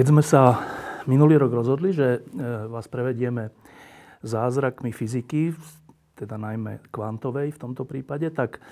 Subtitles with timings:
[0.00, 0.56] Keď sme sa
[1.04, 2.40] minulý rok rozhodli, že e,
[2.72, 3.52] vás prevedieme
[4.24, 5.52] zázrakmi fyziky,
[6.16, 8.64] teda najmä kvantovej v tomto prípade, tak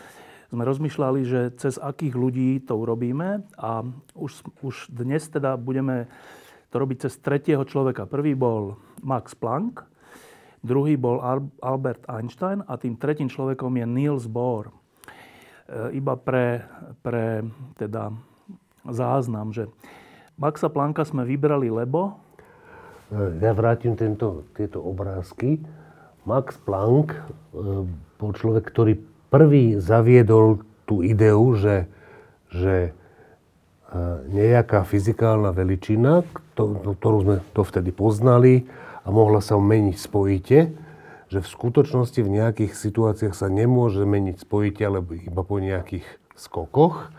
[0.49, 3.85] sme rozmýšľali, že cez akých ľudí to urobíme a
[4.17, 6.09] už, už dnes teda budeme
[6.73, 8.09] to robiť cez tretieho človeka.
[8.09, 9.85] Prvý bol Max Planck,
[10.65, 11.21] druhý bol
[11.61, 14.73] Albert Einstein a tým tretím človekom je Niels Bohr.
[14.73, 16.65] E, iba pre,
[17.05, 17.45] pre
[17.77, 18.17] teda
[18.89, 19.69] záznam, že
[20.39, 22.15] Maxa Planka sme vybrali, lebo...
[23.11, 25.59] E, ja vrátim tento, tieto obrázky.
[26.23, 27.21] Max Planck e,
[28.23, 29.03] bol človek, ktorý
[29.35, 31.91] prvý zaviedol tú ideu, že,
[32.55, 32.91] že e,
[34.31, 36.23] nejaká fyzikálna veličina,
[36.55, 38.71] ktorú sme to vtedy poznali
[39.03, 40.59] a mohla sa meniť spojite,
[41.29, 46.07] že v skutočnosti v nejakých situáciách sa nemôže meniť spojite, alebo iba po nejakých
[46.39, 47.11] skokoch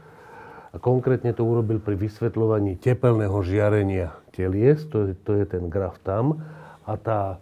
[0.70, 5.98] a konkrétne to urobil pri vysvetľovaní tepelného žiarenia telies, to je, to je ten graf
[6.06, 6.46] tam.
[6.86, 7.42] A, tá,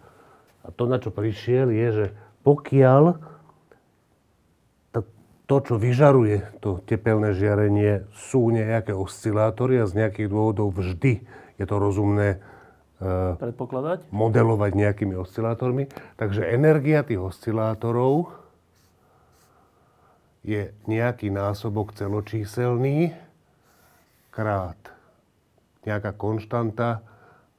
[0.63, 2.05] a to, na čo prišiel, je, že
[2.47, 3.19] pokiaľ
[4.95, 4.99] to,
[5.43, 11.19] to, čo vyžaruje to tepelné žiarenie, sú nejaké oscilátory a z nejakých dôvodov vždy
[11.57, 12.39] je to rozumné
[13.03, 15.91] uh, predpokladať, modelovať nejakými oscilátormi.
[16.15, 18.36] Takže energia tých oscilátorov
[20.47, 23.11] je nejaký násobok celočíselný
[24.31, 24.79] krát
[25.87, 26.99] nejaká konštanta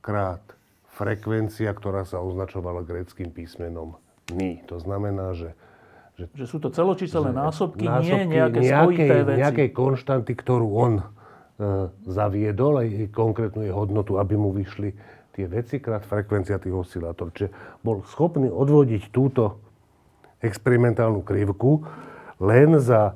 [0.04, 0.44] krát
[0.92, 3.96] frekvencia, ktorá sa označovala gréckým písmenom
[4.32, 4.60] ni.
[4.68, 5.56] To znamená, že
[6.18, 9.38] že, že sú to celočíselné násobky, násobky, nie nejaké nejakej, spojité veci.
[9.38, 11.04] Nejakej konštanty, ktorú on e,
[12.10, 14.98] zaviedol, aj konkrétnu jej hodnotu, aby mu vyšli
[15.38, 17.30] tie veci krát frekvencia tých oscilátorov.
[17.38, 17.54] Čiže
[17.86, 19.62] bol schopný odvodiť túto
[20.42, 21.86] experimentálnu krivku
[22.38, 23.14] len za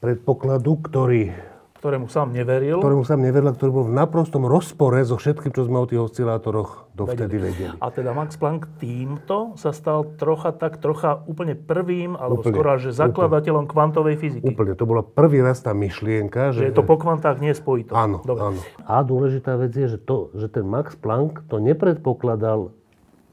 [0.00, 1.32] predpokladu, ktorý
[1.78, 2.82] ktorému sám neveril.
[2.82, 6.90] Ktorému sám neveril, ktorý bol v naprostom rozpore so všetkým, čo sme o tých oscilátoroch
[6.90, 7.78] dovtedy vedeli.
[7.78, 12.68] A teda Max Planck týmto sa stal trocha tak, trocha úplne prvým, alebo úplne, skoro
[12.82, 13.74] že zakladateľom úplne.
[13.78, 14.50] kvantovej fyziky.
[14.50, 16.50] Úplne, to bola prvý raz tá myšlienka.
[16.50, 17.94] Že, že je to po kvantách nie spojito.
[17.94, 18.58] Áno, Dobre.
[18.58, 18.60] áno.
[18.82, 22.74] A dôležitá vec je, že, to, že ten Max Planck to nepredpokladal,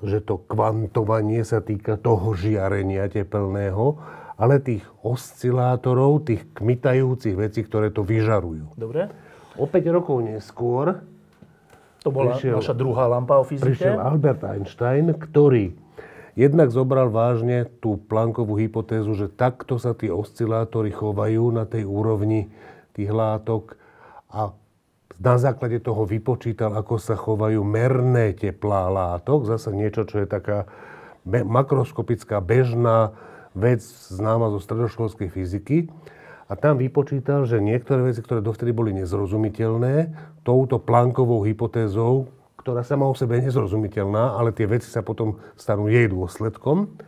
[0.06, 3.98] že to kvantovanie sa týka toho žiarenia tepelného,
[4.36, 8.76] ale tých oscilátorov, tých kmitajúcich vecí, ktoré to vyžarujú.
[8.76, 9.08] Dobre.
[9.56, 11.00] O 5 rokov neskôr
[12.04, 13.66] to bola prišiel, naša druhá lampa o fyzike.
[13.66, 15.74] Prišiel Albert Einstein, ktorý
[16.38, 22.52] jednak zobral vážne tú Planckovú hypotézu, že takto sa tie oscilátory chovajú na tej úrovni
[22.94, 23.80] tých látok
[24.30, 24.54] a
[25.16, 29.48] na základe toho vypočítal, ako sa chovajú merné teplá látok.
[29.48, 30.68] Zase niečo, čo je taká
[31.26, 33.16] makroskopická, bežná
[33.56, 35.78] vec známa zo stredoškolskej fyziky.
[36.46, 40.14] A tam vypočítal, že niektoré veci, ktoré dovtedy boli nezrozumiteľné,
[40.46, 42.30] touto plankovou hypotézou,
[42.62, 47.02] ktorá sama o sebe je nezrozumiteľná, ale tie veci sa potom stanú jej dôsledkom.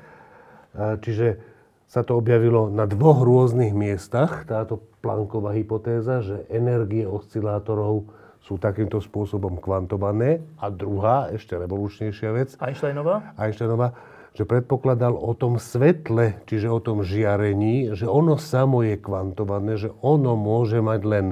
[0.74, 1.38] Čiže
[1.86, 8.10] sa to objavilo na dvoch rôznych miestach, táto planková hypotéza, že energie oscilátorov
[8.42, 10.42] sú takýmto spôsobom kvantované.
[10.58, 12.50] A druhá, ešte revolučnejšia vec.
[12.58, 13.38] Einsteinová?
[13.38, 13.94] Einsteinová
[14.38, 19.90] že predpokladal o tom svetle, čiže o tom žiarení, že ono samo je kvantované, že
[20.06, 21.26] ono môže mať len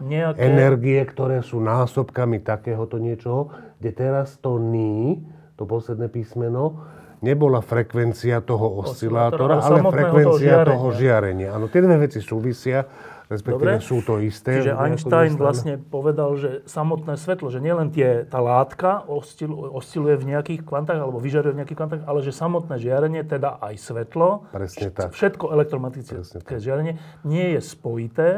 [0.00, 0.40] Nejaké...
[0.40, 5.20] energie, ktoré sú násobkami takéhoto niečoho, kde teraz to ní,
[5.60, 6.80] to posledné písmeno,
[7.20, 11.52] nebola frekvencia toho oscilátora, ale frekvencia toho žiarenia.
[11.52, 12.88] Áno, tie dve veci súvisia
[13.26, 13.82] respektíve Dobre.
[13.82, 14.62] sú to isté.
[14.62, 20.24] Čiže Einstein vlastne povedal, že samotné svetlo, že nielen tie, tá látka oscil, osciluje v
[20.34, 24.94] nejakých kvantách alebo vyžaruje v nejakých kvantách, ale že samotné žiarenie, teda aj svetlo, Presne
[24.94, 25.10] tak.
[25.10, 28.30] všetko elektromagnetické žiarenie, nie je spojité,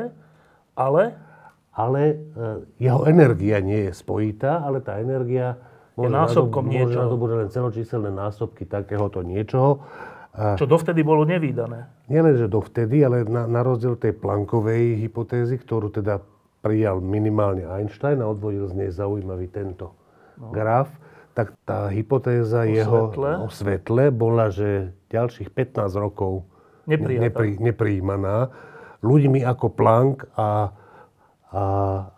[0.72, 1.28] ale...
[1.78, 2.16] Ale e,
[2.82, 5.62] jeho energia nie je spojitá, ale tá energia
[5.94, 7.14] môže je násobkom niečoho.
[7.14, 9.86] Môže len celočíselné násobky takéhoto niečoho.
[10.34, 11.97] Čo dovtedy bolo nevýdané.
[12.08, 16.24] Nielen, že dovtedy, ale na, na rozdiel tej plankovej hypotézy, ktorú teda
[16.64, 19.92] prijal minimálne Einstein a odvodil z nej zaujímavý tento
[20.40, 20.50] no.
[20.50, 20.88] graf,
[21.36, 23.30] tak tá hypotéza o jeho svetle.
[23.44, 26.48] o svetle bola, že ďalších 15 rokov
[26.88, 28.50] nepri, neprijímaná
[29.04, 30.74] ľuďmi ako Planck a,
[31.52, 31.62] a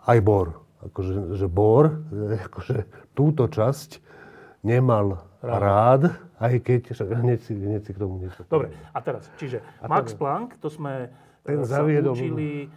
[0.09, 0.47] aj Bor.
[0.81, 2.01] Akože, že Bor,
[2.49, 4.01] akože túto časť
[4.65, 9.29] nemal rád, rád aj keď, hneď si, hneď si k tomu niečo Dobre, a teraz,
[9.37, 11.13] čiže a Max Planck, to sme
[11.45, 12.69] ten sa zaviedol, učili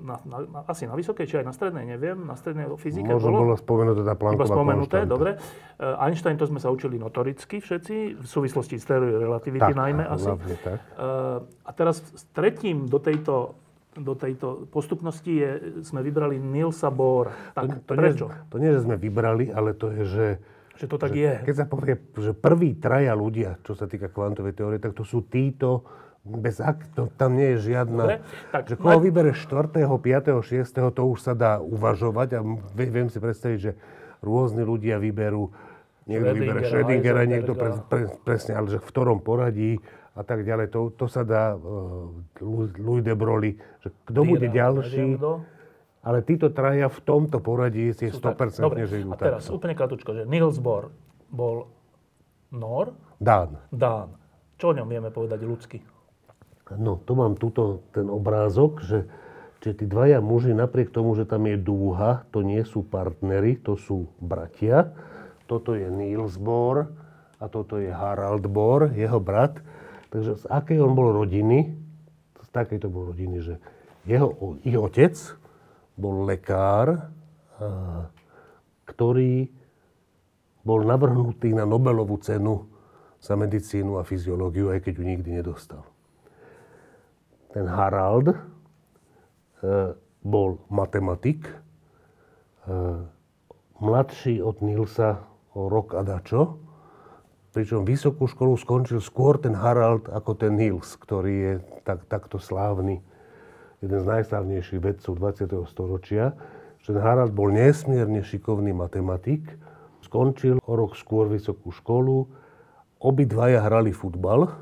[0.00, 3.30] na, na, na, asi na vysokej, či aj na strednej, neviem, na strednej fyzike Možno
[3.30, 5.12] bolo, bolo spomenuté tá Plancková Iba spomenuté, konštanta.
[5.12, 5.30] dobre.
[5.76, 10.04] Uh, Einstein to sme sa učili notoricky všetci, v súvislosti s teóriou relativity tak, najmä
[10.08, 10.28] asi.
[10.30, 10.78] Hlavne, tak.
[10.96, 13.60] Uh, a teraz tretím do tejto
[13.96, 15.50] do tejto postupnosti je,
[15.80, 17.32] sme vybrali Nielsa Bohr.
[17.56, 18.26] Tak to, to prečo?
[18.28, 20.26] Nie, to nie, že sme vybrali, ale to je, že...
[20.76, 21.32] Že to tak že, je.
[21.48, 25.24] Keď sa povie, že prví traja ľudia, čo sa týka kvantovej teórie, tak to sú
[25.24, 25.88] títo,
[26.26, 28.02] bez ak, to, tam nie je žiadna...
[28.02, 28.18] Dobre,
[28.50, 29.04] tak, že koho na...
[29.04, 32.40] vybereš 4., 5., 6., to už sa dá uvažovať a
[32.74, 33.72] viem si predstaviť, že
[34.20, 35.54] rôzni ľudia vyberú,
[36.10, 39.78] niekto vybere Schrödingera, niekto pre, pre, presne, ale že v ktorom poradí
[40.16, 40.72] a tak ďalej.
[40.72, 42.10] To, to sa dá uh,
[42.80, 45.20] Louis de Broglie, že kto bude ďalší.
[46.06, 49.58] Ale títo traja v tomto poradí je 100% Dobre, že idú a teraz takto.
[49.58, 50.94] úplne kratučko, že Niels Bohr
[51.34, 51.66] bol
[52.54, 52.94] Nor?
[53.18, 53.58] Dán.
[53.74, 54.14] Dán.
[54.54, 55.82] Čo o ňom vieme povedať ľudsky?
[56.78, 59.10] No, tu mám túto ten obrázok, že,
[59.58, 63.74] že tí dvaja muži, napriek tomu, že tam je dúha, to nie sú partnery, to
[63.74, 64.94] sú bratia.
[65.50, 66.86] Toto je Niels Bohr
[67.42, 69.58] a toto je Harald Bohr, jeho brat.
[70.14, 71.74] Takže z akej on bol rodiny?
[72.46, 73.54] Z takej to bol rodiny, že
[74.06, 74.30] jeho,
[74.62, 75.14] ich otec
[75.96, 77.08] bol lekár,
[78.84, 79.48] ktorý
[80.66, 82.68] bol navrhnutý na Nobelovú cenu
[83.22, 85.82] za medicínu a fyziológiu, aj keď ju nikdy nedostal.
[87.54, 88.36] Ten Harald e,
[90.20, 91.54] bol matematik, e,
[93.80, 95.24] mladší od Nilsa
[95.56, 96.60] o rok a dačo,
[97.56, 101.54] pričom vysokú školu skončil skôr ten Harald ako ten Nils, ktorý je
[101.88, 103.00] tak, takto slávny,
[103.80, 105.66] jeden z najslávnejších vedcov 20.
[105.68, 106.32] storočia.
[106.86, 109.42] Ten Harald bol nesmierne šikovný matematik,
[110.06, 112.30] skončil o rok skôr vysokú školu,
[113.02, 114.54] obidvaja hrali futbal.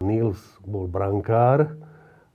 [0.00, 1.76] Nils bol brankár,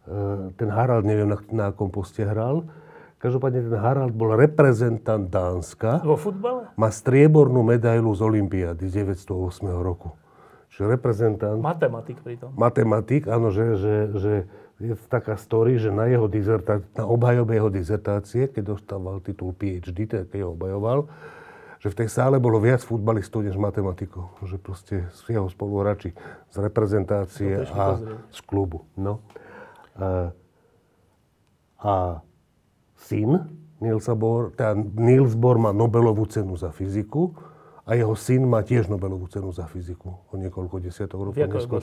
[0.05, 2.69] Eh, ten Harald, neviem na, na akom poste hral.
[3.17, 6.05] Každopádne ten Harald bol reprezentant Dánska.
[6.05, 6.69] Vo futbale?
[6.77, 10.13] Má striebornú medailu z Olympiády z 908 roku.
[10.69, 11.57] Čiže reprezentant...
[11.57, 12.53] Matematik pritom.
[12.53, 14.33] Matematik, áno, že, že, že
[14.75, 20.27] je taká story, že na jeho dizertá- na obhajobe jeho dizertácie, keď dostával titul PhD,
[20.27, 21.07] keď ho obhajoval,
[21.79, 24.35] že v tej sále bolo viac futbalistov než matematikov.
[24.43, 26.11] Že proste z jeho spoluhráči
[26.51, 27.99] z reprezentácie a
[28.33, 28.83] z klubu.
[28.99, 29.21] No.
[31.79, 32.19] A
[32.99, 33.47] syn
[33.79, 37.37] Nielsa Bohr, teda Niels Bohr má Nobelovú cenu za fyziku
[37.85, 40.19] a jeho syn má tiež Nobelovú cenu za fyziku.
[40.31, 41.79] O niekoľko desiatok rokov neskôr.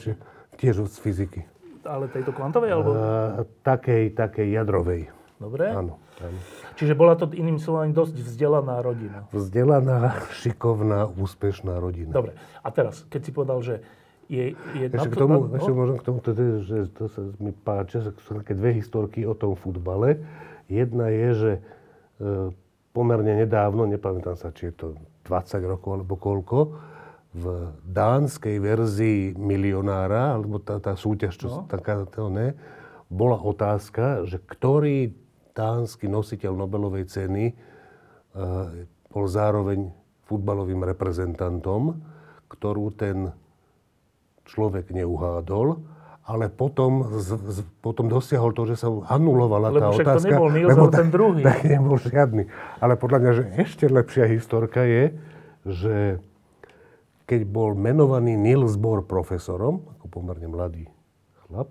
[0.59, 1.41] Tiež z fyziky.
[1.87, 2.71] Ale tejto kvantovej?
[2.75, 2.91] Alebo...
[2.95, 5.11] Uh, takej, takej jadrovej.
[5.43, 5.75] Dobre.
[5.75, 6.39] Áno, áno.
[6.79, 9.27] Čiže bola to iným slovom dosť vzdelaná rodina.
[9.35, 12.15] Vzdelaná, šikovná, úspešná rodina.
[12.15, 12.39] Dobre.
[12.63, 13.75] A teraz, keď si povedal, že
[14.31, 15.59] je, je ešte, k tomu, na, no?
[15.59, 16.31] ešte môžem k tomu, to,
[16.63, 20.23] že to sa mi páči, že sú také dve historky o tom futbale.
[20.71, 21.61] Jedna je, že e,
[22.95, 24.87] pomerne nedávno, nepamätám sa, či je to
[25.27, 26.59] 20 rokov alebo koľko,
[27.33, 31.59] v dánskej verzii milionára, alebo tá, tá súťaž, čo no.
[31.65, 32.53] taká, to ne,
[33.09, 35.17] bola otázka, že ktorý
[35.57, 37.55] dánsky nositeľ Nobelovej ceny e,
[39.09, 39.93] bol zároveň
[40.29, 42.01] futbalovým reprezentantom,
[42.49, 43.33] ktorú ten
[44.49, 45.81] človek neuhádol,
[46.23, 50.21] ale potom, z, z, potom dosiahol to, že sa anulovala lebo tá otázka.
[50.21, 51.43] to nebol lebo ten druhý.
[51.43, 52.47] Tak nebol žiadny.
[52.79, 55.05] Ale podľa mňa, že ešte lepšia historka je,
[55.67, 55.97] že
[57.27, 60.85] keď bol menovaný Niels Bohr profesorom, ako pomerne mladý
[61.47, 61.71] chlap,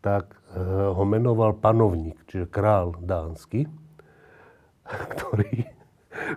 [0.00, 0.60] tak e,
[0.94, 3.68] ho menoval panovník, čiže král dánsky,
[5.16, 5.68] ktorý,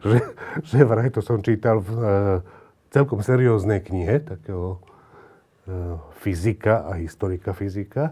[0.04, 0.20] že,
[0.64, 2.04] že vraj to som čítal v e,
[2.92, 4.84] celkom serióznej knihe, takého
[5.64, 8.12] E, fyzika a historika fyzika.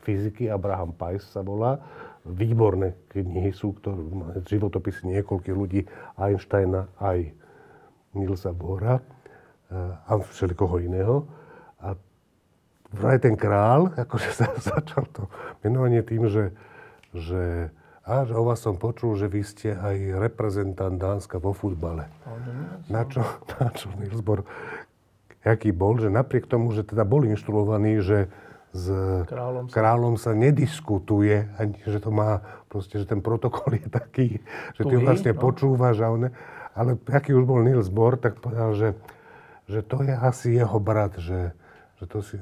[0.00, 1.76] Fyziky Abraham Pais sa volá.
[2.24, 4.00] Výborné knihy sú, ktoré
[4.48, 5.84] životopisy niekoľkých ľudí,
[6.16, 7.30] Einsteina aj
[8.16, 8.98] Nilsa Bohra
[9.72, 11.26] a všelikoho iného.
[11.82, 11.98] A
[12.94, 15.26] vraj ten král, akože sa začal to
[15.66, 16.54] menovanie tým, že,
[17.12, 17.72] že
[18.06, 22.06] a že o vás som počul, že vy ste aj reprezentant Dánska vo futbale.
[22.86, 23.26] Na čo,
[23.58, 23.90] na čo
[24.22, 24.46] Bohr
[25.46, 28.18] aký bol, že napriek tomu, že teda bol inštruovaný, že
[28.74, 28.86] s
[29.30, 34.42] kráľom sa, kráľom sa nediskutuje, ani že to má, proste, že ten protokol je taký,
[34.76, 35.38] že ty vlastne no.
[35.38, 36.28] počúvaš a on,
[36.76, 38.88] ale aký už bol Niels Bohr, tak povedal, že,
[39.66, 41.54] že to je asi jeho brat, že,
[41.98, 42.38] že to si,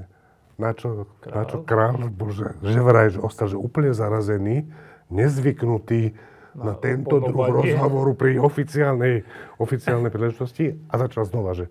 [0.61, 4.69] na čo, kráľ, na čo kráľ bol, že, vraj, že ostal že úplne zarazený,
[5.09, 6.15] nezvyknutý
[6.55, 9.27] na, na tento druh rozhovoru pri oficiálnej,
[9.59, 11.67] oficiálnej príležitosti a začal znova, že.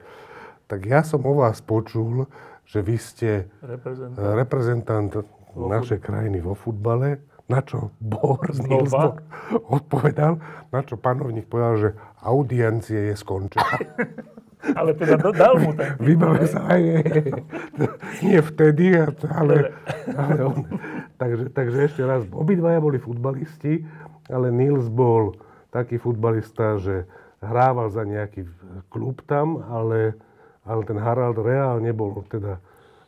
[0.67, 2.25] Tak ja som o vás počul,
[2.65, 5.11] že vy ste reprezentant, reprezentant
[5.53, 9.19] našej krajiny vo futbale, na čo Bor, Nils Bor
[9.67, 10.39] odpovedal,
[10.71, 11.89] na čo panovník povedal, že
[12.23, 13.77] audiencie je skončená.
[14.71, 16.81] Ale teda dal mu ten Vybavil sa aj,
[18.23, 18.95] nie vtedy,
[19.27, 19.75] ale,
[20.15, 20.63] ale on.
[21.19, 23.83] Takže, takže ešte raz, obidvaja boli futbalisti,
[24.31, 25.35] ale Nils bol
[25.75, 27.03] taký futbalista, že
[27.43, 28.47] hrával za nejaký
[28.87, 30.15] klub tam, ale,
[30.63, 32.63] ale ten Harald reálne bol teda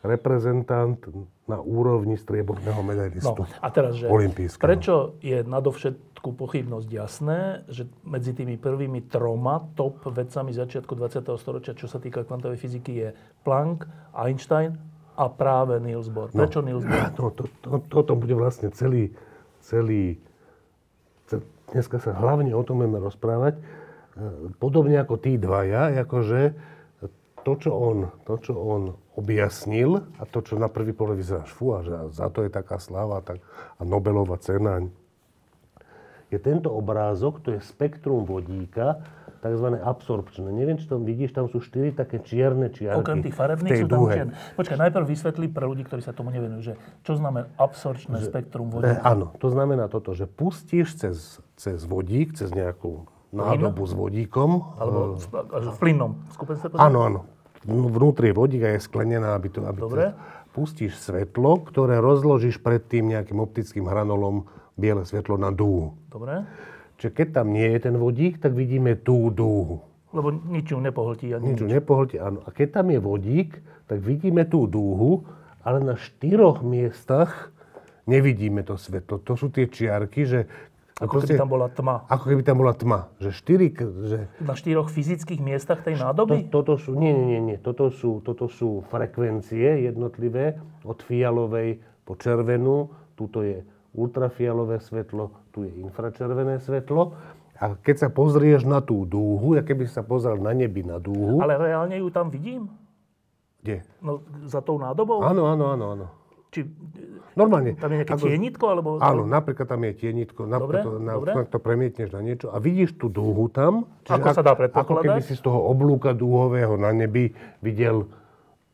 [0.05, 1.00] reprezentant
[1.45, 3.45] na úrovni strieborného medailistu.
[3.45, 4.09] No, a teraz, že
[4.57, 5.45] prečo je
[6.25, 7.39] nadovšetku pochybnosť jasné,
[7.70, 11.22] že medzi tými prvými troma top vedcami začiatku 20.
[11.38, 13.10] storočia, čo sa týka kvantovej fyziky, je
[13.46, 13.86] Planck,
[14.17, 14.74] Einstein
[15.15, 16.34] a práve Niels Bohr.
[16.34, 16.41] No.
[16.41, 17.13] Prečo no, Niels Bohr?
[17.13, 19.13] No, to, to, toto bude vlastne celý,
[19.62, 20.17] celý,
[21.29, 23.62] celý, dneska sa hlavne o tom budeme rozprávať, e,
[24.58, 26.74] podobne ako tí dvaja, akože
[27.46, 31.77] to, čo on, to, čo on objasnil a to, čo na prvý pohľad vyzerá, fú,
[31.77, 33.38] a že za to je taká sláva tak,
[33.77, 34.82] a Nobelová cena,
[36.34, 39.01] je tento obrázok, to je spektrum vodíka,
[39.46, 39.77] tzv.
[39.77, 40.50] absorpčné.
[40.50, 42.98] Neviem, či tam vidíš, tam sú štyri také čierne čiarky.
[42.98, 44.34] Okrem tých farebných sú tam čierne.
[44.58, 46.74] Počkaj, najprv vysvetlí pre ľudí, ktorí sa tomu nevenujú, že
[47.05, 48.98] čo znamená absorpčné že, spektrum vodíka.
[48.98, 54.82] E, áno, to znamená toto, že pustíš cez, cez vodík, cez nejakú nádobu s vodíkom.
[54.82, 56.82] Alebo e, v plynnom skupenstve?
[56.82, 57.22] Áno, áno
[57.65, 59.65] vnútri je vodík a je sklenená, aby to...
[59.65, 60.13] Aby Dobre.
[60.13, 65.96] To, pustíš svetlo, ktoré rozložíš pred tým nejakým optickým hranolom biele svetlo na dúhu.
[66.12, 66.44] Dobre.
[67.00, 69.84] Čiže keď tam nie je ten vodík, tak vidíme tú dúhu.
[70.15, 71.36] Lebo nič ju nepohltí.
[71.36, 72.39] Ani nič ju nepohltí, áno.
[72.48, 73.60] A keď tam je vodík,
[73.91, 75.27] tak vidíme tú dúhu,
[75.60, 77.51] ale na štyroch miestach
[78.08, 79.20] nevidíme to svetlo.
[79.27, 80.39] To sú tie čiarky, že
[80.96, 81.96] ako proste, keby tam bola tma.
[82.08, 83.00] Ako keby tam bola tma.
[83.20, 83.67] Že štyri...
[83.75, 84.20] Že...
[84.39, 86.48] Na štyroch fyzických miestach tej nádoby?
[86.48, 87.58] To, toto sú, nie, nie, nie.
[87.60, 90.55] Toto sú, toto sú frekvencie jednotlivé
[90.88, 92.96] od fialovej po červenú.
[93.20, 97.16] Tuto je ultrafialové svetlo, tu je infračervené svetlo.
[97.56, 101.40] A keď sa pozrieš na tú dúhu, ja keby sa pozrel na nebi na dúhu...
[101.40, 102.68] Ale reálne ju tam vidím?
[103.64, 103.88] Kde?
[104.04, 105.24] No, za tou nádobou?
[105.24, 106.06] Áno, áno, áno, áno.
[106.52, 106.68] Či,
[107.36, 107.75] Normálne.
[107.75, 108.66] Tam je nejaké ako, tienitko?
[108.72, 108.90] Alebo...
[109.04, 111.32] Áno, napríklad tam je tienitko, dobre, to, na, dobre.
[111.52, 113.88] to premietneš na niečo a vidíš tú dúhu tam.
[114.08, 115.04] Čiže ako sa dá predpokladať?
[115.04, 118.08] Ako keby si z toho oblúka dúhového na nebi videl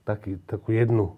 [0.05, 1.17] taký, takú jednu,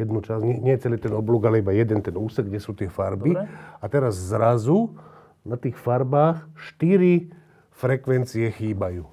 [0.00, 2.88] jednu časť, nie, nie celý ten oblúk, ale iba jeden ten úsek, kde sú tie
[2.88, 3.36] farby.
[3.36, 3.48] Dobre.
[3.80, 4.96] A teraz zrazu
[5.44, 7.32] na tých farbách štyri
[7.72, 9.04] frekvencie chýbajú.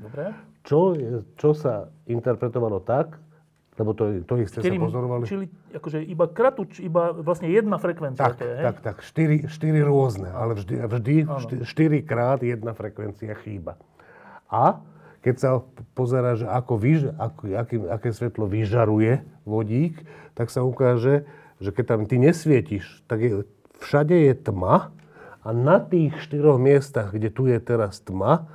[0.00, 0.32] Dobre.
[0.60, 0.92] Čo,
[1.40, 3.16] čo sa interpretovalo tak,
[3.80, 5.24] lebo to, to isté sa pozorovali.
[5.24, 8.20] Čili akože iba kratuč, iba vlastne jedna frekvencia.
[8.20, 8.96] Tak, to je, tak, tak.
[9.00, 13.80] Štyri, štyri rôzne, ale vždy, vždy štyri krát jedna frekvencia chýba.
[14.52, 14.84] A
[15.20, 15.50] keď sa
[15.92, 20.00] pozera, že ako vyž, ako, aký, aké svetlo vyžaruje vodík,
[20.32, 21.28] tak sa ukáže,
[21.60, 23.30] že keď tam ty nesvietiš, tak je,
[23.84, 24.96] všade je tma
[25.44, 28.48] a na tých štyroch miestach, kde tu je teraz tma,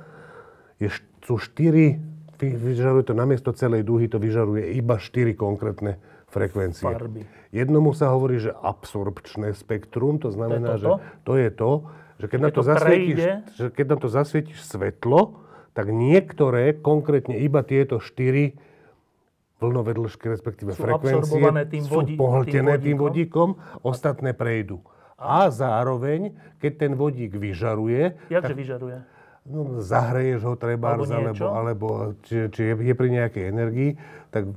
[0.82, 0.90] je,
[1.22, 2.02] sú štyri
[2.36, 5.96] vyžaruje to namiesto celej dúhy, to vyžaruje iba 4 konkrétne
[6.28, 6.84] frekvencie.
[6.84, 7.24] Farby.
[7.54, 10.88] Jednomu sa hovorí, že absorpčné spektrum, to znamená, to že
[11.24, 11.70] to je to,
[12.16, 13.18] že keď, na to, to zasvietíš,
[13.56, 15.20] že keď na to zasvietíš svetlo,
[15.76, 18.56] tak niektoré, konkrétne iba tieto štyri
[19.60, 21.36] vlnové dĺžky, respektíve sú frekvencie,
[21.68, 24.80] tým sú pohltené tým vodíkom, ostatné prejdú.
[25.20, 28.16] A zároveň, keď ten vodík vyžaruje...
[28.32, 28.98] Jakže tak, vyžaruje?
[29.46, 31.86] no, zahreješ ho treba, alebo, alebo, alebo
[32.26, 33.90] či, či je, je pri nejakej energii,
[34.34, 34.50] tak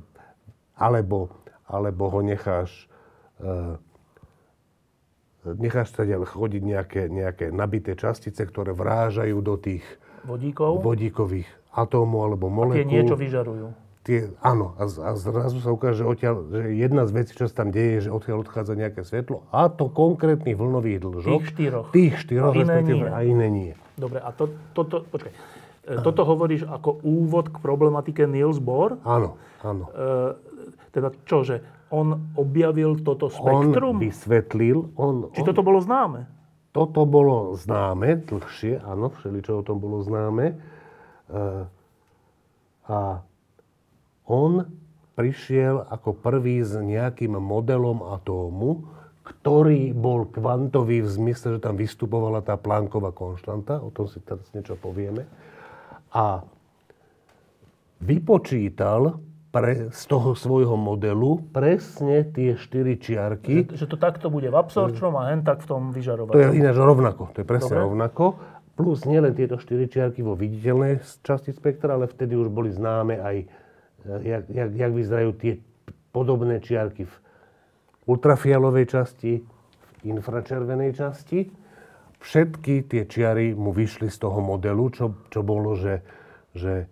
[0.74, 1.30] alebo,
[1.70, 2.90] alebo ho necháš
[3.44, 3.78] uh,
[5.44, 9.84] necháš sa chodiť nejaké, nejaké nabité častice, ktoré vrážajú do tých
[10.24, 10.84] Vodíkov?
[10.84, 12.76] vodíkových atómov alebo molekúl.
[12.76, 13.66] A tie niečo vyžarujú.
[14.00, 17.62] Tie, áno, a, a zrazu sa ukáže, že, odtiaľ, že jedna z vecí, čo sa
[17.62, 21.28] tam deje, je, že odtiaľ odchádza nejaké svetlo a to konkrétnych vlnových dĺžok.
[21.28, 21.86] Tých štyroch.
[21.92, 23.04] Tých štyroch, a iné nie.
[23.04, 23.72] A iné nie.
[24.00, 25.32] Dobre, a to, toto, počkaj,
[25.84, 28.96] e, toto hovoríš ako úvod k problematike Niels Bohr?
[29.04, 29.92] Áno, áno.
[29.92, 30.32] E,
[30.96, 31.60] teda čo, že
[31.92, 34.00] on objavil toto spektrum?
[34.00, 34.96] On vysvetlil.
[34.96, 36.24] On, Či on, toto bolo známe?
[36.70, 40.54] Toto bolo známe dlhšie, áno, všeličo o tom bolo známe.
[40.54, 40.56] E,
[42.86, 43.00] a
[44.30, 44.52] on
[45.18, 48.86] prišiel ako prvý s nejakým modelom atómu,
[49.26, 54.46] ktorý bol kvantový v zmysle, že tam vystupovala tá plánková konštanta, o tom si teraz
[54.54, 55.26] niečo povieme.
[56.14, 56.42] A
[57.98, 59.18] vypočítal
[59.50, 63.66] pre, z toho svojho modelu presne tie štyri čiarky.
[63.74, 66.38] Že, že to takto bude v absorčnom a hen tak v tom To vyžarovacom.
[66.38, 67.84] je ináč rovnako, to je presne Dobre.
[67.90, 68.24] rovnako.
[68.78, 73.36] Plus nielen tieto štyri čiarky vo viditeľnej časti spektra, ale vtedy už boli známe aj,
[73.42, 73.46] e,
[74.24, 75.52] jak, jak, jak vyzerajú tie
[76.14, 77.14] podobné čiarky v
[78.06, 81.50] ultrafialovej časti, v infračervenej časti.
[82.20, 86.00] Všetky tie čiary mu vyšli z toho modelu, čo, čo bolo, že,
[86.56, 86.88] že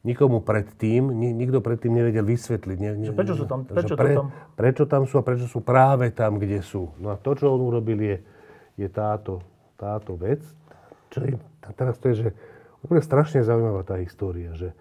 [0.00, 2.76] nikomu predtým, ni, nikto predtým nevedel vysvetliť.
[2.80, 4.26] Ne, ne, prečo sú tam- prečo to tam?
[4.56, 6.96] Prečo tam sú a prečo sú práve tam, kde sú.
[6.96, 8.16] No a to, čo on urobil, je,
[8.80, 9.44] je táto,
[9.76, 10.40] táto vec.
[11.12, 11.36] Čo je,
[11.76, 12.28] teraz to je, že
[12.80, 14.72] úplne strašne zaujímavá tá história, že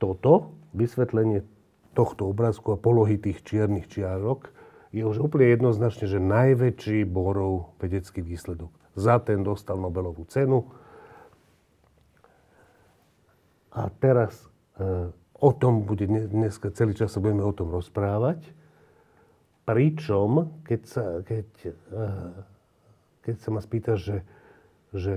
[0.00, 1.44] toto vysvetlenie
[1.92, 4.48] tohto obrázku a polohy tých čiernych čiarok
[4.92, 8.72] je už úplne jednoznačne, že najväčší Bohrov vedecký výsledok.
[8.96, 10.68] Za ten dostal Nobelovú cenu.
[13.72, 14.36] A teraz
[14.76, 15.08] e,
[15.40, 18.44] o tom bude dne- dneska, celý čas sa budeme o tom rozprávať.
[19.64, 22.02] Pričom, keď sa, keď, e,
[23.24, 24.18] keď sa ma spýtaš, že,
[24.92, 25.14] že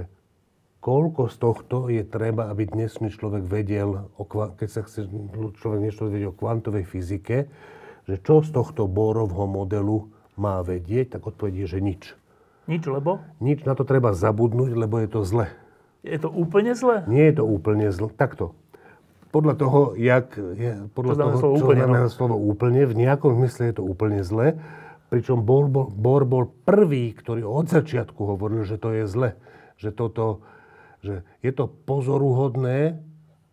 [0.79, 5.09] koľko z tohto je treba, aby dnešný človek vedel, o, keď sa chce
[5.57, 7.49] človek niečo vedieť o kvantovej fyzike,
[8.05, 12.13] že čo z tohto Borovho modelu má vedieť, tak odpovedie, že nič.
[12.69, 15.49] Nič, lebo Nič na to treba zabudnúť, lebo je to zle.
[16.05, 17.01] Je to úplne zle.
[17.09, 18.13] Nie je to úplne zle.
[18.13, 18.53] Takto.
[19.33, 22.13] Podľa toho, jak je, podľa znamená toho, slovo čo úplne, znamená no?
[22.13, 24.47] slovo úplne, v nejakom zmysle je to úplne zle.
[25.11, 29.35] Pričom Bohr bol, Bohr bol prvý, ktorý od začiatku hovoril, že to je zle.
[29.75, 30.25] Že, toto,
[31.03, 33.03] že je to pozoruhodné,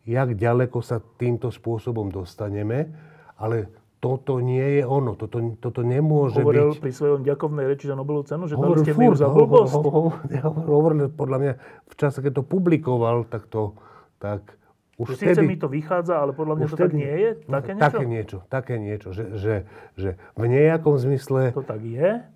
[0.07, 2.95] jak ďaleko sa týmto spôsobom dostaneme,
[3.35, 5.15] ale toto nie je ono.
[5.15, 6.83] Toto, toto nemôže Hovoril byť...
[6.83, 9.29] pri svojom ďakovnej reči za Nobelovú cenu, že dali Hovoril ste mi ju furt, za
[9.31, 9.73] blbosť.
[9.79, 11.53] hovor- hovor- Hovoril podľa mňa
[11.87, 13.79] v čase, keď to publikoval, tak to,
[14.19, 14.43] tak
[14.99, 15.47] už Že síce vtedy...
[15.47, 17.31] mi to vychádza, ale podľa mňa to tak vtedy- nie je.
[17.47, 17.87] Také niečo?
[17.87, 19.55] Také niečo, také niečo, že, že,
[19.95, 22.27] že v nejakom zmysle, To tak je.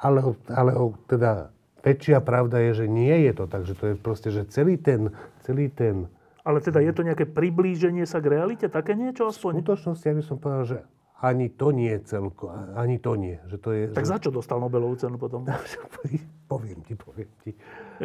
[0.00, 0.18] ale,
[0.48, 0.70] ale
[1.04, 4.76] teda väčšia pravda je, že nie je to tak, že to je proste, že celý
[4.76, 6.08] ten, celý ten
[6.40, 8.66] Ale teda je to nejaké priblíženie sa k realite?
[8.72, 9.52] Také niečo v aspoň?
[9.60, 10.78] skutočnosti, ja by som povedal, že
[11.20, 13.36] ani to nie je celko, ani to nie.
[13.44, 14.10] Že to je, Tak že...
[14.10, 15.44] za čo dostal Nobelovú cenu potom?
[16.52, 17.52] poviem ti, poviem ti.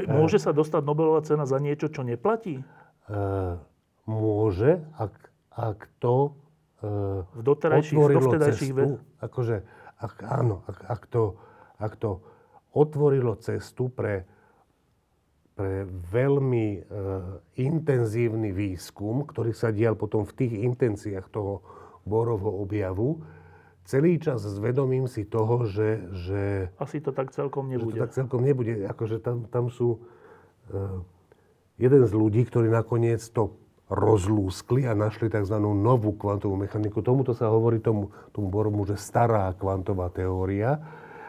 [0.03, 2.59] Môže sa dostať Nobelová cena za niečo, čo neplatí?
[3.07, 3.55] Uh,
[4.03, 5.15] môže, ak,
[5.55, 6.35] ak to
[6.83, 9.55] uh, V doterajších, otvorilo cestu, ved- akože,
[9.95, 11.39] ak, áno, ak, ak, to,
[11.79, 12.19] ak to
[12.75, 14.27] otvorilo cestu pre,
[15.55, 16.83] pre veľmi uh,
[17.55, 21.63] intenzívny výskum, ktorý sa dial potom v tých intenciách toho
[22.03, 23.23] Borovho objavu,
[23.87, 26.41] celý čas s vedomím si toho, že, že
[26.75, 27.97] Asi to tak celkom že nebude.
[27.97, 28.83] to tak celkom nebude.
[28.83, 30.03] Akože tam, tam sú
[30.75, 30.99] uh,
[31.79, 33.55] jeden z ľudí, ktorí nakoniec to
[33.87, 35.55] rozlúskli a našli tzv.
[35.61, 37.05] novú kvantovú mechaniku.
[37.05, 40.81] Tomuto sa hovorí tomu, tomu Boromu, že stará kvantová teória.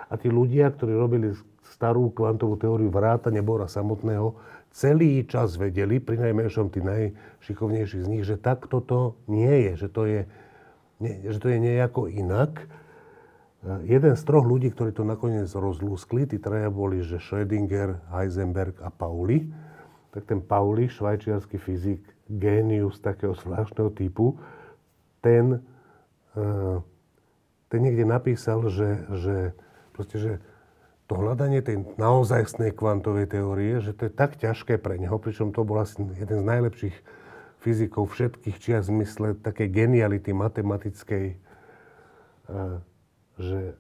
[0.09, 1.37] A tí ľudia, ktorí robili
[1.75, 4.37] starú kvantovú teóriu vrátane Bora samotného,
[4.77, 9.89] celý čas vedeli, pri najmenšom tí najšikovnejší z nich, že takto to nie je, že
[9.89, 10.21] to je,
[11.01, 12.69] nie, že to je nejako inak.
[13.83, 18.95] Jeden z troch ľudí, ktorí to nakoniec rozlúskli, tí traja boli, že Schrödinger, Heisenberg a
[18.95, 19.51] Pauli.
[20.15, 24.39] Tak ten Pauli, švajčiarsky fyzik, génius takého zvláštneho typu,
[25.19, 25.67] ten,
[26.39, 26.79] eh,
[27.67, 29.37] ten niekde napísal, že, že,
[29.91, 30.33] proste, že
[31.07, 35.63] to hľadanie tej naozajstnej kvantovej teórie, že to je tak ťažké pre neho, pričom to
[35.63, 36.97] bol asi jeden z najlepších
[37.63, 42.77] fyzikov všetkých čias v zmysle takej geniality matematickej, eh,
[43.39, 43.79] že,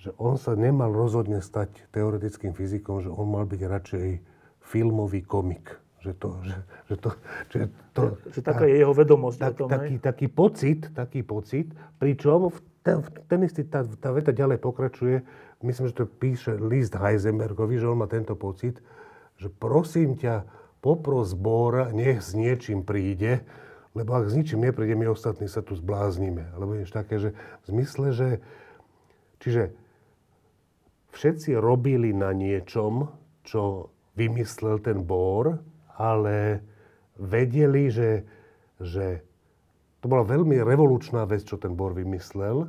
[0.00, 4.08] že on sa nemal rozhodne stať teoretickým fyzikom, že on mal byť radšej
[4.64, 5.80] filmový komik.
[6.04, 7.10] Že to, že, že to,
[7.48, 7.60] že
[7.96, 10.04] to, Že taká je jeho vedomosť o tak, tom, taký, hej?
[10.04, 15.24] taký pocit, taký pocit, pričom v ten, ten istý, tá, tá veta ďalej pokračuje,
[15.64, 18.78] myslím, že to píše list Heisenbergovi, že on má tento pocit,
[19.40, 20.44] že prosím ťa,
[20.84, 23.40] popros Bóra, nech s niečím príde,
[23.96, 26.52] lebo ak s ničím nepríde, my ostatní sa tu zbláznime.
[26.52, 27.30] Alebo niečo také, že
[27.64, 28.28] v zmysle, že...
[29.40, 29.72] Čiže
[31.16, 33.08] všetci robili na niečom,
[33.48, 35.56] čo vymyslel ten Bór,
[35.96, 36.60] ale
[37.16, 38.28] vedeli, že,
[38.82, 39.24] že
[40.04, 42.68] to bola veľmi revolučná vec, čo ten Bor vymyslel.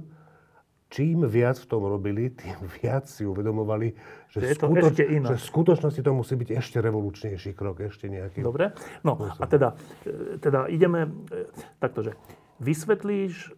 [0.87, 3.91] Čím viac v tom robili, tým viac si uvedomovali,
[4.31, 5.29] že, Že je to ešte inak.
[5.29, 8.39] že v skutočnosti to musí byť ešte revolučnejší krok, ešte nejaký.
[8.39, 8.71] Dobre?
[9.03, 9.75] No a teda,
[10.07, 12.15] e, teda ideme e, takto, že
[12.63, 13.51] vysvetlíš,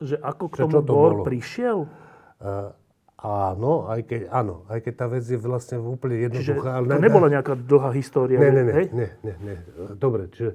[0.00, 1.24] že ako k Že tomu Bohr bolo?
[1.26, 1.78] prišiel?
[2.38, 2.70] Uh,
[3.18, 6.70] áno, aj keď, áno, aj keď tá vec je vlastne úplne Čiže jednoduchá.
[6.72, 8.86] ale to nebola nejaká dlhá história, Ne, ne, ne, hej?
[8.94, 9.54] ne, ne, ne.
[9.98, 10.54] Dobre, čiže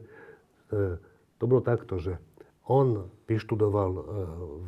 [0.72, 0.96] e,
[1.36, 2.16] to bolo takto, že
[2.64, 4.04] On vyštudoval e,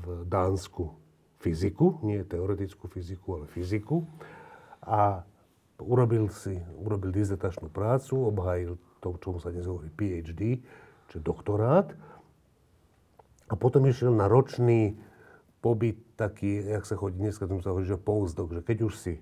[0.03, 0.91] v Dánsku
[1.39, 4.03] fyziku, nie teoretickú fyziku, ale fyziku.
[4.83, 5.23] A
[5.79, 10.59] urobil si, urobil dizertačnú prácu, obhájil to, čomu sa dnes hovorí PhD,
[11.07, 11.93] čiže doktorát.
[13.47, 14.97] A potom išiel na ročný
[15.61, 19.13] pobyt taký, jak sa chodí dneska, tomu sa hovorí, že postdoc, že keď už si,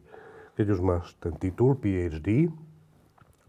[0.57, 2.49] keď už máš ten titul PhD,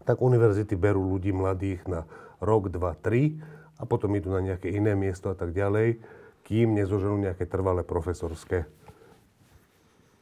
[0.05, 2.05] tak univerzity berú ľudí mladých na
[2.37, 3.41] rok, dva, tri
[3.75, 5.99] a potom idú na nejaké iné miesto a tak ďalej,
[6.47, 8.69] kým nezoženú nejaké trvalé profesorské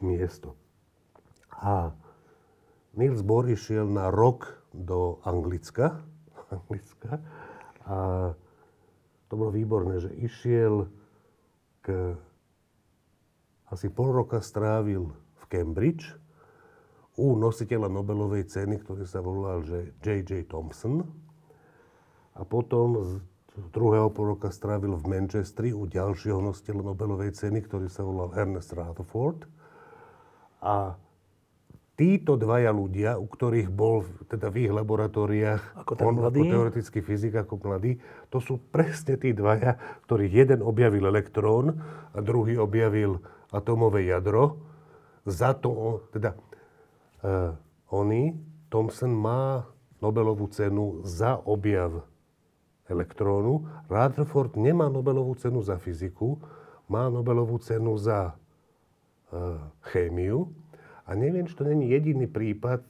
[0.01, 0.57] miesto.
[1.53, 1.93] A
[2.93, 6.01] Niels Bohr išiel na rok do Anglicka,
[6.55, 7.21] Anglicka
[7.83, 7.97] a
[9.27, 10.87] to bolo výborné, že išiel
[11.81, 12.13] k...
[13.73, 16.13] Asi pol roka strávil v Cambridge
[17.17, 20.45] u nositeľa Nobelovej ceny, ktorý sa volal že J.J.
[20.53, 21.01] Thompson.
[22.37, 23.17] A potom
[23.53, 28.73] druhého pol roka strávil v Manchestri u ďalšieho nositeľa Nobelovej ceny, ktorý sa volal Ernest
[28.73, 29.45] Rutherford.
[30.63, 30.97] A
[31.93, 36.41] títo dvaja ľudia, u ktorých bol teda v ich laboratóriách ako, on, mladý.
[36.41, 38.01] ako teoretický fyzik, ako mladý,
[38.33, 39.77] to sú presne tí dvaja,
[40.09, 41.77] ktorých jeden objavil elektrón
[42.09, 43.21] a druhý objavil
[43.53, 44.57] atomové jadro.
[45.29, 46.33] Za to, teda
[47.21, 47.53] uh,
[47.93, 48.33] oni,
[48.73, 49.69] Thomson má
[50.01, 52.03] Nobelovú cenu za objav
[52.89, 53.67] elektrónu.
[53.87, 56.39] Rutherford nemá Nobelovú cenu za fyziku,
[56.91, 59.59] má Nobelovú cenu za uh,
[59.93, 60.51] chémiu
[61.03, 62.83] a neviem, či to není jediný prípad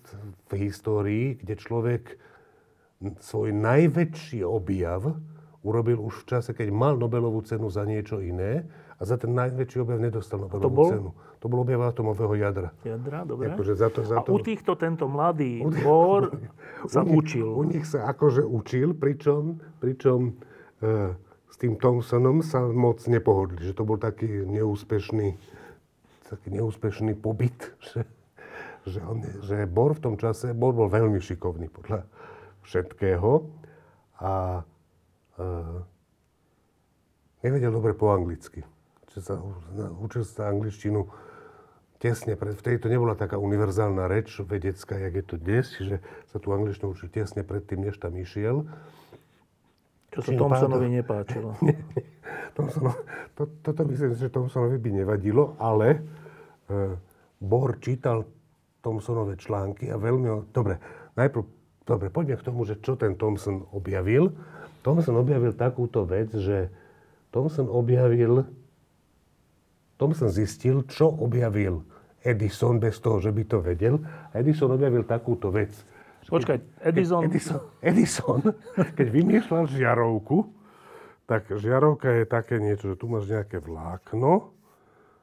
[0.49, 2.03] v histórii, kde človek
[3.19, 5.17] svoj najväčší objav
[5.63, 9.77] urobil už v čase, keď mal Nobelovú cenu za niečo iné a za ten najväčší
[9.81, 10.89] objav nedostal Nobelovú to bol?
[10.89, 11.09] cenu.
[11.43, 12.69] To bol objav atomového jadra.
[12.87, 13.51] Jadra, dobre.
[13.51, 14.31] Akože za to, za a to...
[14.31, 16.31] u týchto tento mladý Bohr
[16.93, 17.47] sa u nich, učil.
[17.51, 20.39] U nich sa akože učil, pričom, pričom
[20.79, 21.13] e,
[21.51, 23.59] s tým Thompsonom sa moc nepohodli.
[23.59, 25.35] Že to bol taký neúspešný
[26.33, 27.53] taký neúspešný pobyt,
[27.93, 28.01] že,
[28.89, 32.09] že, on, že Bor v tom čase, Bor bol veľmi šikovný podľa
[32.65, 33.45] všetkého
[34.23, 34.63] a
[35.37, 35.43] e,
[37.45, 38.65] nevedel dobre po anglicky.
[39.13, 39.37] Čiže sa,
[40.01, 41.05] učil sa angličtinu
[42.01, 46.01] tesne, pred, vtedy to nebola taká univerzálna reč vedecká, jak je to dnes, že
[46.33, 48.65] sa tu angličtinu učil tesne predtým, než tam išiel.
[50.17, 51.53] Čo sa Thompsonovi nepáčilo.
[52.57, 53.01] Thompsonovi,
[53.37, 56.01] to, toto myslím, že Thompsonovi by nevadilo, ale
[56.65, 56.97] e,
[57.37, 58.25] Bohr čítal
[58.81, 60.49] Thomsonové články a veľmi...
[60.49, 60.81] Dobre,
[61.13, 61.45] najprv,
[61.85, 64.33] dobre, poďme k tomu, že čo ten Thomson objavil.
[64.81, 66.73] Thomson objavil takúto vec, že
[67.29, 68.49] Thomson objavil...
[70.03, 71.79] Thomson zistil, čo objavil
[72.19, 74.03] Edison bez toho, že by to vedel.
[74.35, 75.71] Edison objavil takúto vec.
[76.27, 77.23] Počkaj, Edison...
[77.23, 78.41] Edison, Edison
[78.99, 80.43] keď vymýšľal žiarovku,
[81.23, 84.51] tak žiarovka je také niečo, že tu máš nejaké vlákno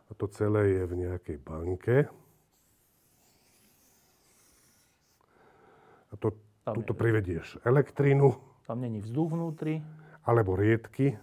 [0.08, 2.08] a to celé je v nejakej banke.
[6.08, 6.32] A to,
[6.64, 8.32] tuto privedieš elektrínu.
[8.64, 9.84] Tam není vzduch vnútri.
[10.24, 11.20] Alebo riedky.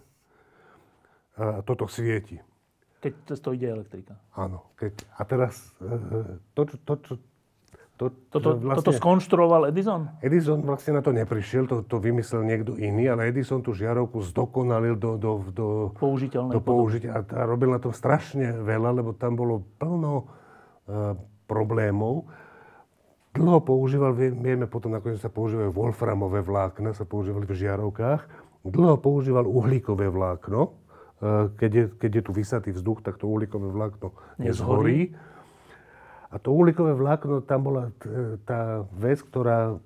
[1.41, 2.37] A toto svieti.
[2.97, 4.17] Keď cez to ide elektrika.
[4.33, 4.65] Áno.
[4.73, 7.13] Keď, a teraz e, to, to, to, to
[7.97, 10.13] to, toto, vlastne, toto skonštruoval Edison?
[10.21, 14.93] Edison vlastne na to neprišiel, to, to vymyslel niekto iný, ale Edison tú žiarovku zdokonalil
[15.01, 17.17] do, do, do, použiteľnej do použitia.
[17.17, 21.17] A, a robil na tom strašne veľa, lebo tam bolo plno uh,
[21.49, 22.29] problémov.
[23.33, 28.21] Dlho používal, vieme potom nakoniec sa používajú wolframové vlákna, sa používali v žiarovkách.
[28.61, 30.77] Dlho používal uhlíkové vlákno.
[31.17, 35.09] Uh, keď, je, keď je tu vysatý vzduch, tak to uhlíkové vlákno nezhorí.
[35.13, 35.35] nezhorí
[36.27, 37.83] a to uhlíkové vlákno, tam bola
[38.43, 39.79] tá vec, ktorá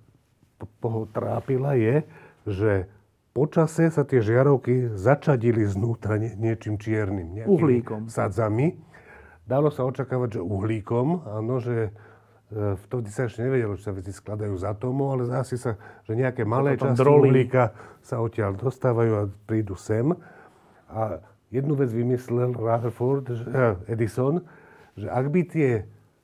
[0.81, 2.01] ho trápila, je,
[2.49, 2.71] že
[3.37, 7.45] počase sa tie žiarovky začadili znútra nie, niečím čiernym.
[7.45, 8.09] Uhlíkom.
[8.09, 8.73] Sadzami.
[9.45, 11.91] Dalo sa očakávať, že uhlíkom, áno, že
[12.49, 16.13] e, vtedy sa ešte nevedelo, či sa veci skladajú z atómov, ale zase sa, že
[16.17, 17.29] nejaké malé časti drolí.
[17.29, 20.13] uhlíka sa odtiaľ dostávajú a prídu sem.
[20.91, 23.47] A jednu vec vymyslel Rutherford, že,
[23.87, 24.43] Edison,
[24.95, 25.71] že ak by tie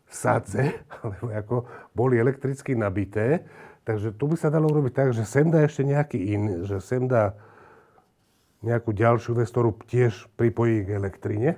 [0.08, 0.72] sadze,
[1.04, 1.56] alebo ako
[1.92, 3.44] boli elektricky nabité.
[3.88, 7.08] Takže tu by sa dalo urobiť tak, že sem dá ešte nejaký in, že sem
[7.08, 7.40] dá
[8.60, 11.56] nejakú ďalšiu vec, ktorú tiež pripojí k elektrine.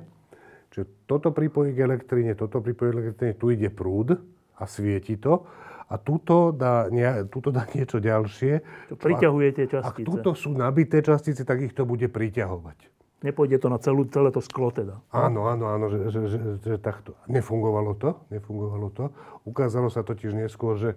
[0.70, 4.14] Čiže toto pripojí k elektrine, toto pripojí k elektrine, tu ide prúd
[4.62, 5.42] a svieti to.
[5.90, 8.62] A tuto dá, ne, tuto dá niečo ďalšie.
[8.94, 10.06] To priťahuje tie častice.
[10.06, 12.99] Ak tuto sú nabité častice, tak ich to bude priťahovať.
[13.20, 14.96] Nepôjde to na celú, celé to sklo teda.
[15.12, 17.20] Áno, áno, áno, že, že, že, že takto.
[17.28, 19.12] Nefungovalo to, nefungovalo to.
[19.44, 20.96] Ukázalo sa totiž neskôr, že,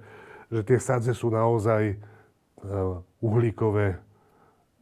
[0.54, 1.98] že tie sadze sú naozaj
[2.62, 3.98] uh, uhlíkové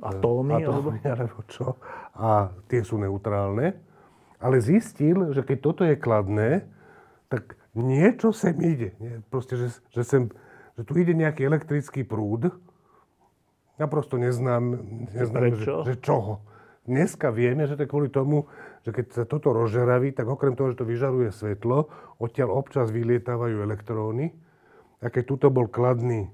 [0.00, 1.76] Atómy, atómy alebo čo.
[2.16, 3.76] A tie sú neutrálne.
[4.40, 6.64] Ale zistil, že keď toto je kladné,
[7.28, 8.96] tak niečo sem ide.
[9.28, 10.32] Proste, že, že, sem,
[10.80, 12.48] že tu ide nejaký elektrický prúd.
[13.76, 14.80] Naprosto neznám,
[15.12, 16.40] neznám že, že čoho.
[16.90, 18.50] Dneska vieme, že to je kvôli tomu,
[18.82, 21.86] že keď sa toto rozžeraví, tak okrem toho, že to vyžaruje svetlo,
[22.18, 24.34] odtiaľ občas vylietávajú elektróny.
[24.98, 26.26] A keď tuto bol kladný,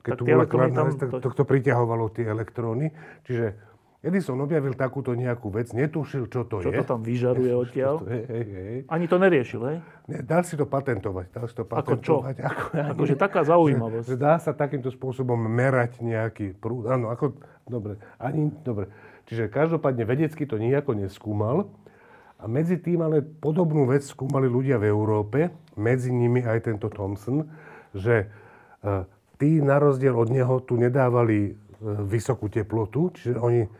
[0.00, 2.94] keď Tak tu bola kladná tam- tak to- to, priťahovalo tie elektróny.
[3.26, 3.68] Čiže
[4.00, 6.80] Edison objavil takúto nejakú vec, netušil, čo to Čo je.
[6.80, 7.94] to tam vyžaruje Čo odtiaľ?
[7.98, 8.78] to je, hej, hej.
[8.88, 9.76] Ani to neriešil, hej?
[10.08, 11.26] Ne, dal si to patentovať.
[11.28, 12.24] Dal si to Ako čo?
[12.24, 12.36] patentovať.
[12.48, 12.64] Ako,
[12.96, 14.06] Akože taká zaujímavosť.
[14.06, 16.88] Že dá sa takýmto spôsobom merať nejaký prúd.
[16.88, 17.36] Áno, ako,
[17.68, 18.88] dobre, ani, dobre.
[19.30, 21.70] Čiže každopádne vedecky to nejako neskúmal.
[22.42, 27.46] A medzi tým ale podobnú vec skúmali ľudia v Európe, medzi nimi aj tento Thomson,
[27.94, 28.26] že e,
[29.38, 31.52] tí na rozdiel od neho tu nedávali e,
[32.10, 33.70] vysokú teplotu, čiže oni,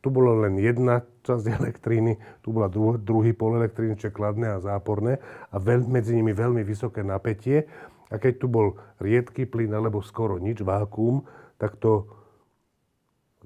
[0.00, 4.56] tu bola len jedna časť elektriny, tu bola dru, druhý pol elektriny, čo je kladné
[4.56, 5.20] a záporné
[5.52, 7.68] a veľ, medzi nimi veľmi vysoké napätie.
[8.08, 11.28] A keď tu bol riedky plyn alebo skoro nič, vákuum,
[11.60, 12.08] tak to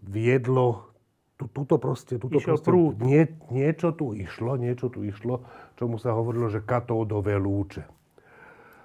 [0.06, 0.95] viedlo
[1.36, 2.96] tu, tuto proste, tuto Išiel proste prúd.
[3.00, 5.44] nie, niečo tu išlo, niečo tu išlo,
[5.76, 7.84] čomu sa hovorilo, že katódové lúče.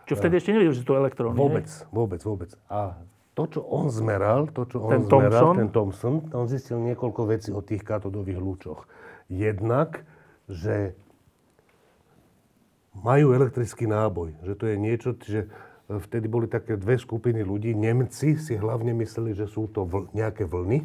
[0.06, 1.38] Čo vtedy ešte nevedel, že to je elektróny.
[1.40, 1.88] Vôbec, hej?
[1.96, 2.52] vôbec, vôbec.
[2.68, 3.00] A
[3.32, 5.56] to, čo on zmeral, to, čo on Ten zmeral, Thomson?
[5.56, 8.84] ten Thomson, on zistil niekoľko vecí o tých katodových lúčoch.
[9.32, 10.04] Jednak,
[10.52, 11.00] že
[12.92, 15.48] majú elektrický náboj, že to je niečo, že
[15.88, 17.72] vtedy boli také dve skupiny ľudí.
[17.72, 20.84] Nemci si hlavne mysleli, že sú to vl- nejaké vlny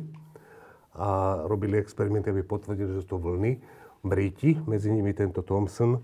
[0.96, 3.61] a robili experimenty, aby potvrdili, že sú to vlny.
[4.00, 6.00] Briti, medzi nimi tento Thomson, e,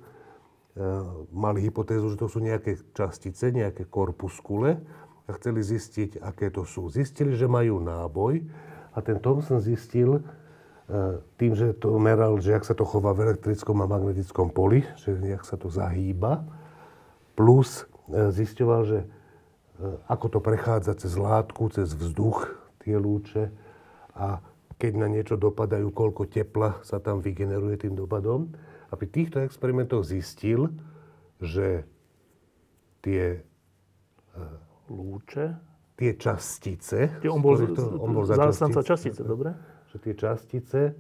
[1.32, 4.76] mali hypotézu, že to sú nejaké častice, nejaké korpuskule
[5.24, 6.92] a chceli zistiť, aké to sú.
[6.92, 8.44] Zistili, že majú náboj
[8.92, 10.22] a ten Thomson zistil e,
[11.40, 15.16] tým, že to meral, že jak sa to chová v elektrickom a magnetickom poli, že
[15.16, 16.44] jak sa to zahýba,
[17.32, 19.00] plus e, zisťoval, že
[20.06, 23.50] ako to prechádza cez látku, cez vzduch, tie lúče
[24.14, 24.38] a
[24.82, 28.50] keď na niečo dopadajú, koľko tepla sa tam vygeneruje tým dopadom.
[28.90, 30.74] A pri týchto experimentoch zistil,
[31.38, 31.86] že
[32.98, 33.46] tie,
[34.90, 35.54] Lúče.
[35.94, 39.54] tie častice, Tie on bol, to- on bol za zástanca častice, častice, dobre?
[39.86, 40.92] že tie častice e,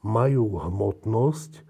[0.00, 1.65] majú hmotnosť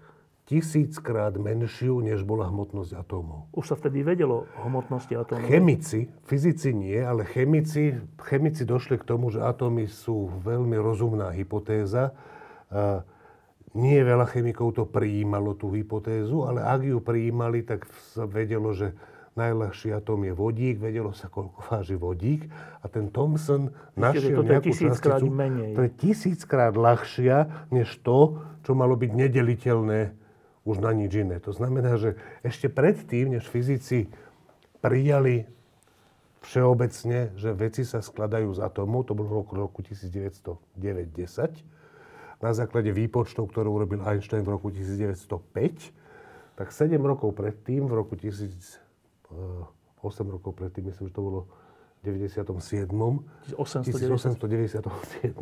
[0.47, 3.51] tisíckrát menšiu, než bola hmotnosť atómov.
[3.51, 5.43] Už sa vtedy vedelo o hmotnosti atómov.
[5.43, 12.15] Chemici, fyzici nie, ale chemici, chemici došli k tomu, že atómy sú veľmi rozumná hypotéza.
[12.71, 13.03] A
[13.75, 17.83] nie veľa chemikov to prijímalo, tú hypotézu, ale ak ju prijímali, tak
[18.15, 18.95] sa vedelo, že
[19.35, 22.47] najľahší atóm je vodík, vedelo sa, koľko váži vodík.
[22.81, 25.75] A ten Thomson našiel je nejakú časticu, menej.
[25.75, 30.26] to je tisíckrát ľahšia, než to, čo malo byť nedeliteľné
[30.67, 31.39] už na nič iné.
[31.39, 34.11] To znamená, že ešte predtým, než fyzici
[34.83, 35.47] prijali
[36.43, 41.63] všeobecne, že veci sa skladajú z atómov, to bolo v roku, roku 1909-10,
[42.43, 45.25] na základe výpočtov, ktoré urobil Einstein v roku 1905,
[46.59, 48.51] tak 7 rokov predtým, v roku 1000,
[50.03, 51.47] 8 rokov predtým, myslím, že to bolo
[52.05, 52.93] v 97.
[53.57, 54.05] 1890.
[54.13, 55.33] 1897.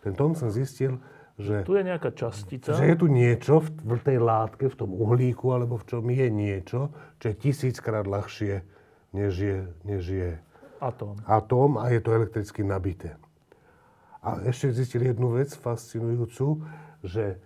[0.00, 0.96] Ten Thomson zistil,
[1.40, 2.76] že Tu je nejaká častica.
[2.76, 6.28] že je tu niečo v, v tej látke, v tom uhlíku, alebo v čom je
[6.28, 8.60] niečo, čo je tisíckrát ľahšie,
[9.16, 10.30] než je, než je
[10.80, 11.16] Atóm.
[11.24, 13.16] atóm a je to elektricky nabité.
[14.20, 16.60] A ešte zistili jednu vec fascinujúcu,
[17.00, 17.40] že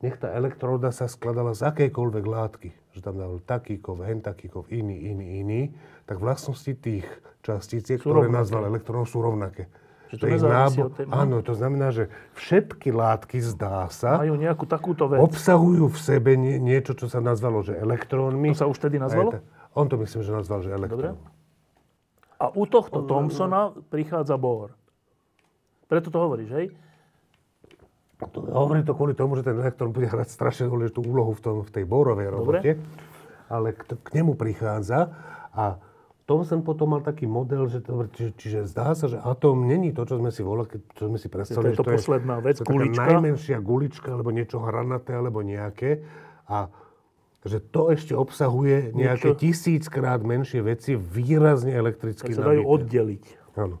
[0.00, 4.48] nech tá elektróda sa skladala z akejkoľvek látky, že tam dával taký kov, hen taký
[4.48, 5.62] kov, iný, iný, iný,
[6.08, 7.04] tak vlastnosti tých
[7.44, 8.38] častíc, ktoré rovnaké.
[8.40, 9.68] nazval elektrónov, sú rovnaké.
[10.10, 14.66] Že to nezávisí od tej- Áno, to znamená, že všetky látky, zdá sa, Majú nejakú
[14.66, 15.22] takúto vec.
[15.22, 18.50] obsahujú v sebe nie, niečo, čo sa nazvalo, že elektrónmi.
[18.50, 19.30] To sa už vtedy nazvalo?
[19.32, 19.42] Ta-
[19.72, 20.82] On to myslím, že nazval, že Dobre.
[20.82, 21.16] elektrón.
[22.36, 24.74] A u tohto Thomsona prichádza Bohr.
[25.86, 26.66] Preto to hovoríš, hej?
[28.20, 31.56] To, hovorí to kvôli tomu, že ten elektrón bude hrať strašne dôležitú úlohu v, tom,
[31.62, 32.70] v tej borovej robote.
[33.46, 35.08] Ale k, k nemu prichádza
[35.50, 35.80] a
[36.30, 40.06] Thomson potom mal taký model, že to, či, čiže zdá sa, že atóm není to,
[40.06, 41.74] čo sme si volali, čo sme si predstavili.
[41.74, 43.02] To je to že posledná vec, to je gulička.
[43.02, 46.06] najmenšia gulička, alebo niečo hranaté, alebo nejaké.
[46.46, 46.70] A
[47.42, 52.74] že to ešte obsahuje nejaké Niečo- tisíckrát menšie veci, výrazne elektricky Tak sa dajú nabité.
[52.78, 53.24] oddeliť.
[53.56, 53.76] Áno.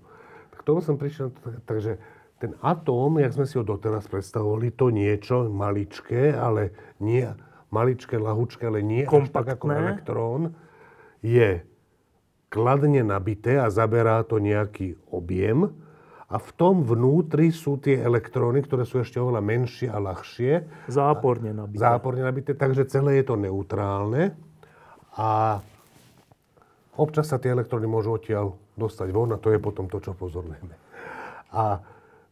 [0.50, 2.02] K tomu som prišiel, tak- takže
[2.36, 7.30] ten atóm, jak sme si ho doteraz predstavovali, to niečo maličké, ale nie
[7.68, 9.74] maličké, lahučké, ale nie až tak ako Kompaktné.
[9.78, 10.40] elektrón,
[11.20, 11.62] je
[12.50, 15.70] kladne nabité a zaberá to nejaký objem
[16.30, 20.86] a v tom vnútri sú tie elektróny, ktoré sú ešte oveľa menšie a ľahšie.
[20.86, 21.82] Záporne nabité.
[21.82, 24.34] Záporne nabité, takže celé je to neutrálne
[25.14, 25.58] a
[26.94, 30.74] občas sa tie elektróny môžu odtiaľ dostať von a to je potom to, čo pozorujeme.
[31.50, 31.82] A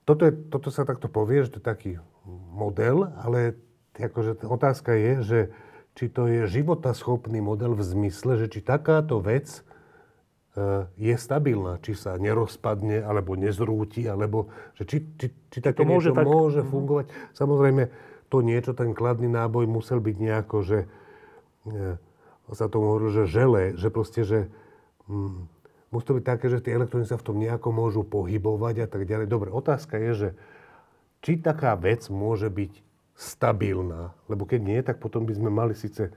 [0.07, 1.93] toto, je, toto sa takto povie, že to je taký
[2.55, 3.59] model, ale
[3.99, 5.41] akože otázka je, že
[5.99, 9.67] či to je životaschopný model v zmysle, že či takáto vec
[10.97, 16.11] je stabilná, či sa nerozpadne, alebo nezrúti, alebo že či, či, či také to môže,
[16.17, 16.25] tak...
[16.25, 16.69] môže mhm.
[16.69, 17.07] fungovať.
[17.37, 17.83] Samozrejme,
[18.29, 21.97] to niečo, ten kladný náboj musel byť nejako, že e,
[22.53, 24.53] sa tomu hovorí, že žele, že proste, že
[25.09, 25.49] hm,
[25.93, 29.09] musí to byť také, že tie elektróny sa v tom nejako môžu pohybovať a tak
[29.09, 29.27] ďalej.
[29.29, 30.29] Dobre, otázka je, že
[31.25, 32.73] či taká vec môže byť
[33.19, 36.15] stabilná, lebo keď nie, tak potom by sme mali síce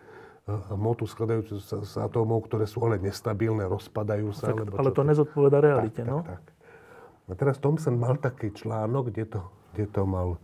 [0.74, 4.52] motu skladajúcu sa z atómov, ktoré sú ale nestabilné, rozpadajú sa.
[4.52, 6.26] Tak, ale to, to nezodpoveda realite, tak, no?
[6.26, 6.58] Tak, tak.
[7.32, 10.42] A teraz Thomson mal taký článok, kde to, kde to mal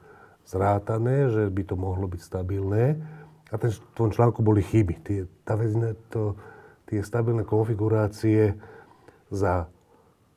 [0.48, 2.96] zrátané, že by to mohlo byť stabilné.
[3.52, 4.96] A ten, v tom článku boli chyby.
[5.04, 5.76] Tie, tá vec,
[6.08, 6.40] to,
[6.88, 8.56] tie stabilné konfigurácie
[9.28, 9.68] za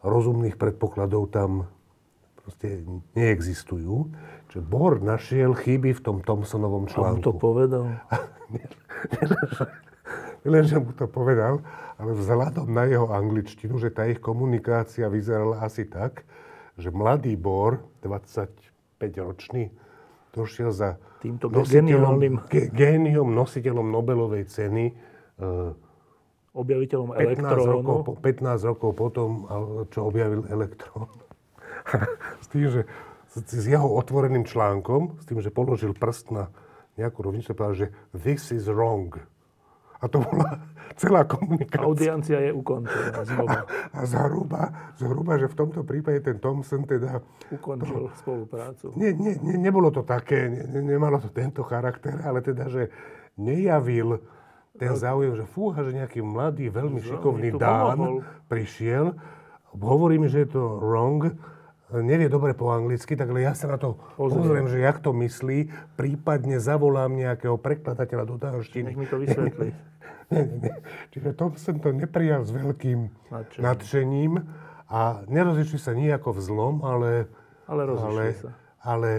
[0.02, 1.70] rozumných predpokladov tam
[2.42, 2.82] proste
[3.14, 4.10] neexistujú.
[4.50, 7.22] Čiže Bohr našiel chyby v tom Thomsonovom článku.
[7.22, 7.84] A to povedal?
[10.52, 11.60] Len, že mu to povedal,
[12.00, 16.24] ale vzhľadom na jeho angličtinu, že tá ich komunikácia vyzerala asi tak,
[16.80, 19.68] že mladý Bor, 25-ročný,
[20.32, 24.96] došiel za týmto nositeľom, ge, géniom, nositeľom Nobelovej ceny,
[26.62, 27.84] objaviteľom 15 elektrónu.
[27.84, 29.30] Rokov, 15 rokov potom,
[29.92, 31.12] čo objavil elektrón.
[32.44, 32.88] s tým, že
[33.30, 36.50] s jeho otvoreným článkom, s tým, že položil prst na
[36.98, 39.12] nejakú rovnicu a povedal, že this is wrong.
[40.00, 40.64] A to bola
[41.00, 41.84] celá komunikácia.
[41.84, 43.60] Audiencia je ukončená znova.
[43.92, 44.62] A, a zhruba,
[44.96, 47.20] zhruba, že v tomto prípade ten Thomson teda...
[47.52, 48.96] Ukončil to, spoluprácu.
[48.96, 52.88] Nie, nie, nie, nebolo to také, ne, nemalo to tento charakter, ale teda, že
[53.36, 54.24] nejavil
[54.80, 59.12] ten záujem, že fúha, že nejaký mladý, veľmi šikovný Dán prišiel,
[59.76, 61.36] hovorí mi, že je to wrong,
[61.98, 66.62] nevie dobre po anglicky, tak ja sa na to pozriem, že jak to myslí, prípadne
[66.62, 68.94] zavolám nejakého prekladateľa do dánštiny.
[68.94, 69.74] Nech mi to vysvetlí.
[70.32, 70.76] nie, nie, nie.
[71.10, 74.32] Čiže to som to neprijal s veľkým nadšením, nadšením
[74.86, 77.26] a nerozišli sa nejako v zlom, ale...
[77.66, 78.50] Ale rozišli ale, sa.
[78.82, 79.10] Ale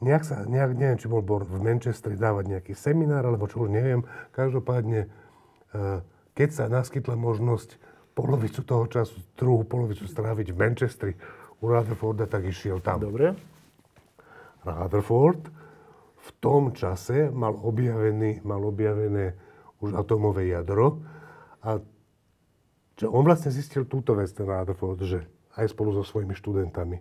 [0.00, 3.72] nejak sa, nejak, neviem, či bol Bor v Manchestri dávať nejaký seminár, alebo čo už
[3.72, 4.04] neviem.
[4.32, 6.00] Každopádne, eh,
[6.36, 7.76] keď sa naskytla možnosť
[8.20, 11.12] polovicu toho času, druhú polovicu stráviť v Manchestri
[11.64, 13.00] u Rutherforda, tak išiel tam.
[13.00, 13.32] Dobre.
[14.60, 15.48] Rutherford
[16.20, 19.32] v tom čase mal, objavený, mal objavené
[19.80, 21.00] už atomové jadro
[21.64, 21.80] a
[23.00, 25.24] že on vlastne zistil túto vec, ten Rutherford, že
[25.56, 27.00] aj spolu so svojimi študentami,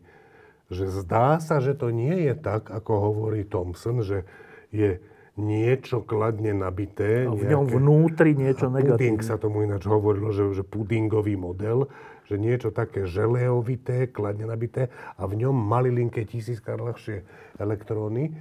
[0.72, 4.24] že zdá sa, že to nie je tak, ako hovorí Thomson, že
[4.72, 5.04] je
[5.38, 7.28] niečo kladne nabité.
[7.28, 8.98] A v ňom nejaké, vnútri niečo negatívne.
[8.98, 11.92] Puding sa tomu ináč hovorilo, že, že pudingový model,
[12.26, 17.26] že niečo také želeovité, kladne nabité a v ňom malilinké tisíckrát ľahšie
[17.58, 18.34] elektróny,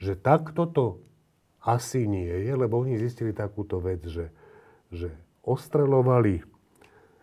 [0.00, 0.86] že takto to
[1.60, 4.32] asi nie je, lebo oni zistili takúto vec, že,
[4.88, 5.12] že
[5.44, 6.40] ostrelovali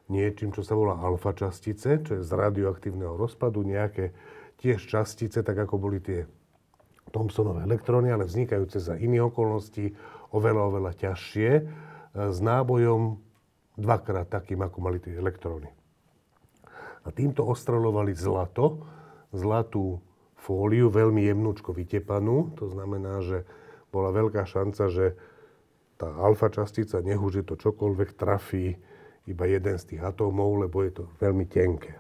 [0.07, 4.13] niečím, čo sa volá alfa častice, čo je z radioaktívneho rozpadu, nejaké
[4.57, 6.25] tiež častice, tak ako boli tie
[7.11, 9.95] Thomsonové elektróny, ale vznikajúce za iné okolnosti,
[10.35, 11.63] oveľa, oveľa ťažšie, e,
[12.31, 13.19] s nábojom
[13.77, 15.69] dvakrát takým, ako mali tie elektróny.
[17.05, 18.83] A týmto ostrelovali zlato,
[19.31, 20.03] zlatú
[20.35, 22.51] fóliu, veľmi jemnúčko vytepanú.
[22.59, 23.47] To znamená, že
[23.91, 25.15] bola veľká šanca, že
[25.97, 28.77] tá alfa častica, nech to čokoľvek, trafí
[29.27, 31.96] iba jeden z tých atómov, lebo je to veľmi tenké.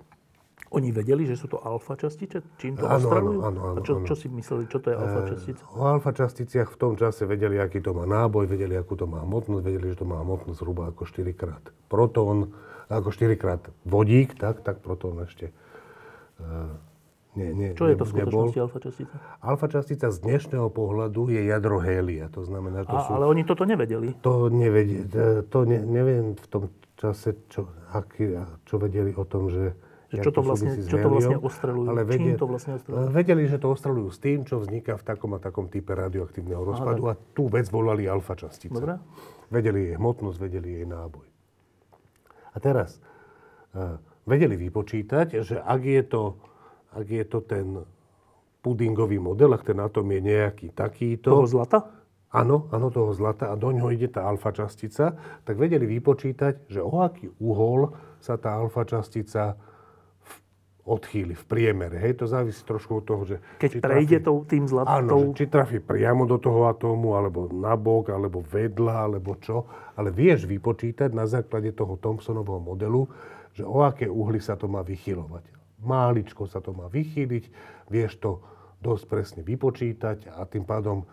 [0.75, 2.43] Oni vedeli, že sú to alfa častice?
[2.59, 3.39] Čím to áno, ostrelujú?
[3.39, 5.61] Áno, áno, A čo, čo si mysleli, čo to je alfa e, častica?
[5.71, 9.23] O alfa časticiach v tom čase vedeli, aký to má náboj, vedeli, akú to má
[9.23, 12.51] hmotnosť, vedeli, že to má hmotnosť zhruba ako 4 krát protón,
[12.91, 15.55] ako 4 krát vodík, tak, tak protón ešte
[16.43, 16.75] uh,
[17.37, 19.13] nie, nie, Čo je to v skutočnosti alfa častica?
[19.45, 22.33] Alfa častica z dnešného pohľadu je jadro hélia.
[22.33, 23.09] To znamená, to A, sú...
[23.13, 24.17] Ale oni toto nevedeli?
[24.25, 25.05] To nevedeli.
[25.53, 29.77] To ne, neviem v tom čase, čo, aký, čo vedeli o tom, že
[30.07, 31.87] že čo to, vlastne, čo to vlastne ostrelujú?
[31.91, 33.11] Ale vedie, Čím to vlastne ostrelujú?
[33.11, 37.11] Vedeli, že to ostrelujú s tým, čo vzniká v takom a takom type radioaktívneho rozpadu
[37.11, 38.71] Aha, a tú vec volali alfa častice.
[38.71, 38.95] Dobre.
[39.51, 41.27] Vedeli jej hmotnosť, vedeli jej náboj.
[42.55, 43.03] A teraz,
[43.75, 46.23] uh, vedeli vypočítať, že ak je to,
[46.95, 47.67] ak je to ten
[48.63, 51.35] pudingový model, ak ten atom je nejaký takýto...
[51.35, 51.97] Toho zlata?
[52.27, 55.15] áno, áno, toho zlata a do ňoho ide tá alfa častica,
[55.47, 59.55] tak vedeli vypočítať, že o aký uhol sa tá alfa častica
[60.87, 61.99] odchýli v priemere.
[61.99, 63.43] Hej, to závisí trošku od toho, že...
[63.59, 64.95] Keď či prejde trafí, tým zlatou...
[64.95, 69.67] Áno, či trafí priamo do toho atómu, alebo na bok, alebo vedľa, alebo čo.
[69.99, 73.03] Ale vieš vypočítať na základe toho Thomsonovho modelu,
[73.51, 75.43] že o aké uhly sa to má vychylovať.
[75.83, 77.43] Máličko sa to má vychýliť,
[77.91, 78.39] vieš to
[78.79, 81.03] dosť presne vypočítať a tým pádom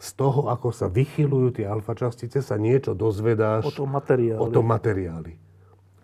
[0.00, 4.40] z toho, ako sa vychylujú tie alfa častice, sa niečo dozvedáš o tom materiáli.
[4.40, 5.36] O tom materiáli.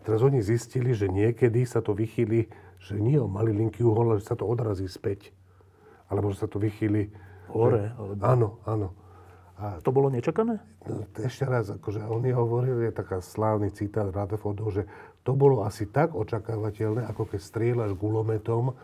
[0.05, 2.47] Teraz oni zistili, že niekedy sa to vychýli
[2.81, 5.33] že nie o malilinký uhol, ale že sa to odrazí späť.
[6.07, 7.11] Alebo že sa to vychýli...
[7.51, 7.95] Hore.
[7.99, 8.21] Alebo...
[8.23, 8.89] Áno, áno.
[9.57, 10.61] A to bolo nečakané?
[10.85, 14.85] No, ešte raz, akože oni hovorili, je taká slávny citát Rutherfordov, že
[15.25, 18.77] to bolo asi tak očakávateľné, ako keď strieľaš gulometom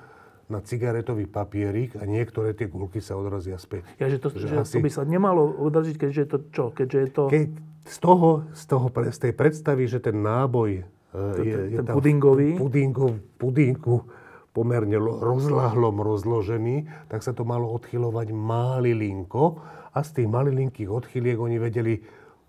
[0.49, 3.85] na cigaretový papierik a niektoré tie gulky sa odrazia späť.
[4.01, 4.81] Ja, že to, že že asi...
[4.81, 6.65] to by sa nemalo odraziť, keďže je to čo?
[6.73, 7.23] Keďže je to...
[7.29, 7.49] Keď
[7.83, 10.89] z toho, z toho, z tej predstavy, že ten náboj
[11.45, 12.57] je, je ten pudingový?
[12.57, 14.09] Pudingov, pudinku
[14.53, 19.61] pomerne rozlahlom rozložený, tak sa to malo odchylovať malilinko
[19.97, 21.97] a z tých malilinkých odchyliek oni vedeli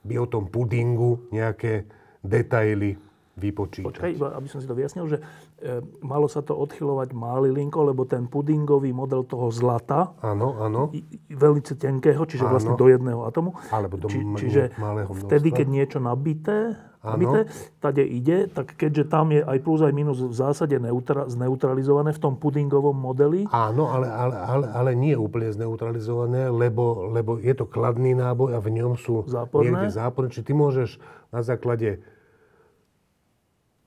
[0.04, 1.88] by o tom pudingu nejaké
[2.20, 3.00] detaily
[3.34, 3.88] vypočítať.
[3.88, 8.06] Počkaj, iba aby som si to vyjasnil, že e, malo sa to odchylovať malilinko, lebo
[8.06, 10.94] ten pudingový model toho zlata, áno, áno.
[11.34, 12.54] veľmi tenkého, čiže áno.
[12.54, 15.26] vlastne do jedného atomu, alebo do či, čiže malého množstva.
[15.26, 17.40] vtedy, keď niečo nabité, nabité,
[17.84, 22.22] tade ide, tak keďže tam je aj plus aj minus v zásade neutra, zneutralizované v
[22.24, 23.44] tom pudingovom modeli.
[23.52, 28.60] Áno, ale, ale, ale, ale nie úplne zneutralizované, lebo, lebo je to kladný náboj a
[28.64, 29.76] v ňom sú záporné.
[29.76, 30.32] niekde záporné.
[30.32, 30.90] Čiže ty môžeš
[31.30, 32.00] na základe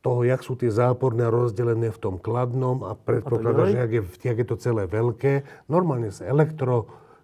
[0.04, 4.38] toho, jak sú tie záporné rozdelené v tom kladnom a predpokladáš, že jak je, jak
[4.38, 5.42] je to celé veľké.
[5.66, 6.30] Normálne z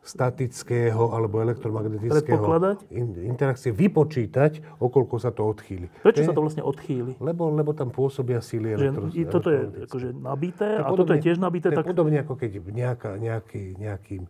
[0.02, 2.42] elektrostatického alebo elektromagnetického
[2.90, 5.86] in, interakcie vypočítať, okolko sa to odchýli.
[6.02, 7.22] Prečo to sa to vlastne odchýli?
[7.22, 11.38] Lebo, lebo tam pôsobia síly elektro, Toto je akože nabité a podobne, toto je tiež
[11.38, 11.70] nabité.
[11.70, 11.86] Tak...
[11.86, 14.26] Podobne ako keď nejaká, nejaký, nejaký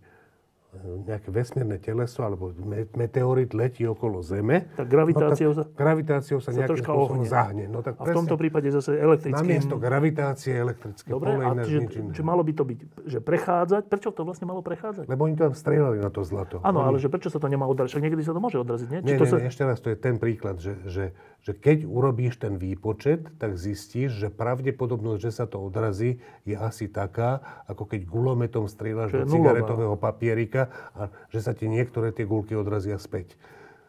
[0.81, 2.49] nejaké vesmírne teleso alebo
[2.97, 7.69] meteorit letí okolo Zeme, tak gravitáciou, no, tak gravitáciou sa, sa nejakým spôsobom zahne.
[7.69, 9.45] No, tak a v tomto prípade zase elektrickým...
[9.45, 13.83] Namiesto gravitácie elektrické Dobre, pole, a čiže, čiže malo by to byť, že prechádzať.
[13.93, 15.05] Prečo to vlastne malo prechádzať?
[15.13, 16.65] Lebo oni tam strieľali na to zlato.
[16.65, 17.93] Áno, ale že prečo sa to nemá odraziť?
[17.93, 19.01] Však niekedy sa to môže odraziť, nie?
[19.05, 19.37] Nie, to nie, sa...
[19.45, 21.05] nie, ešte raz, to je ten príklad, že, že
[21.43, 26.87] že keď urobíš ten výpočet, tak zistíš, že pravdepodobnosť, že sa to odrazí, je asi
[26.87, 32.53] taká, ako keď gulometom strieľaš do cigaretového papierika a že sa ti niektoré tie gulky
[32.53, 33.39] odrazia späť.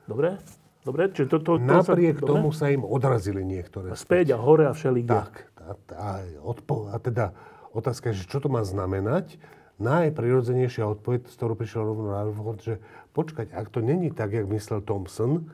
[0.07, 0.39] Dobre?
[0.83, 2.59] Dobre, čiže to, to, to Napriek sa, tomu dobre?
[2.59, 3.91] sa im odrazili niektoré.
[3.91, 5.15] A späť a hore a všelikde.
[5.15, 5.33] Tak.
[5.63, 6.09] A, a,
[6.43, 7.31] odpo- a teda
[7.71, 9.39] otázka je, že čo to má znamenať?
[9.79, 12.27] Najprirodzenejšia odpoveď, z ktorou prišiel rovno na
[12.59, 12.83] že
[13.15, 15.49] počkať, ak to není tak, jak myslel Thomson,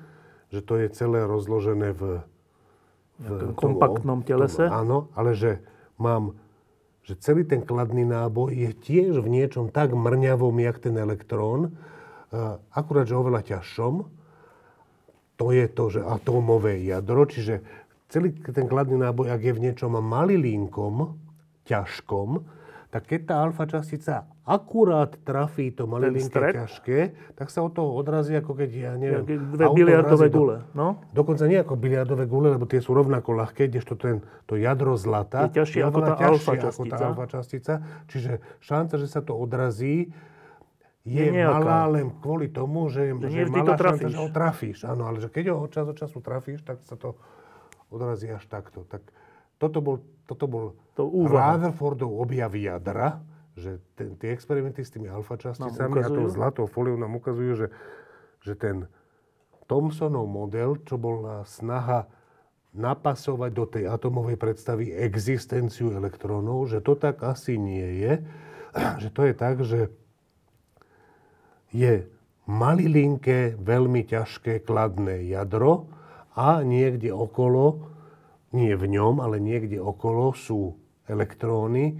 [0.49, 2.25] že to je celé rozložené v,
[3.21, 4.65] v tom, kompaktnom telese.
[4.65, 5.61] Tom, áno, ale že
[6.01, 6.33] mám,
[7.03, 11.73] že celý ten kladný náboj je tiež v niečom tak mrňavom, jak ten elektrón,
[12.73, 13.93] akurát, že oveľa ťažšom.
[15.39, 17.63] To je to, že atómové jadro, čiže
[18.11, 21.15] celý ten kladný náboj, ak je v niečom malilinkom,
[21.65, 22.58] ťažkom,
[22.89, 26.99] tak keď tá alfa častica akurát trafí to malilinké ťažké,
[27.37, 29.21] tak sa od toho odrazí ako keď, ja neviem...
[29.29, 31.05] Ja, dve biliardové gule, no?
[31.13, 35.45] Dokonca nie ako biliardové gule, lebo tie sú rovnako ľahké, kdežto ten, to jadro zlata
[35.53, 36.51] je ťažšie ako tá alfa.
[36.57, 37.73] Ako tá alfa častica.
[38.09, 40.09] Čiže šanca, že sa to odrazí,
[41.05, 44.77] je, je malá len kvôli tomu, že, že, že malá to šanca, že ho trafíš.
[44.89, 47.13] Áno, ale že keď ho od času od času trafíš, tak sa to
[47.93, 48.81] odrazí až takto.
[48.89, 49.05] Tak
[49.61, 49.95] toto bol,
[50.29, 53.17] toto bol to Rutherfordov objav jadra,
[53.57, 57.67] že ten, tie experimenty s tými alfa časticami a tou zlatou foliou nám ukazujú, že,
[58.45, 58.85] že ten
[59.65, 62.05] Thomsonov model, čo bola snaha
[62.77, 68.13] napasovať do tej atomovej predstavy existenciu elektrónov, že to tak asi nie je.
[69.01, 69.81] Že to je tak, že
[71.73, 72.05] je
[72.45, 75.89] malilinké, veľmi ťažké kladné jadro
[76.37, 77.89] a niekde okolo,
[78.53, 80.77] nie v ňom, ale niekde okolo sú
[81.09, 81.97] elektróny,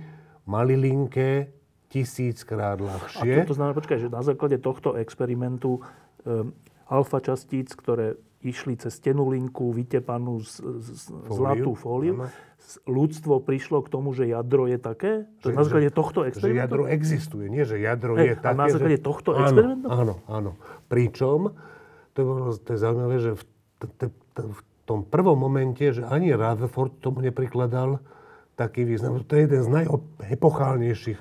[0.49, 1.53] malilinké,
[1.89, 3.33] tisíckrát ľahšie.
[3.33, 5.81] A to, to znamená, počkaj, že na základe tohto experimentu
[6.25, 6.53] um,
[6.85, 11.35] alfa častíc, ktoré išli cez tenulinku vytepanú z, z, fóliu.
[11.35, 12.31] zlatú fóliu, ano.
[12.87, 15.27] ľudstvo prišlo k tomu, že jadro je také?
[15.43, 16.55] Že, na základe tohto experimentu?
[16.55, 18.55] Že jadro existuje, nie že jadro hey, je také.
[18.55, 19.03] A na základe že...
[19.03, 19.87] tohto áno, experimentu?
[19.91, 20.51] Áno, áno.
[20.87, 21.51] Pričom,
[22.15, 22.25] to je,
[22.63, 23.43] to je zaujímavé, že v,
[23.75, 24.59] t, t, t, v
[24.89, 28.01] tom prvom momente, že ani Rutherford tomu neprikladal
[28.57, 29.21] taký význam.
[29.21, 31.19] To je jeden z najepochálnejších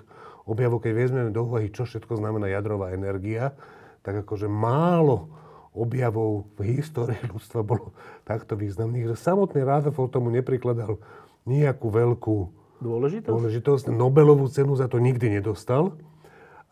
[0.49, 3.53] objavov, keď vezmeme do úvahy, čo všetko znamená jadrová energia,
[4.01, 5.29] tak akože málo
[5.77, 7.93] objavov v histórii ľudstva bolo
[8.25, 10.97] takto významných, že samotný Rutherford tomu neprikladal
[11.45, 12.37] nejakú veľkú
[12.81, 13.29] dôležitosť.
[13.29, 13.85] dôležitosť.
[13.93, 16.01] Nobelovú cenu za to nikdy nedostal.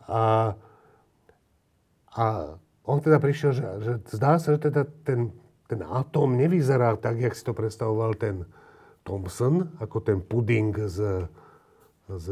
[0.09, 0.57] A,
[2.17, 2.25] a
[2.87, 5.29] on teda prišiel, že, že zdá sa, že teda ten,
[5.67, 8.47] ten atóm nevyzerá tak, jak si to predstavoval ten
[9.03, 10.99] Thomson, ako ten puding s,
[12.07, 12.27] s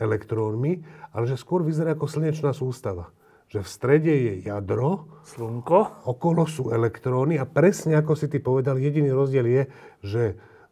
[0.00, 3.08] elektrónmi, ale že skôr vyzerá ako slnečná sústava.
[3.52, 8.80] Že v strede je jadro, Slnko, okolo sú elektróny a presne ako si ty povedal,
[8.80, 9.62] jediný rozdiel je,
[10.00, 10.22] že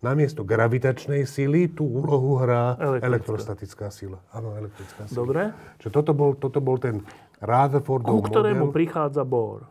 [0.03, 3.07] namiesto gravitačnej sily tú úlohu hrá Elektrická.
[3.07, 4.19] elektrostatická sila.
[4.35, 5.17] Áno, elektrická sila.
[5.23, 5.43] dobre.
[5.79, 7.07] Čiže toto bol, toto bol ten
[7.39, 9.63] Rutherfordov Ku ktorému model, prichádza Bohr.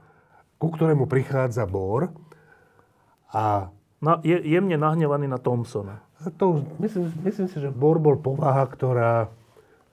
[0.62, 2.14] Ku ktorému prichádza Bohr.
[3.34, 6.06] A Na, je jemne nahnevaný na Thomsona.
[6.38, 9.34] to, už- myslím, myslím si, že Bohr bol povaha, ktorá...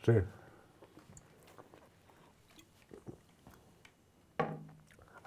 [0.04, 0.28] Že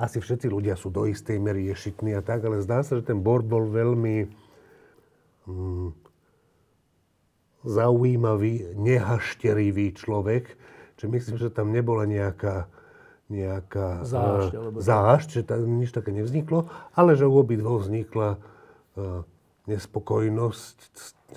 [0.02, 3.22] asi všetci ľudia sú do istej miery ješitní a tak, ale zdá sa, že ten
[3.22, 4.26] Bohr bol veľmi
[5.46, 5.90] mm,
[7.62, 10.58] zaujímavý, nehašterivý človek.
[10.98, 12.66] Čiže myslím, že tam nebola nejaká,
[13.32, 14.86] nejaká Zášť, alebo tak.
[14.86, 19.24] zášť, že tam nič také nevzniklo, ale že u obidvoch vznikla eh,
[19.72, 20.78] nespokojnosť,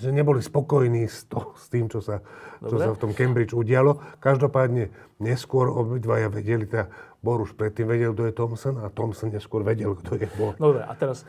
[0.01, 2.19] že neboli spokojní s, to, s tým, čo sa,
[2.59, 4.01] čo sa v tom Cambridge udialo.
[4.19, 4.91] Každopádne
[5.23, 6.91] neskôr obidvaja vedeli, teda
[7.23, 10.53] Bohr už predtým vedel, kto je Thomson a Thomson neskôr vedel, kto je Bohr.
[10.59, 11.23] Dobre, a teraz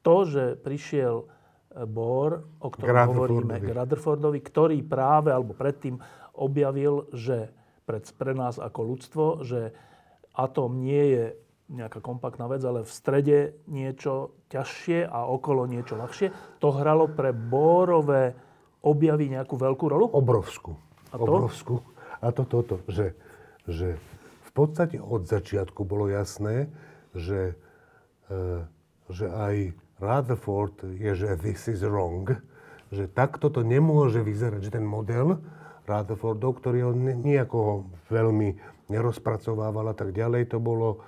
[0.00, 1.26] to, že prišiel e,
[1.84, 3.18] Bohr, o ktorom Rutherfordovi.
[3.18, 5.98] hovoríme, k Rutherfordovi, ktorý práve, alebo predtým
[6.32, 7.52] objavil, že
[7.84, 9.74] pre, pre nás ako ľudstvo, že
[10.32, 11.24] atóm nie je
[11.72, 16.60] nejaká kompaktná vec, ale v strede niečo ťažšie a okolo niečo ľahšie.
[16.60, 18.36] To hralo pre Bohrové
[18.84, 20.04] objavy nejakú veľkú rolu?
[20.12, 20.76] Obrovskú.
[21.12, 21.24] A to?
[21.24, 21.74] Obrovskú.
[22.22, 23.16] A to toto, že,
[23.64, 23.96] že
[24.46, 26.68] v podstate od začiatku bolo jasné,
[27.16, 27.56] že,
[28.28, 28.62] e,
[29.08, 29.54] že aj
[29.98, 32.36] Rutherford je, že this is wrong,
[32.92, 35.40] že takto to nemôže vyzerať, že ten model
[35.88, 38.54] Rutherfordov, ktorý on ne- nejako veľmi
[38.92, 41.00] nerozpracovával a tak ďalej, to bolo...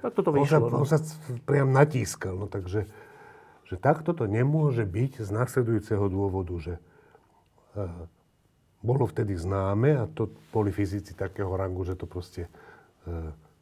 [0.00, 0.72] Tak toto On sa, vyšlo.
[0.72, 0.80] No.
[0.80, 0.98] on sa
[1.44, 2.32] priam natískal.
[2.32, 2.88] No takže
[3.66, 7.82] že takto to nemôže byť z nasledujúceho dôvodu, že e,
[8.78, 12.50] bolo vtedy známe, a to boli fyzici takého rangu, že to proste e,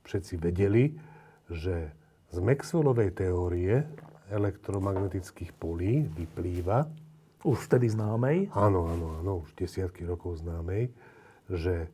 [0.05, 0.93] všetci vedeli,
[1.49, 1.89] že
[2.28, 3.89] z Maxwellovej teórie
[4.28, 6.85] elektromagnetických polí vyplýva,
[7.45, 8.53] Už vtedy známej.
[8.53, 10.93] áno, áno, áno, už desiatky rokov známej,
[11.49, 11.89] že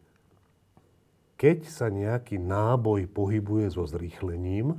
[1.40, 4.76] keď sa nejaký náboj pohybuje so zrýchlením,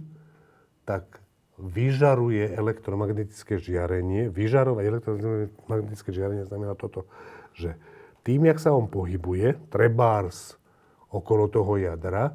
[0.85, 1.17] tak
[1.57, 4.29] vyžaruje elektromagnetické žiarenie.
[4.29, 7.09] Vyžarovať elektromagnetické žiarenie znamená toto,
[7.57, 7.81] že
[8.21, 10.61] tým, jak sa on pohybuje, trebárs
[11.09, 12.33] okolo toho jadra, e,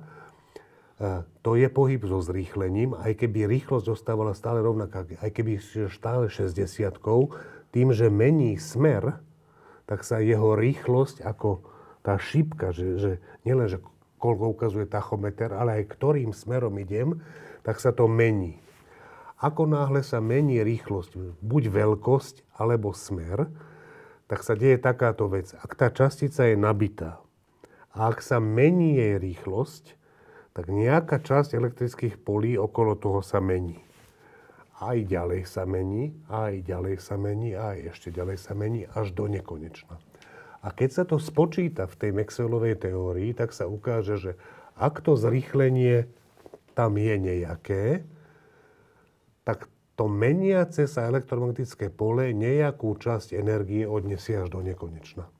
[1.46, 6.58] to je pohyb so zrýchlením, aj keby rýchlosť zostávala stále rovnaká, aj keby stále 60
[7.70, 9.22] tým, že mení smer,
[9.86, 11.62] tak sa jeho rýchlosť ako
[12.02, 13.12] tá šípka, že, že
[13.46, 13.78] nielen, že
[14.16, 17.20] koľko ukazuje tachometer, ale aj ktorým smerom idem,
[17.62, 18.60] tak sa to mení.
[19.36, 23.52] Ako náhle sa mení rýchlosť, buď veľkosť alebo smer,
[24.26, 25.52] tak sa deje takáto vec.
[25.54, 27.20] Ak tá častica je nabitá
[27.92, 29.94] a ak sa mení jej rýchlosť,
[30.56, 33.84] tak nejaká časť elektrických polí okolo toho sa mení.
[34.76, 39.28] Aj ďalej sa mení, aj ďalej sa mení, aj ešte ďalej sa mení, až do
[39.28, 40.00] nekonečna.
[40.66, 44.32] A keď sa to spočíta v tej Maxwellovej teórii, tak sa ukáže, že
[44.74, 46.10] ak to zrýchlenie
[46.74, 48.02] tam je nejaké,
[49.46, 55.30] tak to meniace sa elektromagnetické pole nejakú časť energie odnesie až do nekonečna.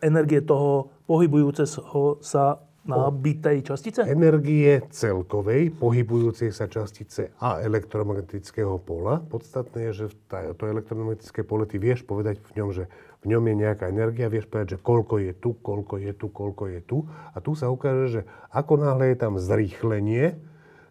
[0.00, 4.04] Energie toho pohybujúceho sa nabitej častice?
[4.04, 9.24] Energie celkovej, pohybujúcej sa častice a elektromagnetického pola.
[9.24, 12.84] Podstatné je, že to elektromagnetické pole, ty vieš povedať v ňom, že
[13.24, 16.64] v ňom je nejaká energia, vieš povedať, že koľko je tu, koľko je tu, koľko
[16.68, 16.98] je tu.
[17.32, 18.20] A tu sa ukáže, že
[18.52, 20.36] ako náhle je tam zrýchlenie,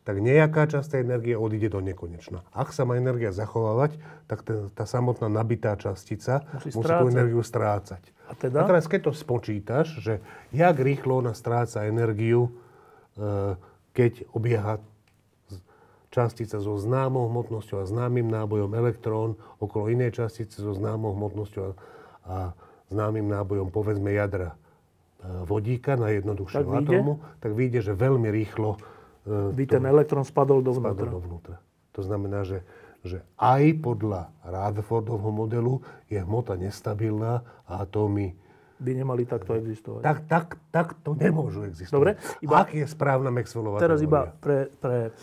[0.04, 2.44] tak nejaká časť tej energie odíde do nekonečna.
[2.52, 3.96] Ak sa má energia zachovávať,
[4.28, 8.04] tak ten, tá samotná nabitá častica Musí musí, tú energiu strácať.
[8.28, 8.64] A teda?
[8.64, 10.14] A teraz, keď to spočítaš, že
[10.52, 12.52] jak rýchlo ona stráca energiu,
[13.16, 13.56] e,
[13.96, 14.84] keď obieha
[16.12, 21.74] častica so známou hmotnosťou a známym nábojom elektrón okolo inej častice so známou hmotnosťou a,
[22.28, 22.38] a
[22.92, 24.56] známym nábojom, povedzme, jadra e,
[25.48, 26.92] vodíka na Tak vyjde?
[26.92, 28.78] atómu, tak vyjde, že veľmi rýchlo
[29.24, 31.10] e, By ten elektrón spadol spadol dovnútra.
[31.10, 31.56] dovnútra.
[31.94, 32.66] To znamená, že,
[33.06, 38.34] že aj podľa Rutherfordovho modelu je hmota nestabilná a atómy
[38.84, 40.04] by nemali takto existovať.
[40.04, 41.96] Tak, tak, tak to nemôžu existovať.
[41.96, 42.12] Dobre,
[42.44, 44.12] iba, Ak je správna Maxwellová Teraz teória?
[44.12, 45.16] iba pre, pre,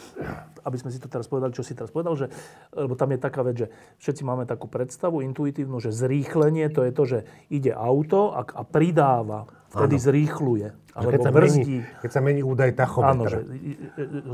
[0.64, 2.26] aby sme si to teraz povedali, čo si teraz povedal, že,
[2.72, 3.66] lebo tam je taká vec, že
[4.00, 7.18] všetci máme takú predstavu intuitívnu, že zrýchlenie to je to, že
[7.52, 10.06] ide auto a, a pridáva, vtedy ano.
[10.08, 10.68] zrýchluje.
[10.90, 11.61] Alebo keď sa, brzdí.
[11.62, 13.14] mení, keď sa mení údaj tachometra.
[13.14, 13.38] Áno, že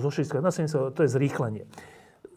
[0.01, 1.64] zo 60 na 70, to je zrýchlenie.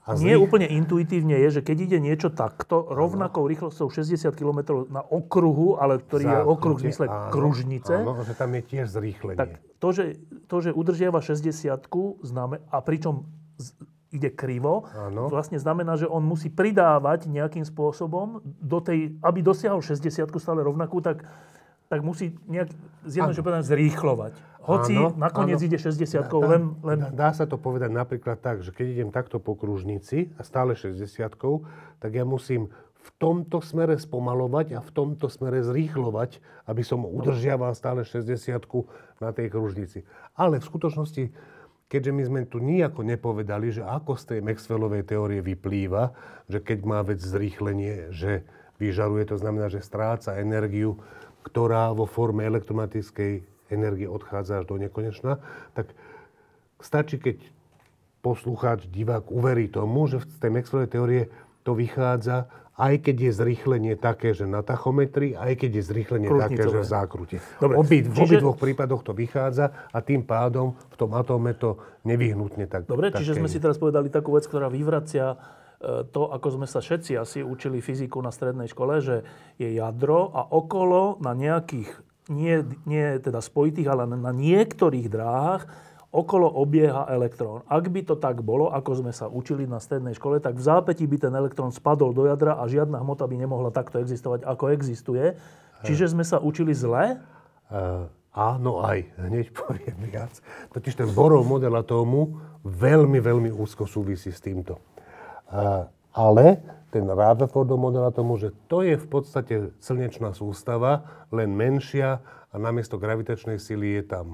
[0.10, 0.42] A Nie zrých...
[0.42, 6.02] úplne intuitívne je, že keď ide niečo takto, rovnakou rýchlosťou 60 km na okruhu, ale
[6.02, 7.94] ktorý Zákrute, je okruh v zmysle áno, kružnice.
[8.02, 9.38] Áno, že tam je tiež zrýchlenie.
[9.38, 10.18] Tak to, že,
[10.50, 11.70] to, že udržiava 60
[12.26, 13.30] známe, a pričom
[13.62, 13.78] z,
[14.10, 15.30] ide krivo, áno.
[15.30, 21.06] vlastne znamená, že on musí pridávať nejakým spôsobom, do tej, aby dosiahol 60 stále rovnakú,
[21.06, 21.22] tak
[21.90, 22.70] tak musí nejak
[23.10, 24.34] zjednodušene povedané zrýchlovať.
[24.62, 25.66] Hoci áno, nakoniec áno.
[25.66, 27.00] ide 60 dá, len, len...
[27.18, 31.02] Dá sa to povedať napríklad tak, že keď idem takto po kružnici a stále 60
[31.98, 32.70] tak ja musím
[33.00, 36.38] v tomto smere spomalovať a v tomto smere zrýchlovať,
[36.70, 38.30] aby som udržiaval stále 60
[39.18, 40.06] na tej kružnici.
[40.38, 41.24] Ale v skutočnosti,
[41.90, 46.14] keďže my sme tu nijako nepovedali, že ako z tej Maxwellovej teórie vyplýva,
[46.46, 48.46] že keď má vec zrýchlenie, že
[48.78, 51.02] vyžaruje, to znamená, že stráca energiu,
[51.44, 55.40] ktorá vo forme elektromagnetickej energie odchádza až do nekonečna,
[55.78, 55.94] tak
[56.82, 57.38] stačí, keď
[58.20, 61.24] poslucháč, divák uverí tomu, že z tej Maxwellovej teórie
[61.64, 66.64] to vychádza, aj keď je zrýchlenie také, že na tachometri, aj keď je zrýchlenie také,
[66.64, 67.38] že v zákrute.
[67.60, 67.76] Dobre.
[67.76, 68.40] Obi, v čiže...
[68.40, 71.76] obidvoch prípadoch to vychádza a tým pádom v tom atóme to
[72.08, 75.36] nevyhnutne tak Dobre, čiže sme si teraz povedali takú vec, ktorá vyvracia
[76.12, 79.24] to, ako sme sa všetci asi učili fyziku na strednej škole, že
[79.56, 81.88] je jadro a okolo na nejakých,
[82.28, 85.72] nie, nie teda spojitých, ale na niektorých dráhach
[86.10, 87.62] okolo obieha elektrón.
[87.70, 91.06] Ak by to tak bolo, ako sme sa učili na strednej škole, tak v zápätí
[91.06, 95.38] by ten elektrón spadol do jadra a žiadna hmota by nemohla takto existovať, ako existuje.
[95.86, 97.22] Čiže sme sa učili zle?
[97.70, 99.06] Uh, áno, aj.
[99.22, 100.34] Hneď poviem viac.
[100.74, 104.82] Totiž ten Borov model atómu veľmi, veľmi úzko súvisí s týmto.
[106.10, 106.46] Ale
[106.90, 112.56] ten Rutherfordov model na tomu, že to je v podstate slnečná sústava, len menšia a
[112.58, 114.26] namiesto gravitačnej sily je tam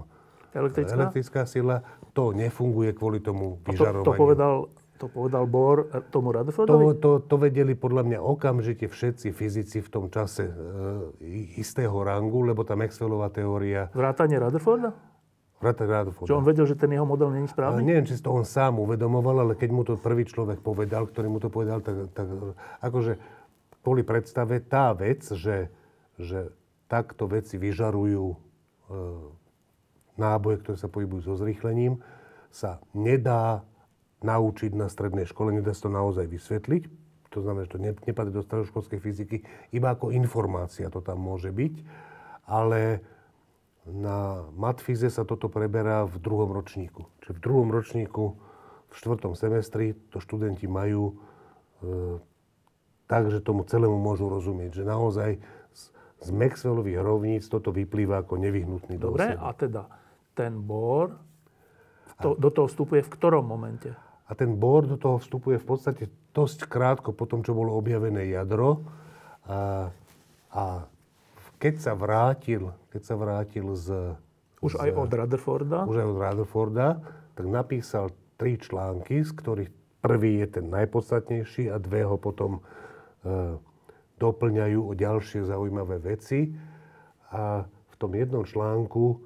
[0.56, 1.84] elektrická, elektrická sila.
[2.16, 4.08] To nefunguje kvôli tomu vyžarovaniu.
[4.08, 4.56] to, to povedal
[4.96, 6.96] to povedal Bohr tomu Rutherfordovi?
[7.04, 10.54] To, to, to vedeli podľa mňa okamžite všetci fyzici v tom čase e,
[11.60, 13.92] istého rangu, lebo tá Maxwellová teória...
[13.92, 14.96] Vrátanie Rutherforda?
[15.66, 16.30] Rutherforda.
[16.30, 17.82] Čo on vedel, že ten jeho model není správny?
[17.82, 21.10] Ale neviem, či si to on sám uvedomoval, ale keď mu to prvý človek povedal,
[21.10, 22.30] ktorý mu to povedal, tak, tak
[22.86, 23.18] akože
[23.82, 25.74] kvôli predstave tá vec, že,
[26.22, 26.54] že
[26.86, 28.38] takto veci vyžarujú e,
[30.18, 32.02] náboje, ktoré sa pohybujú so zrýchlením,
[32.54, 33.66] sa nedá
[34.26, 36.84] naučiť na strednej škole, nedá sa to naozaj vysvetliť.
[37.36, 39.38] To znamená, že to nepadne do stredoškolskej fyziky,
[39.76, 41.84] iba ako informácia to tam môže byť.
[42.48, 43.04] Ale
[43.86, 47.06] na matfize sa toto preberá v druhom ročníku.
[47.22, 48.24] Čiže v druhom ročníku,
[48.90, 51.14] v štvrtom semestri to študenti majú e,
[53.06, 54.82] tak, že tomu celému môžu rozumieť.
[54.82, 55.32] Že naozaj
[55.70, 55.84] z,
[56.26, 59.86] z Maxwellových rovníc toto vyplýva ako nevyhnutný Dobre, a teda
[60.34, 61.14] ten Bohr
[62.26, 63.94] to, a, do toho vstupuje v ktorom momente?
[64.26, 68.34] A ten Bohr do toho vstupuje v podstate dosť krátko po tom, čo bolo objavené
[68.34, 68.82] jadro.
[69.46, 69.94] A,
[70.50, 70.64] a
[71.66, 74.14] keď sa vrátil, keď sa vrátil z...
[74.62, 75.90] Už z, aj od Rutherforda?
[75.90, 76.88] Už aj od Rutherforda,
[77.34, 82.62] tak napísal tri články, z ktorých prvý je ten najpodstatnejší a dve ho potom
[83.26, 83.58] e,
[84.22, 86.54] doplňajú o ďalšie zaujímavé veci.
[87.34, 89.26] A v tom jednom článku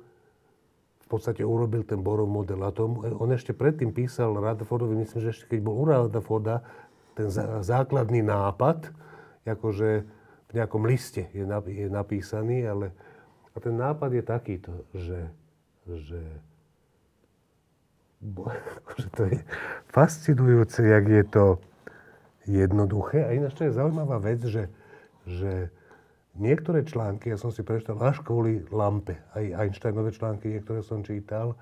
[1.03, 3.03] v podstate urobil ten Borov model atómu.
[3.19, 6.63] On ešte predtým písal Rutherfordovi, myslím, že ešte keď bol u Rutherforda,
[7.19, 7.27] ten
[7.59, 8.95] základný nápad,
[9.43, 10.18] akože
[10.50, 12.91] v nejakom liste je, je napísaný, ale
[13.54, 15.30] a ten nápad je takýto, že,
[15.86, 16.22] že
[18.22, 18.50] bo,
[18.84, 19.38] akože to je
[19.89, 21.45] fascinujúce, jak je to
[22.50, 23.26] jednoduché.
[23.26, 24.70] A ináč to je zaujímavá vec, že,
[25.26, 25.70] že
[26.38, 31.54] niektoré články, ja som si prečítal až kvôli lampe, aj Einsteinové články, niektoré som čítal,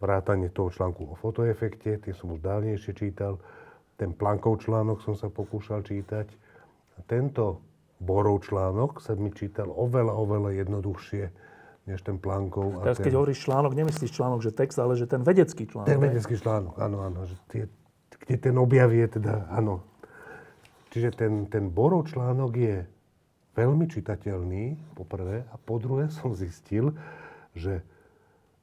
[0.00, 3.36] vrátanie toho článku o fotoefekte, tie som už dávnejšie čítal,
[4.00, 6.30] ten Plankov článok som sa pokúšal čítať,
[7.06, 7.62] tento
[8.00, 11.24] Borov článok sa mi čítal oveľa, oveľa jednoduchšie
[11.88, 12.80] než ten Plankov.
[12.80, 13.10] Teraz, ten...
[13.10, 15.88] keď hovoríš článok, nemyslíš článok, že text, ale že ten vedecký článok.
[15.90, 17.18] Ten vedecký článok, áno, áno.
[17.26, 17.62] Že tie,
[18.24, 19.84] kde ten objav je teda, áno.
[20.90, 22.76] Čiže ten, ten Borov článok je
[23.58, 26.94] veľmi čitateľný, po prvé, a po druhé som zistil,
[27.52, 27.82] že,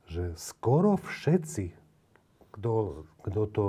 [0.08, 1.76] že skoro všetci,
[2.58, 3.66] kto, kto to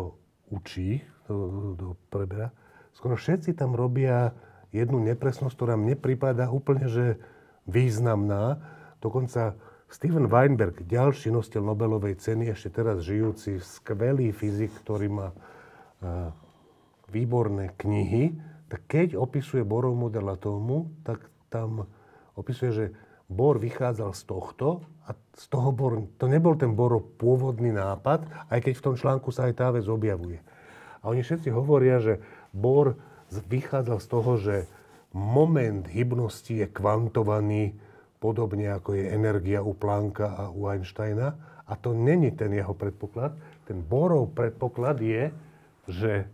[0.48, 1.34] učí, kto,
[1.76, 2.48] kto preberá,
[2.96, 4.32] skoro všetci tam robia
[4.72, 7.20] jednu nepresnosť, ktorá mne prípada úplne, že
[7.68, 8.60] významná.
[9.00, 9.56] Dokonca
[9.88, 16.28] Steven Weinberg, ďalší nositeľ Nobelovej ceny, ešte teraz žijúci, skvelý fyzik, ktorý má uh,
[17.08, 18.36] výborné knihy,
[18.68, 21.88] tak keď opisuje Borov model atómu, tak tam
[22.36, 22.86] opisuje, že
[23.28, 28.60] Bohr vychádzal z tohto a z toho Bohr, to nebol ten Borov pôvodný nápad, aj
[28.60, 30.40] keď v tom článku sa aj tá vec objavuje.
[31.00, 32.20] A oni všetci hovoria, že
[32.52, 32.96] Bohr
[33.32, 34.56] vychádzal z toho, že
[35.12, 37.76] moment hybnosti je kvantovaný
[38.18, 41.38] podobne ako je energia u Plancka a u Einsteina.
[41.68, 43.36] A to není ten jeho predpoklad.
[43.68, 45.30] Ten Bohrov predpoklad je,
[45.86, 46.24] že,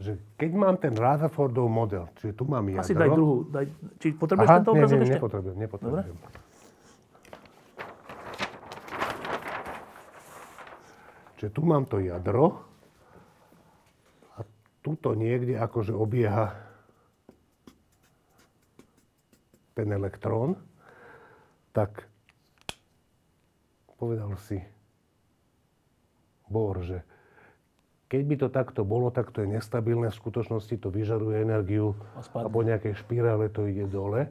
[0.00, 2.82] že keď mám ten Rutherfordov model, čiže tu mám jadro...
[2.82, 3.36] Asi daj druhú.
[3.52, 3.66] Daj,
[4.00, 5.14] či potrebuješ Aha, tento obrazok ešte?
[5.20, 6.16] nepotrebujem, nepotrebujem.
[11.36, 12.65] Čiže tu mám to jadro
[14.86, 16.54] tuto niekde akože obieha
[19.74, 20.54] ten elektrón,
[21.74, 22.06] tak
[23.98, 24.62] povedal si
[26.46, 27.02] Bohr, že
[28.06, 30.14] keď by to takto bolo, tak to je nestabilné.
[30.14, 34.30] V skutočnosti to vyžaruje energiu A a po nejakej špirále to ide dole.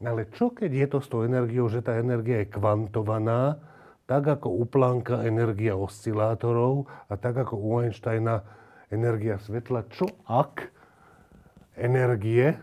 [0.00, 3.60] Ale čo keď je to s tou energiou, že tá energia je kvantovaná,
[4.08, 8.40] tak ako u Plancka energia oscilátorov a tak ako u Einsteina
[8.90, 9.86] energia svetla.
[9.88, 10.68] Čo ak
[11.78, 12.54] energie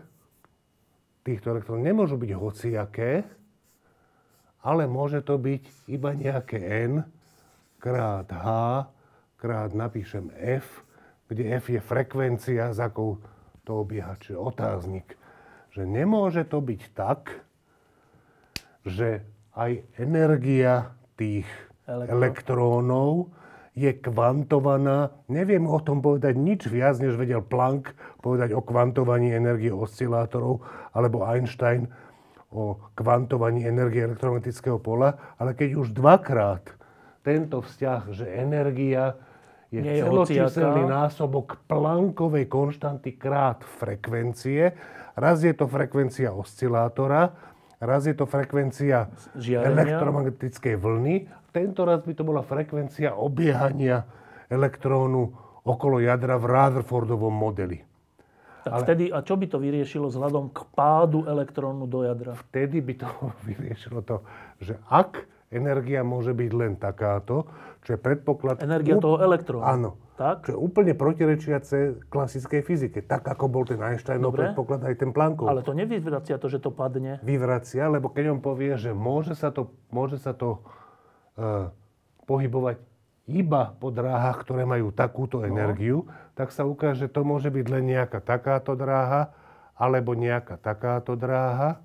[1.24, 3.12] týchto elektrónov nemôžu byť hociaké,
[4.62, 7.04] ale môže to byť iba nejaké n
[7.80, 8.46] krát h
[9.38, 10.82] krát napíšem f,
[11.30, 13.22] kde f je frekvencia, za akou
[13.62, 15.14] to obieha, čiže otáznik.
[15.70, 17.38] Že nemôže to byť tak,
[18.82, 19.22] že
[19.54, 21.46] aj energia tých
[21.88, 23.10] Elektro- elektrónov
[23.78, 25.14] je kvantovaná.
[25.30, 31.22] Neviem o tom povedať nič viac, než vedel Planck povedať o kvantovaní energie oscilátorov, alebo
[31.22, 31.86] Einstein
[32.50, 36.64] o kvantovaní energie elektromagnetického pola, ale keď už dvakrát
[37.22, 39.14] tento vzťah, že energia
[39.68, 44.72] je je celočíselný násobok Planckovej konštanty krát frekvencie,
[45.12, 47.36] raz je to frekvencia oscilátora,
[47.76, 49.68] raz je to frekvencia Žiarenia.
[49.68, 54.06] elektromagnetickej vlny, tento raz by to bola frekvencia obiehania
[54.46, 55.34] elektrónu
[55.66, 57.82] okolo jadra v Rutherfordovom modeli.
[58.62, 62.38] Tak vtedy, a čo by to vyriešilo vzhľadom k pádu elektrónu do jadra?
[62.46, 63.08] Vtedy by to
[63.48, 64.22] vyriešilo to,
[64.62, 67.48] že ak energia môže byť len takáto,
[67.82, 68.60] čo je predpoklad...
[68.62, 69.64] Energia toho elektrónu.
[69.64, 69.90] Áno.
[70.18, 70.50] Tak?
[70.50, 73.06] Čo je úplne protirečiace klasickej fyzike.
[73.06, 74.50] Tak, ako bol ten Einsteinov Dobre.
[74.50, 75.46] predpoklad aj ten Planckov.
[75.46, 77.22] Ale to nevyvracia to, že to padne.
[77.22, 80.58] vyvracia, lebo keď on povie, že môže sa to, môže sa to
[82.26, 82.76] pohybovať
[83.28, 85.46] iba po dráhach, ktoré majú takúto No.
[85.46, 89.30] energiu, tak sa ukáže, že to môže byť len nejaká takáto dráha,
[89.76, 91.78] alebo nejaká takáto dráha,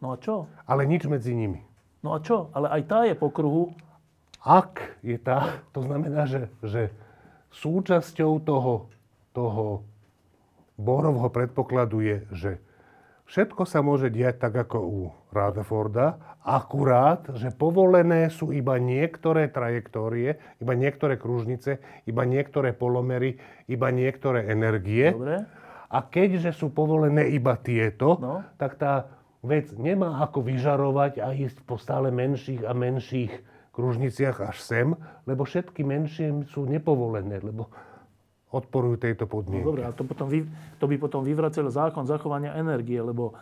[0.00, 0.46] No a čo?
[0.64, 1.64] ale nič medzi nimi.
[2.00, 2.52] No a čo?
[2.52, 3.72] Ale aj tá je po kruhu.
[4.40, 6.94] Ak je tá, to znamená, že, že
[7.50, 8.86] súčasťou toho,
[9.34, 9.82] toho
[10.76, 12.50] Bohrovho predpokladu je, že
[13.26, 15.00] všetko sa môže diať tak ako u
[15.30, 23.90] Rutherforda, akurát, že povolené sú iba niektoré trajektórie, iba niektoré kružnice, iba niektoré polomery, iba
[23.90, 25.12] niektoré energie.
[25.12, 25.44] Dobre?
[25.86, 28.42] A keďže sú povolené iba tieto, No.
[28.58, 29.10] tak tá
[29.42, 33.30] vec nemá ako vyžarovať a ísť po stále menších a menších
[33.70, 34.88] kružniciach až sem,
[35.28, 37.70] lebo všetky menšie sú nepovolené, lebo
[38.48, 39.64] odporujú tejto No podmienke.
[39.64, 43.34] dobre, ale to, potom vy, to by potom vyvracel zákon zachovania energie, lebo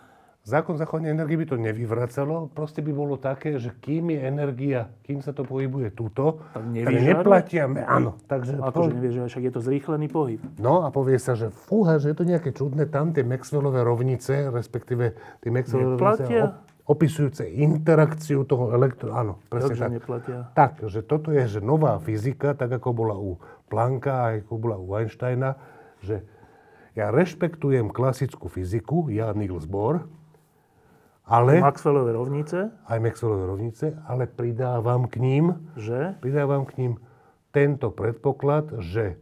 [0.44, 5.24] Zákon zachovania energie by to nevyvracalo, proste by bolo také, že kým je energia, kým
[5.24, 7.08] sa to pohybuje tuto, Tak tak nevyžaruje?
[7.16, 8.20] neplatia, me- áno.
[8.22, 10.44] Takže akože po- nevieš, však je to zrýchlený pohyb.
[10.58, 14.52] No a povie sa, že fúha, že je to nejaké čudné, tam tie Maxwellové rovnice,
[14.52, 15.04] respektíve
[15.40, 16.36] tie Maxwellové rovnice
[16.84, 19.10] opisujúce interakciu toho elektro...
[19.10, 19.92] Áno, presne Takže tak.
[19.94, 20.38] neplatia.
[20.52, 23.40] Tak, že toto je že nová fyzika, tak ako bola u
[23.74, 25.58] Plancka, aj bola u Einsteina,
[25.98, 26.22] že
[26.94, 30.06] ja rešpektujem klasickú fyziku, ja Niels Bohr,
[31.26, 36.92] ale Maxwellové rovnice, aj Maxwellové rovnice, ale pridávam k ním že pridávam k ním
[37.50, 39.18] tento predpoklad, že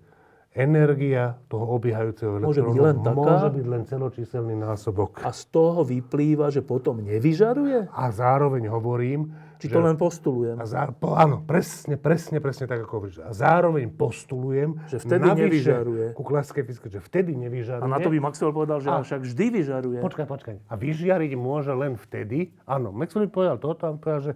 [0.53, 3.17] energia toho obiehajúceho Môže byť elektrónu len taká?
[3.17, 5.25] môže byť len celočíselný násobok.
[5.25, 7.89] a z toho vyplýva, že potom nevyžaruje?
[7.89, 9.33] A zároveň hovorím,
[9.63, 9.75] Či že...
[9.79, 10.59] to len postulujem?
[10.59, 10.91] a zá...
[10.91, 13.23] po, áno, presne, presne, presne tak, ako hovoríš.
[13.23, 16.07] A zároveň postulujem, Že vtedy nevyžaruje.
[16.19, 17.87] ku klasickej fyzike, že vtedy nevyžaruje.
[17.87, 19.99] A na to by Maxwell povedal, že A- však vždy vyžaruje.
[20.03, 20.57] Počkaj, počkaj.
[20.67, 24.35] A vyžiariť môže len vtedy, áno, Maxwell by povedal toto, on povedal, že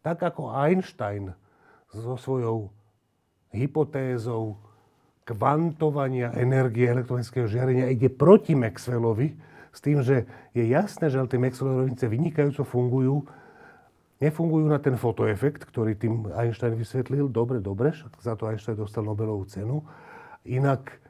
[0.00, 1.36] tak ako Einstein
[1.92, 2.72] so svojou
[3.52, 4.56] hypotézou
[5.22, 11.88] kvantovania energie elektromagnetického žiarenia ide proti Maxwellovi, s tým, že je jasné, že tie Maxwellové
[11.88, 13.24] rovnice vynikajúco fungujú,
[14.22, 17.26] nefungujú na ten fotoefekt, ktorý tým Einstein vysvetlil.
[17.26, 19.82] Dobre, dobre, však za to Einstein dostal Nobelovú cenu.
[20.46, 21.02] Inak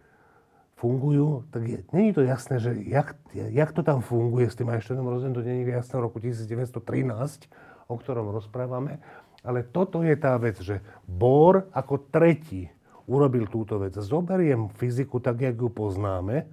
[0.81, 5.07] fungujú, tak je, není to jasné, že jak, jak to tam funguje s tým Einsteinom,
[5.07, 7.47] rozumiem, to není jasné v roku 1913,
[7.87, 8.99] o ktorom rozprávame,
[9.47, 12.67] ale toto je tá vec, že Bohr ako tretí
[13.07, 13.95] urobil túto vec.
[13.95, 16.51] Zoberiem fyziku tak, jak ju poznáme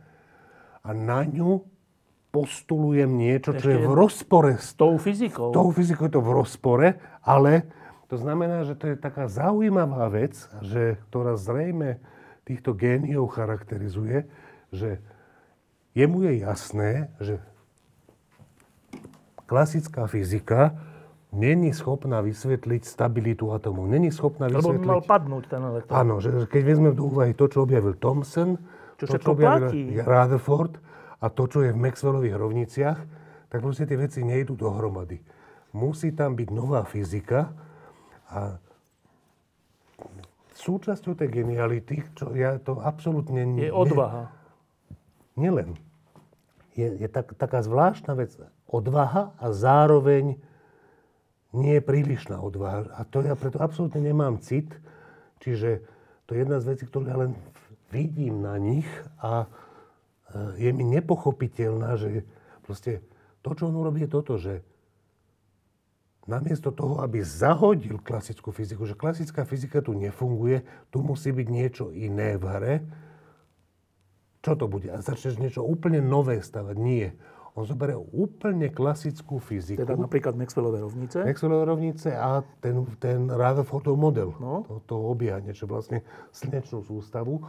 [0.85, 1.65] a na ňu
[2.29, 5.49] postulujem niečo, čo je v rozpore s tou fyzikou.
[5.49, 6.87] S tou fyzikou je to v rozpore,
[7.25, 7.65] ale
[8.09, 12.01] to znamená, že to je taká zaujímavá vec, že, ktorá zrejme
[12.45, 14.25] týchto géniov charakterizuje,
[14.73, 15.01] že
[15.97, 17.41] jemu je jasné, že
[19.45, 20.77] klasická fyzika
[21.29, 23.85] není schopná vysvetliť stabilitu atómov.
[23.89, 24.85] Není schopná vysvetliť...
[24.85, 25.93] Lebo mal padnúť ten elektrón.
[25.93, 28.57] Áno, že keď vezmeme do úvahy to, čo objavil Thomson,
[28.97, 30.01] čo to, čo objavil platí.
[30.01, 30.73] Rutherford
[31.19, 32.99] a to, čo je v Maxwellových rovniciach,
[33.49, 35.19] tak proste tie veci nejdú dohromady.
[35.75, 37.51] Musí tam byť nová fyzika
[38.29, 38.57] a
[40.59, 43.45] súčasťou tej geniality, čo ja to absolútne...
[43.59, 44.31] Je odvaha.
[45.35, 45.69] Nie, nielen.
[46.75, 48.35] Je, je tak, taká zvláštna vec.
[48.69, 50.39] Odvaha a zároveň
[51.55, 52.91] nie je prílišná odvaha.
[52.95, 54.69] A to ja preto absolútne nemám cit.
[55.41, 55.81] Čiže
[56.29, 57.33] to je jedna z vecí, ktorú ja len
[57.89, 58.85] vidím na nich
[59.17, 59.49] a
[60.57, 62.25] je mi nepochopiteľná, že
[62.61, 63.01] proste
[63.41, 64.61] to, čo on urobí, je toto, že
[66.29, 70.61] namiesto toho, aby zahodil klasickú fyziku, že klasická fyzika tu nefunguje,
[70.93, 72.75] tu musí byť niečo iné v hre,
[74.39, 74.87] čo to bude?
[74.87, 76.75] A začneš niečo úplne nové stavať?
[76.79, 77.11] Nie.
[77.59, 79.83] On zoberie úplne klasickú fyziku.
[79.83, 81.27] Teda napríklad Maxwellové rovnice.
[81.27, 84.31] Maxwellové rovnice a ten, ten Rutherfordov model.
[84.39, 84.63] No.
[84.63, 87.43] To, to obiehanie, čo vlastne slnečnú sústavu.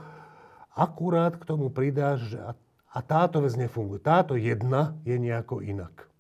[0.74, 2.58] Akurát k tomu pridáš, že a,
[2.90, 4.02] a táto vec nefunguje.
[4.02, 6.10] Táto jedna je nejako inak.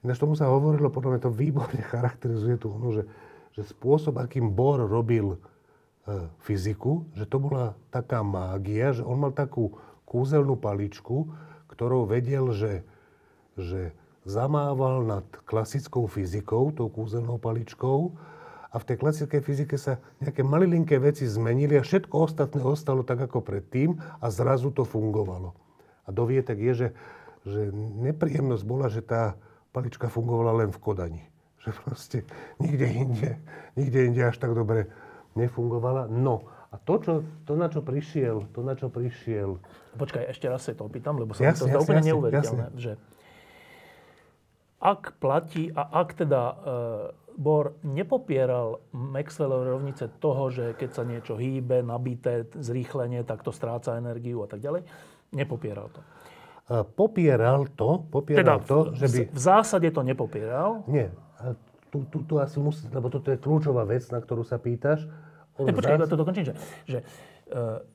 [0.00, 3.04] Ináč tomu sa hovorilo, podľa mňa to výborne charakterizuje tú no, že,
[3.52, 5.38] že spôsob, akým Bohr robil e,
[6.46, 9.76] fyziku, že to bola taká mágia, že on mal takú
[10.08, 11.30] kúzelnú paličku,
[11.68, 12.82] ktorou vedel, že,
[13.58, 13.92] že
[14.24, 18.14] zamával nad klasickou fyzikou, tou kúzelnou paličkou,
[18.70, 23.18] a v tej klasickej fyzike sa nejaké malilinké veci zmenili a všetko ostatné ostalo tak
[23.18, 25.50] ako predtým a zrazu to fungovalo.
[26.04, 26.88] A dovietek je, že,
[27.44, 27.60] že
[28.08, 29.36] nepríjemnosť bola, že tá,
[29.70, 31.22] palička fungovala len v Kodani.
[31.60, 32.18] Že proste
[32.56, 33.30] nikde inde,
[33.76, 34.88] nikde inde až tak dobre
[35.36, 36.08] nefungovala.
[36.08, 37.12] No a to, čo,
[37.44, 39.60] to, na čo prišiel, to, na čo prišiel...
[39.92, 42.66] Počkaj, ešte raz sa to opýtam, lebo sa jasne, to zdá úplne neuveriteľné.
[42.80, 42.92] Že
[44.80, 46.54] ak platí a ak teda e,
[47.36, 54.00] Bohr nepopieral Maxwellové rovnice toho, že keď sa niečo hýbe, nabité, zrýchlenie, tak to stráca
[54.00, 54.88] energiu a tak ďalej,
[55.32, 56.00] nepopieral to
[56.94, 59.18] popieral to, popieral teda, to, že by...
[59.34, 60.86] v zásade to nepopieral?
[60.86, 61.10] Nie.
[61.90, 65.10] Tu, tu, tu asi musí, lebo toto je kľúčová vec, na ktorú sa pýtaš.
[65.58, 66.06] Ne, počkaj, zás...
[66.06, 66.54] to dokončím, že,
[66.86, 66.98] že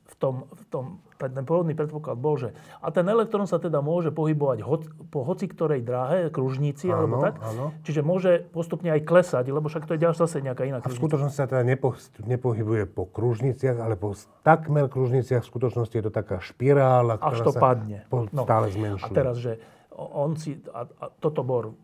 [0.06, 0.86] v tom, v tom,
[1.16, 2.52] ten pôvodný predpoklad bol, že
[2.84, 4.76] a ten elektrón sa teda môže pohybovať ho,
[5.08, 7.36] po hoci ktorej dráhe, kružnici áno, alebo tak.
[7.42, 7.72] Áno.
[7.88, 10.92] Čiže môže postupne aj klesať, lebo však to je ďalšia zase nejaká iná kružnica.
[10.92, 15.96] A v skutočnosti sa teda nepo, nepohybuje po kružniciach, ale po takmer kružniciach v skutočnosti
[15.96, 18.00] je to taká špirála, ktorá Až to sa padne.
[18.12, 18.44] No.
[18.44, 19.08] stále zmenšuje.
[19.08, 19.58] A teraz, že
[19.96, 21.80] on si, a, a toto bol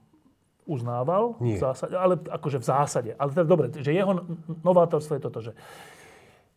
[0.67, 1.57] uznával, Nie.
[1.57, 3.11] V zásade, ale akože v zásade.
[3.17, 4.23] Ale teda dobre, že jeho
[4.61, 5.51] novátorstvo je toto, že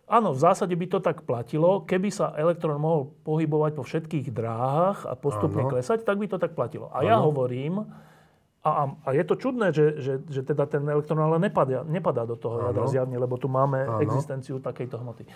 [0.05, 1.81] Áno, v zásade by to tak platilo.
[1.89, 5.73] Keby sa elektrón mohol pohybovať po všetkých dráhach a postupne ano.
[5.73, 6.93] klesať, tak by to tak platilo.
[6.93, 7.09] A ano.
[7.09, 7.89] ja hovorím,
[8.65, 12.37] a, a je to čudné, že, že, že teda ten elektrón ale nepadá, nepadá do
[12.37, 14.01] toho jadra zjavne, lebo tu máme ano.
[14.01, 15.29] existenciu takejto hmoty.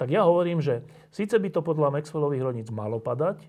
[0.00, 0.80] Tak ja hovorím, že
[1.12, 3.44] síce by to podľa Maxwellových rovníc malo padať,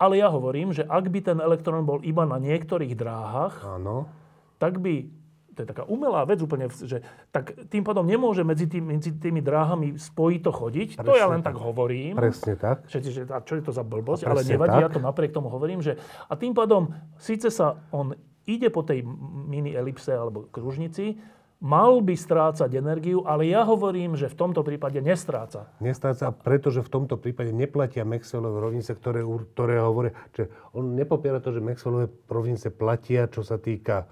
[0.00, 4.08] ale ja hovorím, že ak by ten elektrón bol iba na niektorých dráhach, ano.
[4.56, 5.19] tak by
[5.60, 9.44] to je taká umelá vec úplne, že tak tým pádom nemôže medzi, tým, medzi tými
[9.44, 10.96] dráhami spojito chodiť.
[10.96, 12.16] Presne to ja len tak, tak hovorím.
[12.16, 12.88] Presne tak.
[12.88, 14.24] Že, že, a čo je to za blbosť?
[14.24, 14.84] Ale nevadí, tak.
[14.88, 18.16] ja to napriek tomu hovorím, že a tým pádom síce sa on
[18.48, 19.04] ide po tej
[19.44, 21.20] mini elipse alebo kružnici,
[21.60, 25.68] mal by strácať energiu, ale ja hovorím, že v tomto prípade nestráca.
[25.76, 29.20] Nestráca, pretože v tomto prípade neplatia Maxwellové rovnice, ktoré,
[29.52, 34.08] ktoré hovoria, že on nepopiera to, že Maxwellové rovnice platia, čo sa týka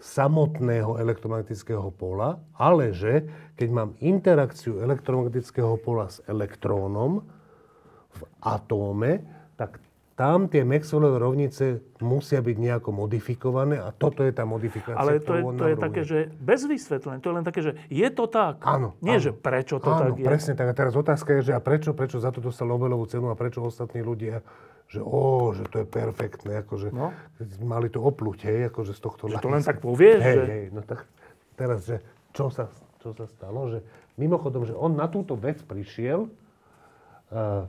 [0.00, 7.20] samotného elektromagnetického pola, ale že keď mám interakciu elektromagnetického pola s elektrónom
[8.10, 9.20] v atóme,
[9.60, 9.76] tak
[10.16, 15.32] tam tie Maxwellové rovnice musia byť nejako modifikované a toto je tá modifikácia, Ale to
[15.32, 17.24] je, to je také, že bez vysvetlenia.
[17.24, 18.60] To je len také, že je to tak.
[18.60, 19.24] Áno, Nie, áno.
[19.24, 20.26] že prečo to Áno, tak je.
[20.28, 20.68] presne tak.
[20.68, 23.64] A teraz otázka je, že a prečo, prečo za to dostal Nobelovú cenu a prečo
[23.64, 24.44] ostatní ľudia,
[24.90, 27.14] že ó, že to je perfektné, akože No.
[27.62, 30.44] mali to opluť, hej, akože z tohto Že to len tak povieš, Hej, že...
[30.50, 31.06] hej, no tak
[31.54, 32.02] teraz, že
[32.34, 32.66] čo sa,
[32.98, 33.86] čo sa stalo, že
[34.18, 37.64] mimochodom, že on na túto vec prišiel uh,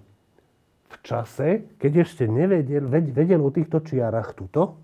[0.92, 4.82] v čase, keď ešte nevedel, ved, vedel o týchto čiarach tuto,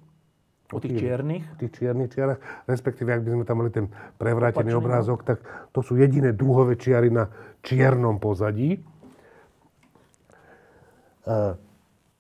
[0.68, 1.48] O tých čiernych.
[1.56, 3.88] v tých čiernych čiarach, respektíve ak by sme tam mali ten
[4.20, 4.84] prevrátený Opačný, no.
[4.84, 5.40] obrázok, tak
[5.72, 7.32] to sú jediné dúhové čiary na
[7.64, 8.76] čiernom pozadí.
[8.76, 8.80] E,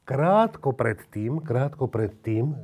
[0.08, 2.56] Krátko predtým, krátko predtým e,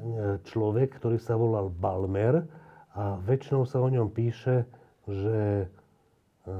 [0.47, 2.47] človek, ktorý sa volal Balmer
[2.95, 4.63] a väčšinou sa o ňom píše,
[5.03, 6.55] že e,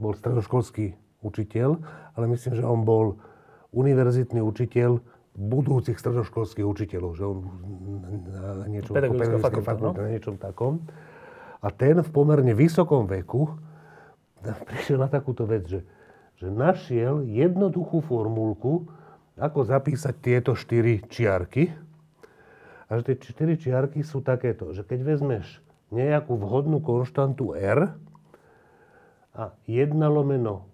[0.00, 1.76] bol stredoškolský učiteľ,
[2.16, 3.20] ale myslím, že on bol
[3.76, 5.04] univerzitný učiteľ
[5.36, 7.38] budúcich stredoškolských učiteľov, že on
[8.32, 10.08] na niečom, Pedagogická fakulta, no.
[10.08, 10.88] na niečom takom.
[11.60, 13.52] A ten v pomerne vysokom veku
[14.72, 15.84] prišiel na takúto vec, že,
[16.40, 18.88] že našiel jednoduchú formulku,
[19.34, 21.74] ako zapísať tieto štyri čiarky.
[22.86, 27.94] A že tie štyri čiarky sú takéto, že keď vezmeš nejakú vhodnú konštantu R
[29.34, 30.70] a 1 lomeno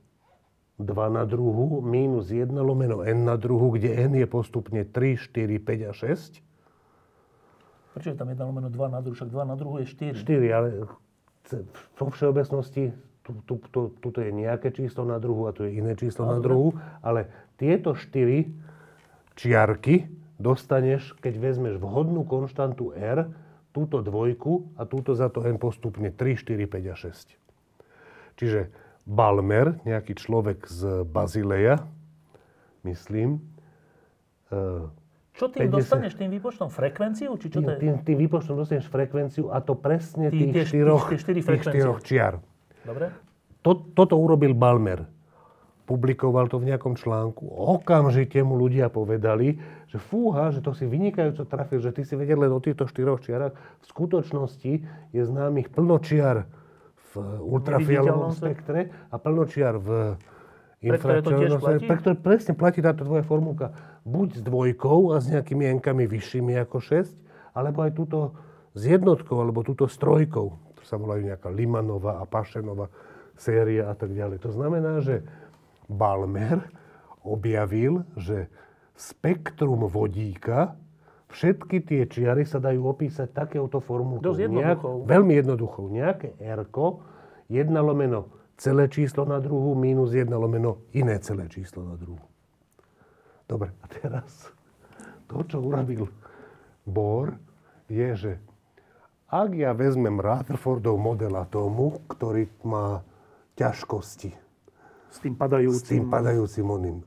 [0.81, 5.61] 2 na druhu minus 1 lomeno n na druhu, kde n je postupne 3, 4,
[5.61, 6.41] 5 a 6.
[7.97, 9.17] Prečo je tam 1 lomeno 2 na druhu?
[9.17, 10.17] Však 2 na druhu je 4.
[10.25, 10.69] 4, ale
[11.97, 15.93] vo všeobecnosti tu, tu, tu, tuto je nejaké číslo na druhu a tu je iné
[15.95, 16.73] číslo na druhu,
[17.05, 17.29] ale
[17.61, 18.49] tieto 4
[19.37, 20.09] čiarky
[20.41, 23.29] dostaneš, keď vezmeš vhodnú konštantu R,
[23.71, 27.37] túto dvojku a túto za to n postupne 3, 4, 5 a 6.
[28.41, 28.61] Čiže
[29.05, 31.85] Balmer, nejaký človek z Bazileja,
[32.83, 33.45] myslím,
[34.49, 34.89] e,
[35.37, 35.77] Čo tým 50.
[35.77, 36.69] dostaneš tým výpočtom?
[36.73, 37.37] Frekvenciu?
[37.37, 37.79] Či čo tým, to je?
[37.79, 42.41] tým, tým výpočtom dostaneš frekvenciu a to presne tých, šty- štyroch, štyri tých štyroch čiar.
[42.83, 43.13] Dobre?
[43.61, 45.05] To, toto urobil Balmer.
[45.91, 47.51] Publikoval to v nejakom článku.
[47.51, 49.59] Okamžite mu ľudia povedali,
[49.91, 53.18] že fúha, že to si vynikajúco trafil, že ty si vedel len o týchto štyroch
[53.18, 53.59] čiarach.
[53.82, 54.72] V skutočnosti
[55.11, 56.47] je známych plno čiar
[57.11, 60.14] v ultrafialovom spektre a plno čiar v
[60.78, 61.91] infračervenom spektre.
[61.91, 63.74] Pre ktoré presne platí táto tvoja formulka.
[64.07, 67.18] Buď s dvojkou a s nejakými enkami vyššími ako 6,
[67.59, 68.38] alebo aj túto
[68.78, 70.55] s jednotkou, alebo túto s trojkou.
[70.55, 72.86] To sa volajú nejaká Limanová a Pašenová
[73.34, 74.38] séria a tak ďalej.
[74.47, 75.26] To znamená, že
[75.91, 76.70] Balmer
[77.26, 78.47] objavil, že
[78.95, 80.78] spektrum vodíka,
[81.34, 84.30] všetky tie čiary sa dajú opísať takéhoto formulkou.
[84.30, 84.95] Dosť jednoduchou.
[85.05, 85.84] veľmi jednoduchou.
[85.91, 86.62] Nejaké R,
[87.51, 92.22] 1 lomeno celé číslo na druhu minus 1 lomeno iné celé číslo na druhu.
[93.51, 94.53] Dobre, a teraz
[95.26, 96.07] to, čo urobil
[96.86, 97.34] Bohr,
[97.91, 98.32] je, že
[99.26, 103.03] ak ja vezmem Rutherfordov model atómu, ktorý má
[103.59, 104.49] ťažkosti
[105.11, 105.91] S tým s padajúcim.
[106.01, 106.99] tým padajúcim oným,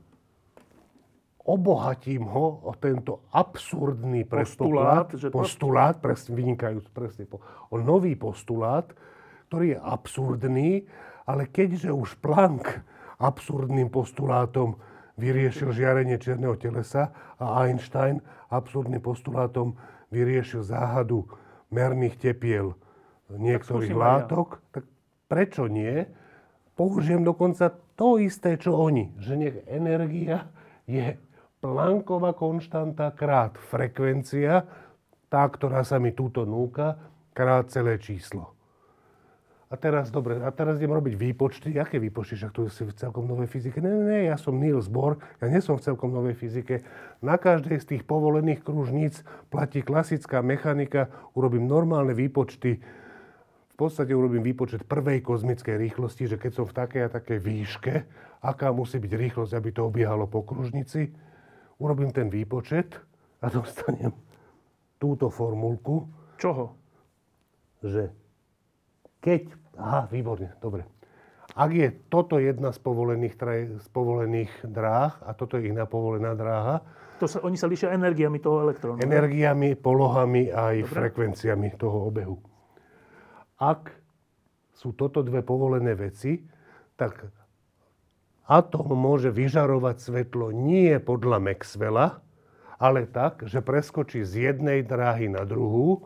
[1.44, 7.76] obohatím ho o tento absurdný Postulát, postulát, že to- postulát presne, vynikajúc, presne, po- o
[7.76, 8.88] nový postulát,
[9.48, 10.70] ktorý je absurdný,
[11.28, 12.80] ale keďže už Planck
[13.20, 14.76] absurdným postulátom
[15.20, 18.18] vyriešil žiarenie čierneho telesa a Einstein
[18.50, 19.78] absurdným postulátom
[20.10, 21.28] vyriešil záhadu
[21.70, 22.74] merných tepiel
[23.30, 24.00] niektorých ja.
[24.00, 24.84] látok, tak
[25.30, 26.06] prečo nie?
[26.74, 30.50] Použijem dokonca to isté, čo oni, že nech energia
[30.84, 31.14] je
[31.64, 34.68] Plancková konštanta krát frekvencia,
[35.32, 37.00] tá, ktorá sa mi túto núka,
[37.32, 38.52] krát celé číslo.
[39.72, 41.72] A teraz, dobre, a teraz idem robiť výpočty.
[41.80, 42.36] Aké výpočty?
[42.36, 43.80] Však tu si v celkom novej fyzike.
[43.80, 46.84] Ne, ne, ja som Niels Bohr, ja nie som v celkom novej fyzike.
[47.24, 52.84] Na každej z tých povolených kružníc platí klasická mechanika, urobím normálne výpočty.
[53.74, 57.94] V podstate urobím výpočet prvej kozmickej rýchlosti, že keď som v takej a takej výške,
[58.38, 61.10] aká musí byť rýchlosť, aby to obiehalo po kružnici.
[61.82, 62.94] Urobím ten výpočet
[63.42, 64.14] a dostanem
[65.02, 66.06] túto formulku,
[66.38, 66.78] Čoho?
[67.82, 68.14] že
[69.18, 69.50] keď...
[69.74, 70.86] Aha, výborne, dobre.
[71.58, 76.38] Ak je toto jedna z povolených, traj, z povolených dráh a toto je iná povolená
[76.38, 76.78] dráha,
[77.18, 79.02] To sa, oni sa líšia energiami toho elektrónu.
[79.02, 82.53] energiami, polohami a aj frekvenciami toho obehu.
[83.58, 83.94] Ak
[84.74, 86.42] sú toto dve povolené veci,
[86.98, 87.26] tak
[88.44, 92.20] atóm môže vyžarovať svetlo nie podľa Maxwella,
[92.76, 96.04] ale tak, že preskočí z jednej dráhy na druhú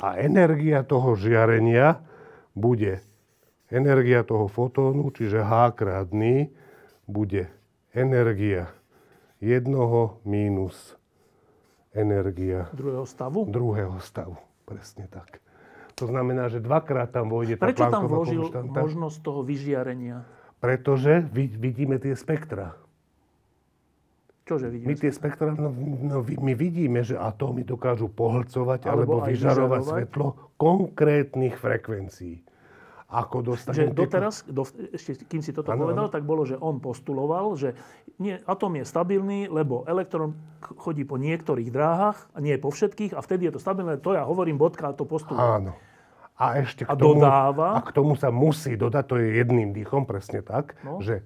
[0.00, 2.00] a energia toho žiarenia
[2.54, 3.02] bude
[3.68, 6.48] energia toho fotónu, čiže H krát N,
[7.04, 7.50] bude
[7.92, 8.70] energia
[9.42, 10.96] jednoho mínus
[11.92, 13.44] energia Druhého stavu?
[13.46, 14.38] druhého stavu.
[14.64, 15.43] Presne tak.
[15.94, 18.74] To znamená, že dvakrát tam vojde tá Prečo tam vložil konštanta.
[18.76, 20.26] možnosť toho vyžiarenia?
[20.58, 22.74] Pretože vid- vidíme tie spektra.
[24.44, 24.88] Čože vidíme?
[24.90, 29.84] My tie spektra, no, no, my vidíme, že atómy dokážu pohlcovať Alebo alebo, vyžarovať vyžarovať.
[29.88, 30.26] svetlo
[30.56, 32.44] konkrétnych frekvencií.
[33.06, 36.10] Ako Že dostanem tieto- doteraz, do, ešte kým si toto Áno, povedal, áno.
[36.10, 37.76] tak bolo, že on postuloval, že
[38.16, 43.12] nie, atóm je stabilný, lebo elektrón ch- chodí po niektorých dráhach, a nie po všetkých,
[43.12, 43.98] a vtedy je to stabilné.
[43.98, 45.38] To ja hovorím, bodka, to postuluje.
[45.38, 45.72] Áno.
[46.34, 47.76] A ešte k A tomu, dodáva?
[47.76, 50.98] A k tomu sa musí dodať, to je jedným dýchom, presne tak, No.
[50.98, 51.22] že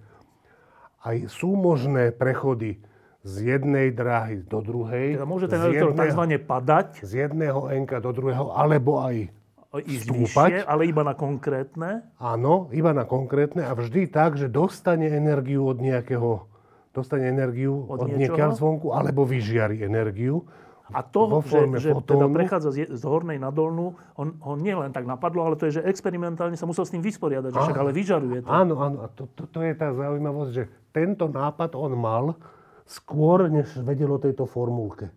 [1.00, 2.82] aj sú možné prechody
[3.22, 5.14] z jednej dráhy do druhej.
[5.14, 6.22] Teda môže ten elektrón jedného- tzv.
[6.38, 9.30] padať, Z jedného enka do druhého, alebo aj
[9.76, 10.48] ísť Stúpať?
[10.48, 11.90] vyššie, ale iba na konkrétne.
[12.16, 16.48] Áno, iba na konkrétne a vždy tak, že dostane energiu od nejakého,
[16.96, 20.48] dostane energiu Od od, niekiaľ zvonku, alebo vyžiari energiu.
[20.88, 24.88] A to, že, že teda prechádza z, z hornej na dolnú, on, ho nie len
[24.88, 27.92] tak napadlo, ale to je, že experimentálne sa musel s tým vysporiadať, že však ale
[27.92, 28.48] vyžaruje to.
[28.48, 30.64] Áno, áno, a to, to, to je tá zaujímavosť, že
[30.96, 32.40] tento nápad on mal
[32.88, 35.12] skôr, než vedel o tejto formulke.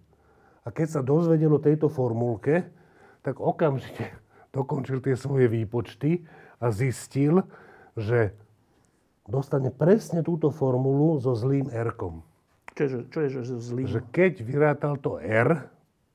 [0.68, 2.68] A keď sa dozvedel o tejto formulke,
[3.24, 4.20] tak okamžite
[4.52, 6.24] dokončil tie svoje výpočty
[6.60, 7.43] a zistil,
[7.95, 8.36] že
[9.28, 12.24] dostane presne túto formulu so zlým R-kom.
[12.72, 13.84] Čo je, čo je že zlý?
[13.88, 15.68] Že keď vyrátal to R,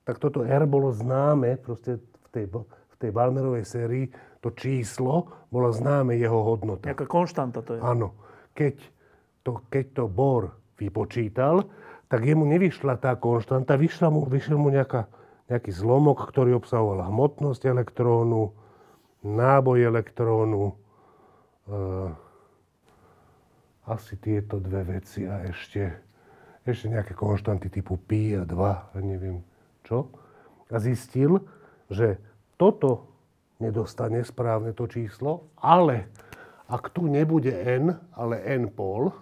[0.08, 4.04] tak toto R bolo známe proste v tej, v tej Balmerovej sérii,
[4.40, 6.86] to číslo bolo známe jeho hodnota.
[6.92, 7.80] Nejaká konštanta to je.
[7.82, 8.14] Áno.
[8.56, 8.76] Keď
[9.44, 11.66] to, keď to Bohr vypočítal,
[12.06, 15.10] tak jemu nevyšla tá konštanta, vyšla mu, vyšiel mu nejaká,
[15.46, 18.50] nejaký zlomok, ktorý obsahoval hmotnosť elektrónu,
[19.22, 20.74] náboj elektrónu, e,
[23.86, 25.94] asi tieto dve veci a ešte,
[26.66, 28.58] ešte nejaké konštanty typu pi a 2
[28.90, 29.46] a neviem
[29.86, 30.10] čo.
[30.66, 31.38] A zistil,
[31.86, 32.18] že
[32.58, 33.06] toto
[33.62, 36.10] nedostane správne to číslo, ale
[36.66, 39.14] ak tu nebude n, ale n pol,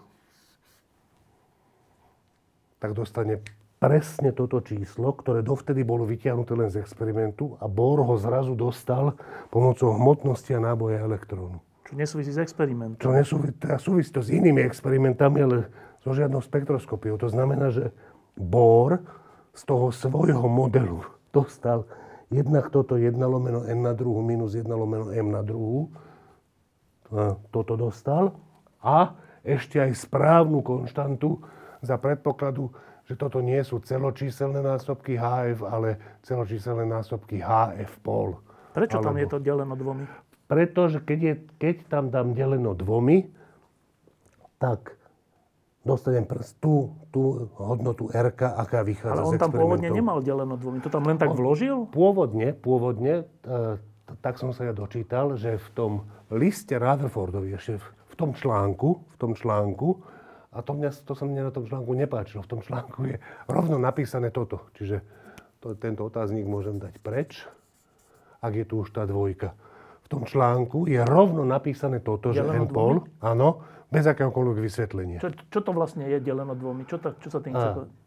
[2.81, 3.45] tak dostane
[3.85, 9.13] presne toto číslo, ktoré dovtedy bolo vytiahnuté len z experimentu a Bohr ho zrazu dostal
[9.53, 11.61] pomocou hmotnosti a náboja elektrónu.
[11.85, 12.97] Čo nesúvisí s experimentom.
[12.97, 15.69] Čo nesúvisí, teda súvisí to s inými experimentami, ale
[16.01, 17.21] so žiadnou spektroskopiou.
[17.21, 17.93] To znamená, že
[18.41, 19.05] Bohr
[19.53, 21.85] z toho svojho modelu dostal
[22.33, 25.93] jednak toto 1 lomeno n na druhu minus 1 lomeno m na druhu.
[27.13, 28.33] A Toto dostal.
[28.81, 29.13] A
[29.45, 31.45] ešte aj správnu konštantu
[31.85, 32.73] za predpokladu,
[33.05, 38.41] že toto nie sú celočíselné násobky HF, ale celočíselné násobky HF pol.
[38.73, 40.05] Prečo tam Alebo- je to deleno dvomi?
[40.45, 43.33] pretože keď, je, keď tam dám deleno dvomi,
[44.61, 44.97] tak
[45.85, 46.25] dostanem
[46.61, 50.81] tú, tú hodnotu R, aká vychádza Ale on tam pôvodne nemal deleno dvomi.
[50.85, 51.89] To tam len tak vložil?
[51.93, 53.77] Pôvodne, pôvodne, e,
[54.25, 55.93] tak som sa ja dočítal, že v tom
[56.33, 60.01] liste Rutherfordovi, ešte v tom článku, v tom článku,
[60.55, 63.17] a to, mňa, to sa mne na tom článku nepáčilo, v tom článku je
[63.51, 64.71] rovno napísané toto.
[64.79, 65.03] Čiže
[65.59, 67.43] to, tento otáznik môžem dať preč,
[68.39, 69.53] ak je tu už tá dvojka.
[70.05, 75.19] V tom článku je rovno napísané toto, že Deleno n pol, áno, bez akéhokoľvek vysvetlenia.
[75.19, 76.87] Čo, čo to vlastne je deleno dvomi?
[76.87, 78.05] Čo, to, čo sa tým chce povedať?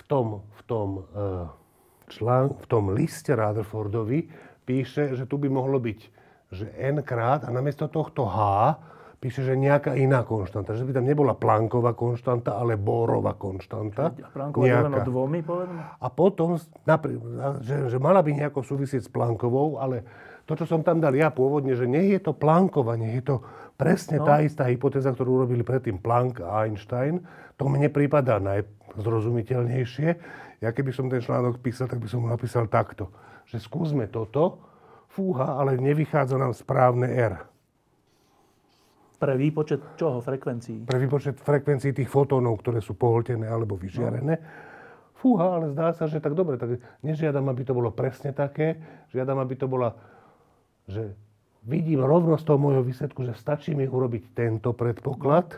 [0.00, 0.26] v tom,
[0.56, 1.46] v tom, eh,
[2.08, 4.30] člán, v tom liste Rutherfordovi
[4.64, 6.00] píše, že tu by mohlo byť,
[6.50, 8.38] že n krát a namiesto tohto h
[9.20, 10.72] píše, že nejaká iná konštanta.
[10.72, 14.16] Že by tam nebola Plancková konštanta, ale Bohrova konštanta.
[14.56, 16.00] Deleno dvomi, povedzme?
[16.00, 16.56] A potom,
[17.60, 20.02] že, že mala by nejako súvisieť s Planckovou, ale
[20.48, 23.36] to, čo som tam dal ja pôvodne, že nie je to Planckova, nie je to
[23.76, 24.26] presne No.
[24.26, 27.20] tá istá hypotéza, ktorú urobili predtým Planck a Einstein,
[27.60, 30.08] to mne prípada najzrozumiteľnejšie.
[30.64, 33.12] Ja keby som ten článok písal, tak by som ho napísal takto,
[33.48, 34.64] že skúsme toto,
[35.12, 37.49] fúha, ale nevychádza nám správne R.
[39.20, 40.24] Pre výpočet čoho?
[40.24, 40.88] Frekvencií.
[40.88, 44.40] Pre výpočet frekvencií tých fotónov, ktoré sú pohltené alebo vyžiarené.
[45.20, 48.80] Fúha, ale zdá sa, že tak dobre, tak nežiadam, aby to bolo presne také,
[49.12, 49.92] žiadam, aby to bola,
[50.88, 51.12] že
[51.68, 55.52] vidím rovno z toho môjho výsledku, že stačí mi urobiť tento predpoklad,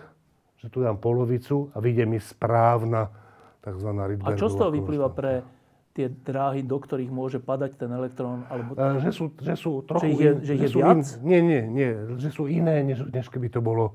[0.59, 3.07] že tu dám polovicu a vyjde mi správna
[3.63, 3.89] tzv.
[4.27, 5.47] A čo z toho vyplýva pre
[5.93, 8.49] tie dráhy, do ktorých môže padať ten elektrón?
[8.49, 8.73] Alebo...
[8.75, 10.09] E, Že sú, že sú trochu...
[10.09, 11.05] ich je- in- že ich je sú viac?
[11.21, 11.91] nie, nie, nie.
[12.17, 13.93] Že sú iné, než, než keby to bolo...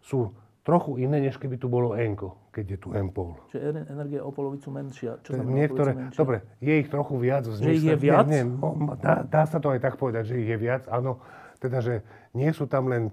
[0.00, 0.32] Sú
[0.64, 3.36] trochu iné, než keby tu bolo enko, keď je tu M pol.
[3.52, 5.16] Že er- energia je o polovicu menšia.
[5.20, 6.18] Čo znamená Niektoré, menšia?
[6.20, 7.42] dobre, je ich trochu viac.
[7.44, 8.24] V Že ich je viac?
[8.28, 11.20] Nie, nie, dá, dá sa to aj tak povedať, že ich je viac, áno.
[11.56, 12.04] Teda, že
[12.36, 13.12] nie sú tam len,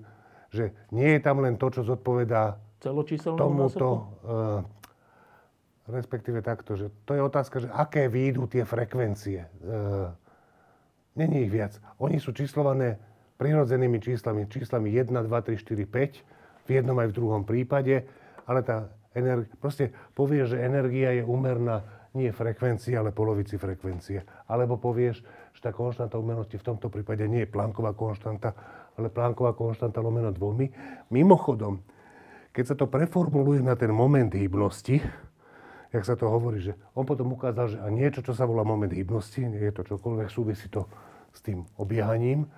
[0.52, 3.88] že nie je tam len to, čo zodpovedá tomuto,
[4.22, 4.62] uh,
[5.86, 9.46] respektíve takto, že to je otázka, že aké výjdu tie frekvencie.
[9.46, 9.50] E,
[11.16, 11.80] Není ich viac.
[12.04, 13.00] Oni sú číslované
[13.40, 18.04] prirodzenými číslami, číslami 1, 2, 3, 4, 5, v jednom aj v druhom prípade,
[18.44, 24.24] ale tá energia, proste povie, že energia je úmerná nie frekvencii, ale polovici frekvencie.
[24.48, 25.24] Alebo povieš,
[25.56, 28.56] že tá konštanta umelnosti v tomto prípade nie je Plancková konštanta,
[28.96, 30.72] ale Plancková konštanta lomeno dvomi.
[31.12, 31.80] Mimochodom,
[32.56, 35.04] keď sa to preformuluje na ten moment hybnosti,
[35.96, 38.92] jak sa to hovorí, že on potom ukázal, že a niečo, čo sa volá moment
[38.92, 40.92] hybnosti, nie je to čokoľvek, súvisí to
[41.32, 42.52] s tým obiehaním,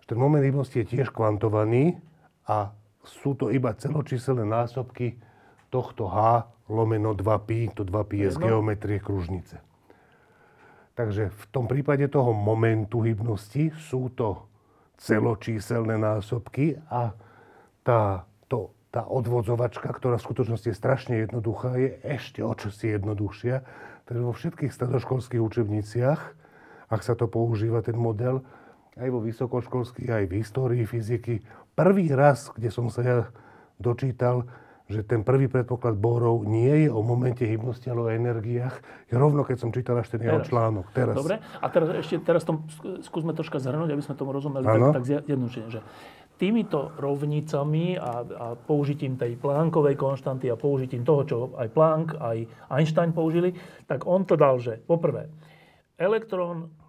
[0.00, 2.00] že ten moment hybnosti je tiež kvantovaný
[2.48, 2.72] a
[3.04, 5.20] sú to iba celočíselné násobky
[5.68, 9.60] tohto H lomeno 2pi, to 2pi je z geometrie kružnice.
[10.92, 14.48] Takže v tom prípade toho momentu hybnosti sú to
[15.00, 17.16] celočíselné násobky a
[17.82, 18.28] tá,
[18.92, 23.64] tá odvodzovačka, ktorá v skutočnosti je strašne jednoduchá, je ešte o čosi jednoduchšia.
[24.04, 26.20] Takže vo všetkých stredoškolských učebniciach,
[26.92, 28.44] ak sa to používa, ten model,
[29.00, 31.40] aj vo vysokoškolských, aj v histórii fyziky,
[31.72, 33.18] prvý raz, kde som sa ja
[33.80, 34.44] dočítal,
[34.92, 38.84] že ten prvý predpoklad Bohrov nie je o momente hybnosti, ale o energiách.
[39.08, 40.92] Je rovno, keď som čítal až ten jeho článok.
[40.92, 41.16] Teraz.
[41.16, 42.68] Dobre, a teraz ešte teraz tom
[43.00, 44.92] skúsme troška zhrnúť, aby sme tomu rozumeli ano.
[44.92, 45.80] tak, tak zjednodušene, že
[46.42, 52.42] týmito rovnicami a, a použitím tej Planckovej konštanty a použitím toho, čo aj Planck, aj
[52.74, 53.54] Einstein použili,
[53.86, 55.30] tak on to dal, že poprvé,
[55.94, 56.81] elektrón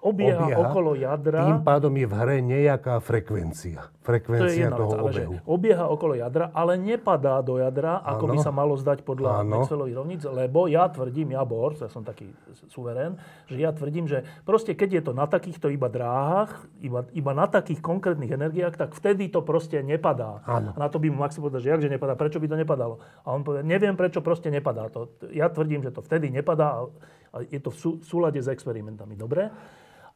[0.00, 1.40] obieha, obieha okolo jadra.
[1.46, 3.92] Tým pádom je v hre nejaká frekvencia.
[4.00, 5.34] Frekvencia to toho vec, obehu.
[5.44, 8.32] obieha okolo jadra, ale nepadá do jadra, ako ano.
[8.32, 12.32] by sa malo zdať podľa Maxwellových rovníc, lebo ja tvrdím, ja Bor, ja som taký
[12.72, 17.32] suverén, že ja tvrdím, že proste keď je to na takýchto iba dráhach, iba, iba
[17.36, 20.40] na takých konkrétnych energiách, tak vtedy to proste nepadá.
[20.48, 20.72] Ano.
[20.72, 22.98] A na to by mu Max povedal, že jakže nepadá, prečo by to nepadalo?
[23.22, 25.12] A on povie, neviem, prečo proste nepadá to.
[25.30, 26.88] Ja tvrdím, že to vtedy nepadá
[27.30, 29.14] a je to v súlade s experimentami.
[29.14, 29.54] Dobre?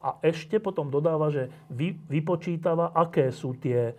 [0.04, 3.96] A ešte potom dodáva, že vy, vypočítava, aké sú tie,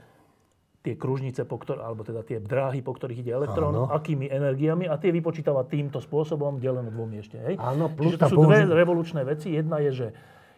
[0.80, 3.90] tie kružnice, po ktor- alebo teda tie dráhy, po ktorých ide elektrón, Áno.
[3.90, 7.41] akými energiami a tie vypočítava týmto spôsobom, deleno dvomi ešte.
[7.41, 7.57] Hej?
[7.57, 9.49] Áno, plus Čiže to sú použi- dve revolučné veci.
[9.49, 10.07] Jedna je, že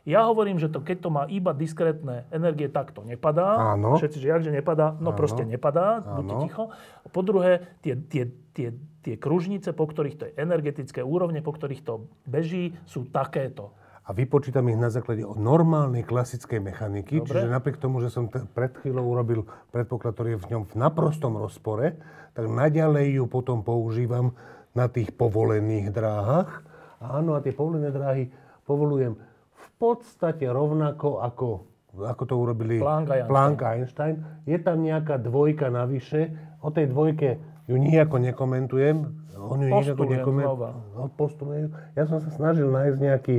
[0.04, 3.76] ja hovorím, že to, keď to má iba diskrétne energie, tak to nepadá.
[3.76, 3.96] Áno.
[3.96, 5.20] Všetci, že jakže nepadá, no Áno.
[5.20, 6.20] proste nepadá, Áno.
[6.20, 6.64] buďte ticho.
[7.04, 8.72] A po druhé, tie, tie, tie,
[9.04, 13.72] tie kružnice, po ktorých to je energetické úrovne, po ktorých to beží, sú takéto
[14.08, 17.20] a vypočítam ich na základe normálnej klasickej mechaniky.
[17.20, 17.44] Dobre.
[17.44, 19.44] Čiže napriek tomu, že som t- pred chvíľou urobil
[19.76, 22.00] predpoklad, ktorý je v ňom v naprostom rozpore,
[22.32, 24.32] tak naďalej ju potom používam
[24.72, 26.64] na tých povolených dráhach.
[27.04, 28.32] Áno, a tie povolené dráhy
[28.64, 29.20] povolujem
[29.52, 31.68] v podstate rovnako ako,
[32.00, 34.24] ako to urobili Planck a, Planck a Einstein.
[34.48, 36.32] Je tam nejaká dvojka navyše.
[36.64, 39.28] O tej dvojke ju nijako nekomentujem.
[39.36, 41.76] On ju nijako nekomentujem.
[42.00, 43.36] Ja som sa snažil nájsť nejaký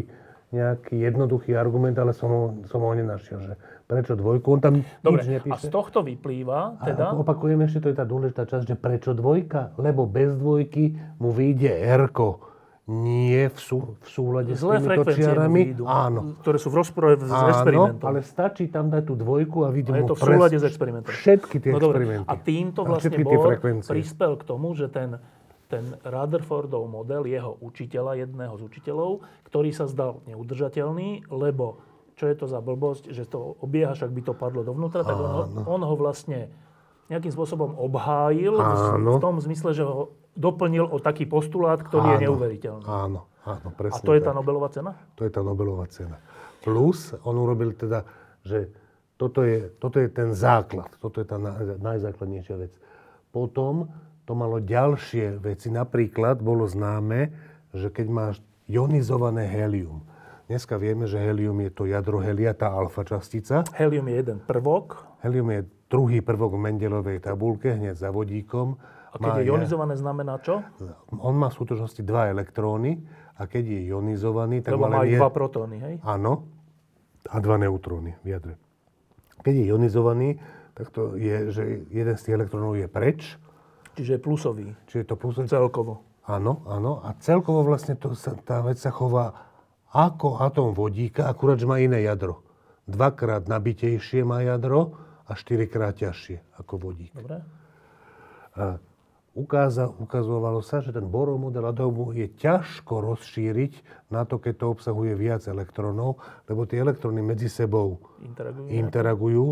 [0.49, 2.43] nejaký jednoduchý argument, ale som ho,
[2.73, 3.55] som ho nenašiel, že
[3.85, 5.53] prečo dvojku, on tam Dobre, nič nepíše.
[5.53, 7.13] a z tohto vyplýva teda...
[7.13, 9.77] A opakujem ešte, to je tá dôležitá časť, že prečo dvojka?
[9.77, 12.09] Lebo bez dvojky mu vyjde r
[12.89, 15.77] nie v, sú, v súlade Zlé s týmito čiarami.
[15.77, 16.41] Výjdu, Áno.
[16.41, 18.07] Ktoré sú v rozpore s Áno, experimentom.
[18.09, 21.13] ale stačí tam dať tú dvojku a vidím je to v súlade s experimentom.
[21.13, 22.25] Všetky tie no, experimenty.
[22.25, 25.21] A týmto vlastne Bohr prispel k tomu, že ten
[25.69, 31.85] ten Rutherfordov model jeho učiteľa, jedného z učiteľov, ktorý sa zdal neudržateľný, lebo
[32.19, 35.31] čo je to za blbosť, že to obieha, však by to padlo dovnútra, tak on
[35.31, 36.51] ho, on ho vlastne
[37.09, 39.17] nejakým spôsobom obhájil áno.
[39.17, 42.13] v tom zmysle, že ho doplnil o taký postulát, ktorý áno.
[42.13, 42.85] je neuveriteľný.
[42.85, 44.03] Áno, áno, presne.
[44.03, 44.93] A to je tá Nobelová cena?
[45.17, 46.19] To je tá Nobelová cena.
[46.61, 48.03] Plus on urobil teda,
[48.43, 48.69] že
[49.19, 51.39] toto je, toto je ten základ, toto je tá
[51.79, 52.73] najzákladnejšia vec.
[53.31, 53.91] Potom
[54.29, 55.73] to malo ďalšie veci.
[55.73, 57.33] Napríklad bolo známe,
[57.73, 58.35] že keď máš
[58.69, 60.05] ionizované helium.
[60.53, 63.65] Dneska vieme, že helium je to jadro helia, tá alfa častica.
[63.73, 65.09] Helium je jeden prvok.
[65.25, 68.77] Helium je druhý prvok v Mendelovej tabulke, hneď za vodíkom.
[69.09, 70.61] A keď má je ionizované, znamená čo?
[71.17, 73.01] On má v skutočnosti dva elektróny
[73.41, 75.95] a keď je ionizovaný, tak Lebo má len dva protóny, hej?
[76.05, 76.45] Áno.
[77.33, 78.61] A dva neutróny v jadre.
[79.41, 80.37] Keď je ionizovaný,
[80.77, 83.41] tak to je, že jeden z tých elektrónov je preč
[83.99, 84.71] Čiže plusový.
[84.87, 85.51] Čiže to plusový.
[85.51, 86.07] Celkovo.
[86.31, 87.03] Áno, áno.
[87.03, 89.35] A celkovo vlastne to sa, tá vec sa chová
[89.91, 92.47] ako atóm vodíka, akurát, že má iné jadro.
[92.87, 94.95] Dvakrát nabitejšie má jadro
[95.27, 97.13] a štyrikrát ťažšie ako vodík.
[97.17, 97.43] Dobre.
[98.55, 98.79] A
[99.33, 103.73] ukáza, ukazovalo sa, že ten Bohrov model atómu je ťažko rozšíriť
[104.13, 109.47] na to, keď to obsahuje viac elektrónov, lebo tie elektróny medzi sebou interagujú, interagujú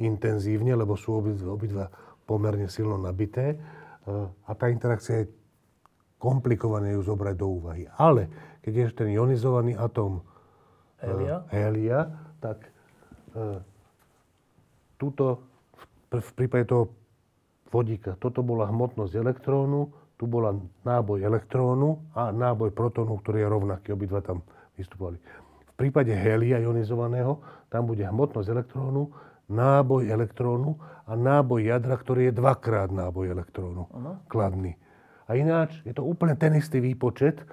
[0.00, 1.84] intenzívne, lebo sú obidva, obidva
[2.24, 3.60] pomerne silno nabité
[4.46, 5.30] a tá interakcia je
[6.18, 7.86] komplikované ju zobrať do úvahy.
[7.98, 8.30] Ale
[8.62, 10.22] keď je ten ionizovaný atom
[11.02, 12.00] Helia, helia
[12.38, 12.62] tak
[13.34, 13.58] e,
[14.94, 15.42] túto,
[16.14, 16.94] v, v prípade toho
[17.74, 20.54] vodíka, toto bola hmotnosť elektrónu, tu bola
[20.86, 24.46] náboj elektrónu a náboj protónu, ktorý je rovnaký, obidva tam
[24.78, 25.18] vystupovali.
[25.18, 29.10] V prípade helia ionizovaného, tam bude hmotnosť elektrónu,
[29.52, 33.92] náboj elektrónu a náboj jadra, ktorý je dvakrát náboj elektrónu.
[33.92, 34.24] Ano.
[34.32, 34.80] Kladný.
[35.28, 37.44] A ináč je to úplne ten istý výpočet.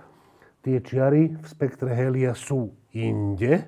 [0.63, 3.67] Tie čiary v spektre helia sú inde,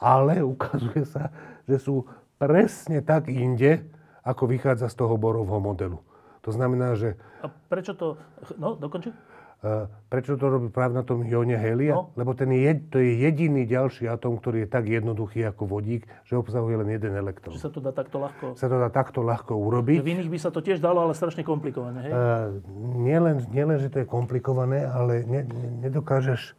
[0.00, 1.28] ale ukazuje sa,
[1.68, 2.08] že sú
[2.40, 3.84] presne tak inde,
[4.24, 5.98] ako vychádza z toho borovho modelu.
[6.44, 7.16] To znamená, že...
[7.44, 8.20] A prečo to...
[8.60, 9.12] No, dokončí?
[9.58, 11.98] Uh, prečo to robí práve na tom ione helia?
[11.98, 12.14] No.
[12.14, 16.38] Lebo ten je, to je jediný ďalší atom, ktorý je tak jednoduchý ako vodík, že
[16.38, 17.58] obsahuje len jeden elektrón.
[17.58, 18.54] Že sa to dá takto ľahko...
[18.54, 19.98] Sa to dá takto ľahko urobiť.
[19.98, 22.12] v iných by sa to tiež dalo, ale strašne komplikované, hej?
[22.14, 22.62] Uh,
[23.02, 26.54] nielen, nielen, že to je komplikované, ale ne, ne, nedokážeš...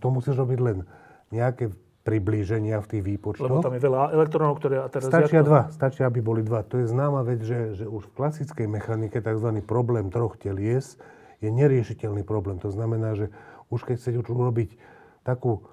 [0.00, 0.88] To musíš robiť len
[1.28, 1.68] nejaké
[2.08, 3.52] priblíženia v tých výpočtoch.
[3.52, 4.80] Lebo tam je veľa elektrónov, ktoré...
[4.80, 6.64] A teraz Stačia to- dva, stačia, aby boli dva.
[6.64, 9.48] To je známa vec, že, že už v klasickej mechanike tzv.
[9.60, 10.96] problém troch telies
[11.40, 12.60] je neriešiteľný problém.
[12.60, 13.32] To znamená, že
[13.72, 14.76] už keď chcete urobiť
[15.24, 15.64] takú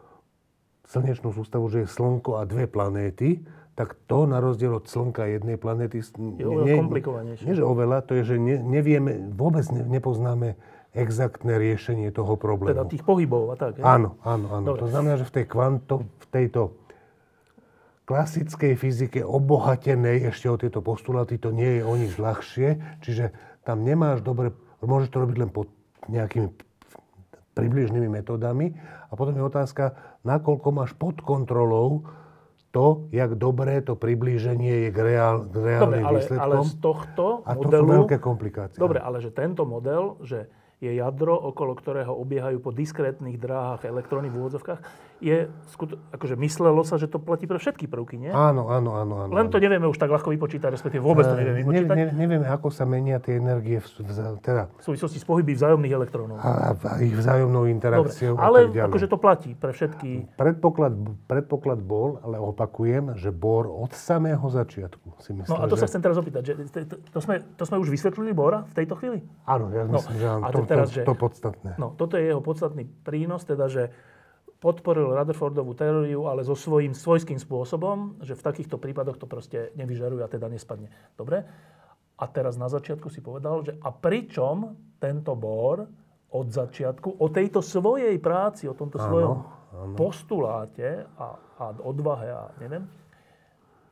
[0.87, 3.43] slnečnú sústavu, že je Slnko a dve planéty,
[3.77, 6.01] tak to na rozdiel od Slnka jednej planéty...
[6.01, 7.45] Je oveľa komplikovanejšie.
[7.45, 10.57] Nie, že oveľa, to je, že ne, nevieme, vôbec ne, nepoznáme
[10.97, 12.73] exaktné riešenie toho problému.
[12.73, 13.85] Teda tých pohybov a tak, hej?
[13.85, 14.65] Áno, áno, áno.
[14.73, 14.81] Dobre.
[14.81, 16.61] To znamená, že v tej kvanto, v tejto
[18.07, 22.69] klasickej fyzike obohatenej ešte o tieto postuláty, to nie je o nič ľahšie,
[23.03, 25.71] čiže tam nemáš dobre, môžeš to robiť len pod
[26.11, 26.53] nejakými
[27.57, 28.77] približnými metódami
[29.09, 32.05] a potom je otázka, nakoľko máš pod kontrolou
[32.69, 36.61] to, jak dobré to priblíženie je k, reál, k Dobre, reálnym ale, ale výsledkom.
[36.61, 37.89] z tohto a to sú modelu...
[38.05, 38.77] veľké komplikácie.
[38.77, 40.45] Dobre, ale že tento model, že
[40.77, 44.79] je jadro, okolo ktorého obiehajú po diskrétnych dráhach elektróny v úvodzovkách,
[45.19, 45.49] je,
[46.11, 48.29] akože myslelo sa, že to platí pre všetky prvky, nie?
[48.29, 49.13] Áno, áno, áno.
[49.19, 51.95] áno Len to nevieme už tak ľahko vypočítať, respektíve vôbec to Ne, nevieme vypočítať.
[51.95, 55.89] ne, nevieme, ako sa menia tie energie, v, v, teda V súvislosti s pohyby vzájomných
[55.91, 56.37] elektrónov.
[56.37, 58.87] a, a ich vzájomnou Dobre, interakciou a ale tak ďalej.
[58.87, 60.09] akože to platí pre všetky.
[60.33, 60.93] Predpoklad,
[61.25, 65.81] predpoklad bol, ale opakujem, že Bohr od samého začiatku si myslel, No a to že...
[65.81, 68.73] sa chcem teraz opýtať, že to, to, to, sme, to sme už vysvetlili Bora v
[68.75, 69.25] tejto chvíli?
[69.43, 71.71] Áno, ja No, myslím, že áno, to, teraz, to, že- to podstatné.
[71.75, 73.89] No, toto je jeho podstatný prínos, teda, že
[74.57, 80.25] podporil Rutherfordovú teóriu, ale so svojím svojským spôsobom, že v takýchto prípadoch to proste nevyžaruje
[80.25, 80.89] a teda nespadne.
[81.13, 81.45] Dobre?
[82.17, 85.85] A teraz na začiatku si povedal, že a pričom tento Bohr
[86.33, 89.45] od začiatku o tejto svojej práci, o tomto svojom
[89.93, 92.89] postuláte a, a odvahe a neviem,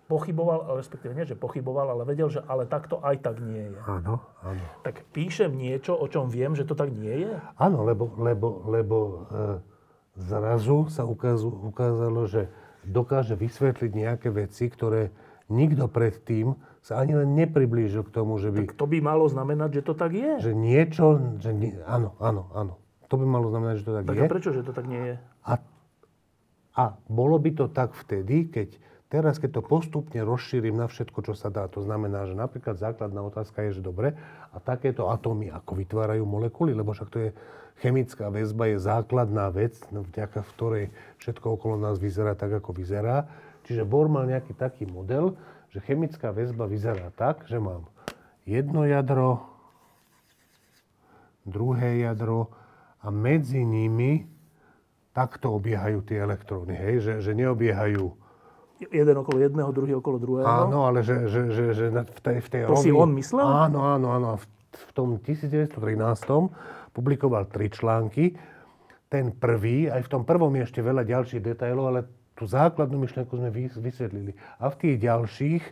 [0.06, 3.80] pochyboval, respektíve nie, že pochyboval, ale vedel, že ale takto aj tak nie je.
[3.86, 4.64] Áno, áno.
[4.86, 7.34] Tak píšem niečo, o čom viem, že to tak nie je?
[7.58, 8.98] Áno, lebo, lebo, lebo
[9.30, 9.75] e,
[10.16, 12.48] zrazu sa ukázalo, že
[12.88, 15.12] dokáže vysvetliť nejaké veci, ktoré
[15.52, 18.70] nikto predtým sa ani len nepriblížil k tomu, že by...
[18.70, 20.38] Tak to by malo znamenať, že to tak je.
[20.38, 21.06] Že niečo...
[21.42, 22.74] Že nie, áno, áno, áno.
[23.10, 24.22] To by malo znamenať, že to tak, Tak je.
[24.22, 25.16] a prečo, že to tak nie je?
[25.46, 25.54] A,
[26.78, 28.78] a bolo by to tak vtedy, keď
[29.16, 31.72] teraz, keď to postupne rozšírim na všetko, čo sa dá.
[31.72, 34.12] To znamená, že napríklad základná otázka je, že dobre,
[34.52, 37.30] a takéto atómy, ako vytvárajú molekuly, lebo však to je
[37.80, 40.86] chemická väzba, je základná vec, no, vďaka v ktorej
[41.24, 43.24] všetko okolo nás vyzerá tak, ako vyzerá.
[43.64, 45.40] Čiže Bohr mal nejaký taký model,
[45.72, 47.88] že chemická väzba vyzerá tak, že mám
[48.44, 49.48] jedno jadro,
[51.48, 52.52] druhé jadro
[53.00, 54.28] a medzi nimi
[55.16, 56.96] takto obiehajú tie elektróny, hej?
[57.00, 58.25] Že, že neobiehajú...
[58.88, 60.46] Jeden okolo jedného, druhý okolo druhého.
[60.46, 63.46] Áno, ale že, že, že, že v tej, v tej To si rovi- on myslel?
[63.46, 64.28] Áno, áno, áno.
[64.36, 65.72] V, v tom 1913
[66.92, 68.36] publikoval tri články.
[69.06, 72.00] Ten prvý, aj v tom prvom je ešte veľa ďalších detailov, ale
[72.34, 74.32] tú základnú myšlienku sme vys- vysvetlili.
[74.58, 75.64] A v tých ďalších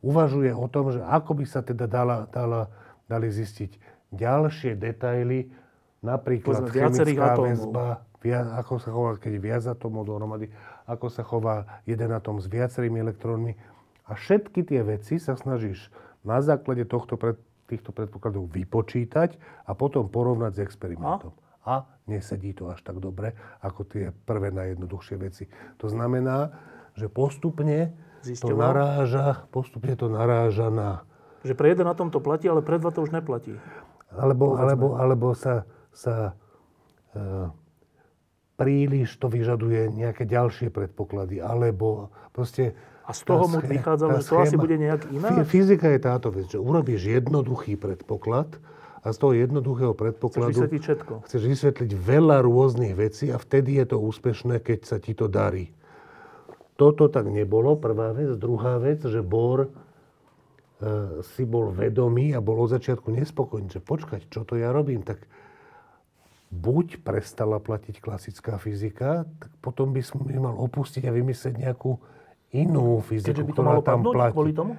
[0.00, 2.68] uvažuje o tom, že ako by sa teda dala, dala,
[3.04, 3.80] dali zistiť
[4.10, 5.50] ďalšie detaily,
[6.00, 7.48] napríklad viacerých chemická atómov.
[7.50, 7.86] väzba,
[8.20, 10.52] via- ako sa chová, keď viac atómov dohromady,
[10.84, 13.52] ako sa chová jeden atóm s viacerými elektrónmi.
[14.04, 15.88] A všetky tie veci sa snažíš
[16.24, 21.32] na základe tohto pred, týchto predpokladov vypočítať a potom porovnať s experimentom.
[21.64, 23.32] A nesedí to až tak dobre,
[23.64, 25.48] ako tie prvé najjednoduchšie veci.
[25.80, 26.52] To znamená,
[26.92, 31.04] že postupne to naráža, postupne to naráža na
[31.44, 33.56] Že pre jeden atom to platí, ale pre dva to už neplatí.
[34.12, 36.36] alebo, alebo, alebo sa, sa
[37.16, 37.20] e,
[38.64, 42.72] príliš to vyžaduje nejaké ďalšie predpoklady, alebo proste...
[43.04, 45.44] A z toho mu vychádzalo, že to asi bude nejak ináč?
[45.44, 48.56] Fyzika je táto vec, že urobíš jednoduchý predpoklad
[49.04, 50.56] a z toho jednoduchého predpokladu...
[50.56, 51.12] Chceš vysvetliť všetko.
[51.28, 55.68] Chceš vysvetliť veľa rôznych vecí a vtedy je to úspešné, keď sa ti to darí.
[56.80, 58.32] Toto tak nebolo, prvá vec.
[58.40, 59.70] Druhá vec, že Bohr e,
[61.36, 65.22] si bol vedomý a bol od začiatku nespokojný, že počkať, čo to ja robím, tak
[66.54, 71.98] buď prestala platiť klasická fyzika, tak potom by som mal opustiť a vymyslieť nejakú
[72.50, 74.32] inú fyziku, Keďže by to malo ktorá tam padnúť platí.
[74.32, 74.72] kvôli tomu?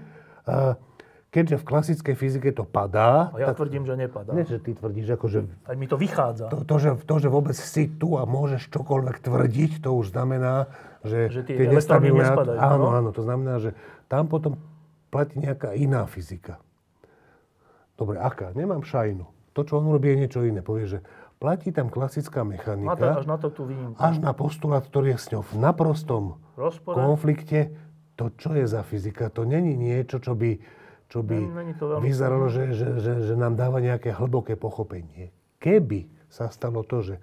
[1.27, 4.31] Keďže v klasickej fyzike to padá, A ja tak tvrdím, že nepadá.
[4.31, 6.47] nie, že ty tvrdíš, ako, že Aj mi to vychádza.
[6.47, 10.71] to, to, že, to, že vôbec si tu a môžeš čokoľvek tvrdiť, to už znamená,
[11.03, 12.23] že, Že tie nestabilné...
[12.23, 12.95] nespadajú, Áno, no?
[12.95, 13.75] áno, to znamená, že
[14.07, 14.55] tam potom
[15.11, 16.55] platí nejaká iná fyzika.
[17.95, 18.55] Dobre, aká?
[18.55, 19.27] Nemám šajnu.
[19.51, 20.59] To, čo on robí, je niečo iné.
[20.59, 20.99] Povie, že
[21.35, 23.97] platí tam klasická Má to, mechanika, až na to tú výnimku.
[23.97, 26.23] až na postulát, ktorý je s ňou v naprostom
[26.55, 26.95] Rozpore.
[26.95, 27.59] konflikte.
[28.15, 30.55] To, čo je za fyzika, to není niečo, čo by,
[31.11, 35.35] čo by Není- veľmi vyzeralo, že, že, že, že nám dáva nejaké hlboké pochopenie.
[35.59, 37.15] Keby sa stalo to, že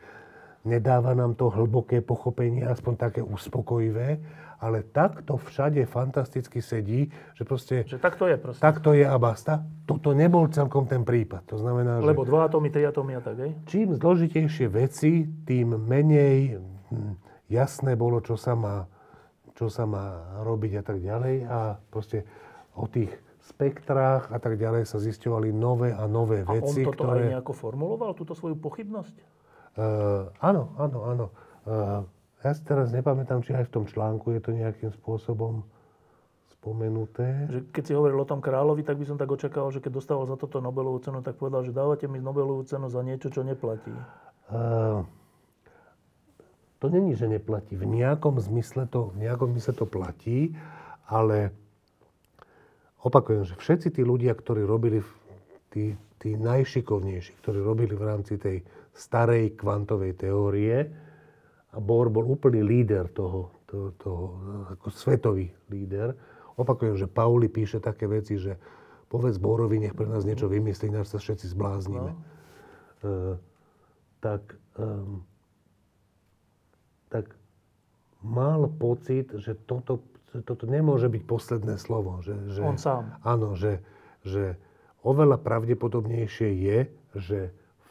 [0.62, 4.20] nedáva nám to hlboké pochopenie, aspoň také uspokojivé,
[4.62, 8.62] ale takto všade fantasticky sedí, že proste Že tak to je proste.
[8.62, 9.66] takto je a basta.
[9.82, 11.50] Toto nebol celkom ten prípad.
[11.50, 13.50] To znamená, že Lebo dva atómy, tri atómy a tak, hej?
[13.66, 16.62] čím zložitejšie veci, tým menej
[16.94, 17.14] hm,
[17.50, 18.86] jasné bolo, čo sa má,
[19.58, 21.36] čo sa má robiť a tak ďalej.
[21.50, 21.58] A
[21.90, 22.22] proste
[22.78, 23.10] o tých
[23.42, 27.26] spektrách a tak ďalej sa zisťovali nové a nové A on veci, toto ktoré...
[27.26, 29.16] aj nejako formuloval, túto svoju pochybnosť?
[29.72, 31.26] Uh, áno, áno, áno.
[31.66, 32.06] Uh,
[32.42, 35.62] ja si teraz nepamätám, či aj v tom článku je to nejakým spôsobom
[36.58, 37.50] spomenuté.
[37.50, 40.26] Že keď si hovoril o tom kráľovi, tak by som tak očakával, že keď dostával
[40.30, 43.90] za toto Nobelovú cenu, tak povedal, že dávate mi Nobelovú cenu za niečo, čo neplatí.
[44.46, 45.02] Uh,
[46.82, 47.78] to není, že neplatí.
[47.78, 50.54] V nejakom zmysle to, v nejakom zmysle to platí,
[51.06, 51.54] ale
[53.02, 55.02] opakujem, že všetci tí ľudia, ktorí robili,
[55.70, 60.90] tí, tí najšikovnejší, ktorí robili v rámci tej starej kvantovej teórie,
[61.72, 64.24] a Bohr bol úplný líder toho, toho, toho
[64.76, 66.12] ako svetový líder.
[66.60, 68.60] Opakujem, že Pauli píše také veci, že
[69.08, 72.12] povedz Bohrovi, nech pre nás niečo vymyslí, ináč sa všetci zbláznime.
[73.02, 73.40] Uh,
[74.20, 75.24] tak, um,
[77.08, 77.32] tak
[78.20, 80.04] mal pocit, že toto,
[80.44, 82.20] toto nemôže byť posledné slovo.
[82.20, 83.16] Že, že, On sám.
[83.24, 83.80] Áno, že,
[84.24, 84.60] že
[85.00, 86.78] oveľa pravdepodobnejšie je,
[87.16, 87.40] že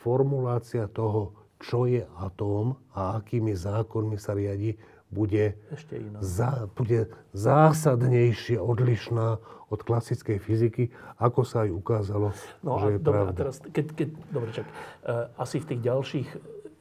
[0.01, 4.75] formulácia toho, čo je atóm a akými zákonmi sa riadi,
[5.07, 6.17] bude, Ešte iná.
[6.19, 10.83] za, bude zásadnejšie odlišná od klasickej fyziky,
[11.17, 12.27] ako sa aj ukázalo,
[12.59, 13.37] No že a, je dobre, a pravda.
[13.37, 16.27] teraz, keď, keď, dobre, čak, uh, asi v tých ďalších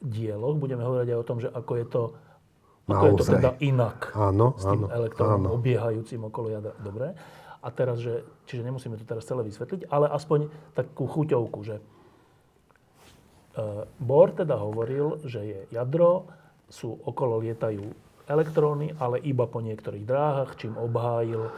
[0.01, 2.03] dieloch budeme hovoriť aj o tom, že ako je to,
[2.85, 3.35] ako je to Naozaj.
[3.37, 5.49] teda inak Áno, s tým áno, elektrónom áno.
[5.53, 6.73] obiehajúcim okolo jadra.
[6.77, 7.07] Dobre.
[7.61, 8.13] A teraz, že,
[8.43, 11.77] čiže nemusíme to teraz celé vysvetliť, ale aspoň takú chuťovku, že
[13.99, 16.27] Bohr teda hovoril, že je jadro,
[16.71, 17.83] sú okolo lietajú
[18.31, 21.51] elektróny, ale iba po niektorých dráhach, čím obhájil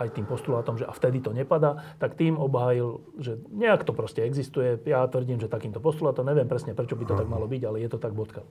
[0.00, 4.24] aj tým postulátom, že a vtedy to nepadá, tak tým obhájil, že nejak to proste
[4.24, 4.80] existuje.
[4.88, 7.90] Ja tvrdím, že takýmto postulátom, neviem presne, prečo by to tak malo byť, ale je
[7.92, 8.42] to tak bodka.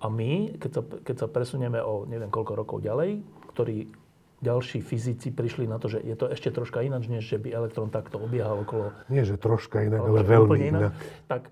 [0.00, 3.20] A my, keď sa, keď sa presunieme o neviem koľko rokov ďalej,
[3.52, 3.92] ktorí
[4.40, 7.88] ďalší fyzici prišli na to, že je to ešte troška ináč, než že by elektrón
[7.88, 10.92] takto obiehal okolo Nie, že troška inak, ale veľmi úplne inak.
[11.28, 11.48] tak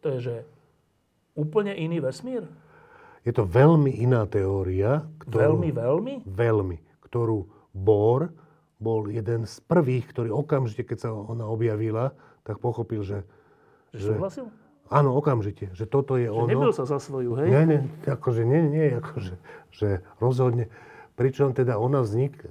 [0.00, 0.34] to je, že
[1.34, 2.46] úplne iný vesmír?
[3.22, 6.14] Je to veľmi iná teória, ktorú, Veľmi, veľmi?
[6.24, 7.42] veľmi, ktorú
[7.74, 8.30] Bohr
[8.78, 12.14] bol jeden z prvých, ktorý okamžite, keď sa ona objavila,
[12.46, 13.26] tak pochopil, že
[13.90, 14.46] Že súhlasil?
[14.86, 16.46] áno, okamžite, že toto je Že ono.
[16.46, 17.48] nebyl sa za svoju, hej?
[17.50, 19.34] Nie, nie, akože nie, nie, akože,
[19.74, 19.88] že
[20.22, 20.70] rozhodne.
[21.16, 22.46] Pričom teda ona vznik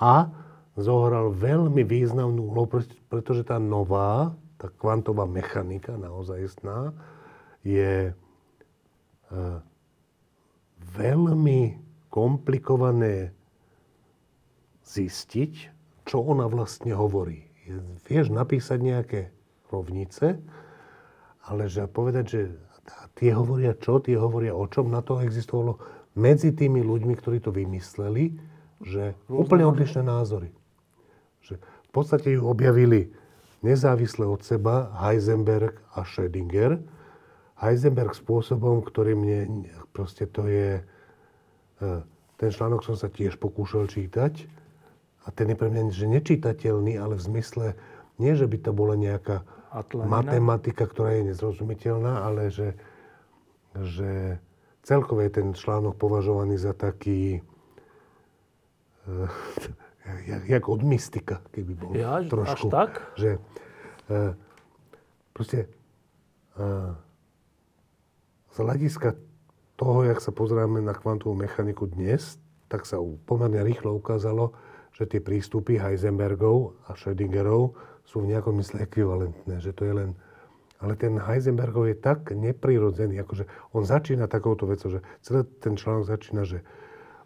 [0.00, 0.30] a
[0.78, 6.96] zohral veľmi významnú úlohu, pre- pretože tá nová, tá kvantová mechanika naozajstná,
[7.66, 8.12] je e,
[10.96, 11.60] veľmi
[12.08, 13.36] komplikované
[14.86, 15.52] zistiť,
[16.06, 17.44] čo ona vlastne hovorí.
[18.06, 19.20] Vieš napísať nejaké
[19.68, 20.38] rovnice,
[21.50, 22.40] ale že povedať, že
[23.18, 25.82] tie hovoria čo, tie hovoria o čom, na to existovalo
[26.14, 28.38] medzi tými ľuďmi, ktorí to vymysleli,
[28.86, 30.54] že úplne odlišné názory.
[31.42, 33.10] Že v podstate ju objavili
[33.64, 36.80] nezávisle od seba Heisenberg a Schrödinger.
[37.56, 40.84] Heisenberg spôsobom, ktorý mne, proste to je,
[41.80, 41.88] e,
[42.36, 44.44] ten článok som sa tiež pokúšal čítať
[45.24, 47.66] a ten je pre mňa že nečitateľný, ale v zmysle,
[48.20, 49.40] nie že by to bola nejaká
[49.72, 50.12] Atlanina?
[50.20, 52.76] matematika, ktorá je nezrozumiteľná, ale že,
[53.72, 54.36] že
[54.86, 57.40] celkovo je ten článok považovaný za taký,
[59.04, 59.16] e,
[60.26, 62.70] jak, jak od mystika, keby bol Ja, až trošku.
[62.70, 63.02] tak?
[63.18, 63.42] Že,
[64.06, 64.18] e,
[65.34, 65.68] proste
[66.56, 66.96] uh,
[68.54, 69.18] z hľadiska
[69.76, 72.40] toho, jak sa pozeráme na kvantovú mechaniku dnes,
[72.72, 72.96] tak sa
[73.28, 74.56] pomerne rýchlo ukázalo,
[74.96, 77.76] že tie prístupy Heisenbergov a Schrödingerov
[78.08, 80.10] sú v nejakom mysle ekvivalentné, že to je len...
[80.80, 83.44] Ale ten Heisenbergov je tak neprirodzený, akože
[83.76, 86.64] on začína takouto vecou, že celý ten článok začína, že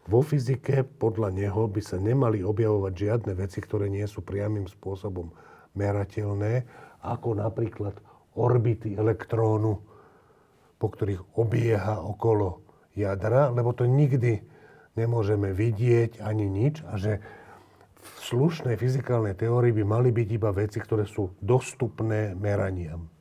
[0.08, 5.32] vo fyzike podľa neho by sa nemali objavovať žiadne veci, ktoré nie sú priamým spôsobom
[5.76, 6.64] merateľné,
[7.04, 7.96] ako napríklad
[8.36, 9.80] orbity elektrónu,
[10.80, 12.64] po ktorých obieha okolo
[12.96, 14.40] jadra, lebo to nikdy
[14.96, 17.20] nemôžeme vidieť ani nič a že
[18.00, 23.12] v slušnej fyzikálnej teórii by mali byť iba veci, ktoré sú dostupné meraniam.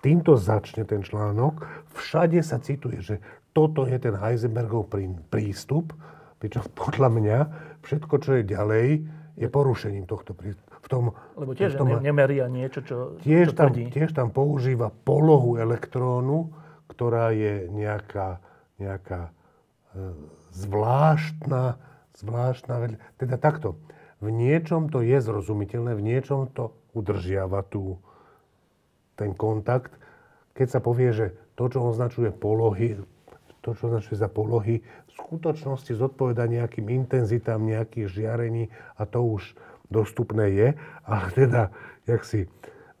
[0.00, 1.64] Týmto začne ten článok.
[1.96, 3.20] Všade sa cituje, že
[3.54, 4.90] toto je ten Heisenbergov
[5.30, 5.94] prístup,
[6.42, 7.38] pričom podľa mňa
[7.86, 8.86] všetko, čo je ďalej,
[9.38, 10.74] je porušením tohto prístupu.
[10.84, 11.04] V tom,
[11.38, 16.52] Lebo tiež v tom, nemeria niečo, čo, tiež čo tam, Tiež tam používa polohu elektrónu,
[16.92, 18.44] ktorá je nejaká,
[18.76, 19.32] nejaká
[19.96, 20.12] e,
[20.52, 21.80] zvláštna,
[22.20, 23.80] zvláštna, teda takto.
[24.20, 27.96] V niečom to je zrozumiteľné, v niečom to udržiava tú,
[29.16, 29.96] ten kontakt.
[30.52, 31.26] Keď sa povie, že
[31.56, 33.00] to, čo označuje polohy,
[33.64, 38.68] to, čo označuje za polohy, v skutočnosti zodpoveda nejakým intenzitám nejakých žiarení
[39.00, 39.56] a to už
[39.88, 40.68] dostupné je,
[41.08, 41.62] ale teda,
[42.04, 42.44] jak si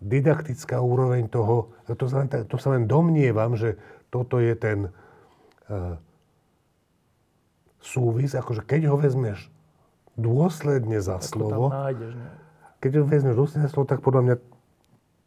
[0.00, 3.76] didaktická úroveň toho, to sa len, to sa len domnievam, že
[4.08, 4.88] toto je ten
[5.68, 6.00] uh,
[7.84, 9.52] súvis, akože keď ho vezmeš
[10.16, 12.28] dôsledne za tak slovo, nájdeš, ne?
[12.80, 14.36] keď ho vezmeš dôsledne za slovo, tak podľa mňa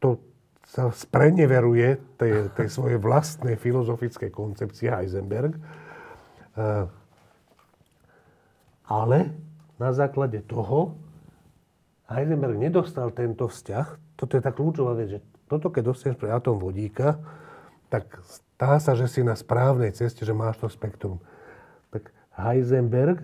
[0.02, 0.22] to
[0.68, 5.56] sa spreneveruje tej, tej svojej vlastnej filozofickej koncepcie Heisenberg.
[6.60, 6.92] Uh,
[8.84, 9.32] ale
[9.80, 11.00] na základe toho
[12.12, 14.20] Heisenberg nedostal tento vzťah.
[14.20, 17.20] Toto je tá kľúčová vec, že toto, keď dostaneš pre atóm vodíka,
[17.88, 21.24] tak stá sa, že si na správnej ceste, že máš to spektrum.
[21.96, 23.24] Tak Heisenberg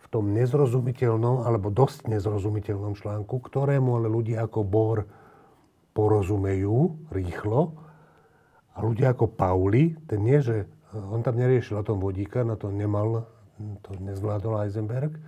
[0.00, 5.04] v tom nezrozumiteľnom, alebo dosť nezrozumiteľnom článku, ktorému ale ľudia ako Bohr
[5.92, 7.76] porozumejú rýchlo,
[8.70, 10.64] a ľudia ako Pauli, ten nie, že
[10.94, 13.26] on tam neriešil atom vodíka, na to nemal,
[13.84, 15.18] to nezvládol Heisenberg.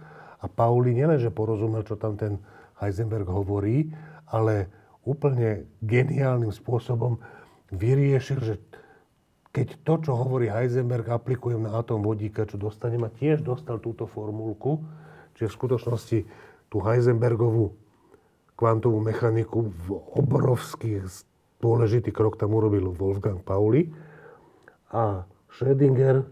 [0.43, 2.41] A Pauli nielenže porozumel, čo tam ten
[2.81, 3.93] Heisenberg hovorí,
[4.31, 4.73] ale
[5.05, 7.19] úplne geniálnym spôsobom
[7.75, 8.55] vyriešil, že
[9.53, 14.09] keď to, čo hovorí Heisenberg, aplikujem na atóm vodíka, čo dostanem, a tiež dostal túto
[14.09, 14.81] formulku,
[15.37, 16.19] čiže v skutočnosti
[16.73, 17.77] tú Heisenbergovú
[18.63, 21.03] kvantovú mechaniku v obrovský
[21.59, 23.91] dôležitý krok tam urobil Wolfgang Pauli
[24.95, 26.23] a Schrödinger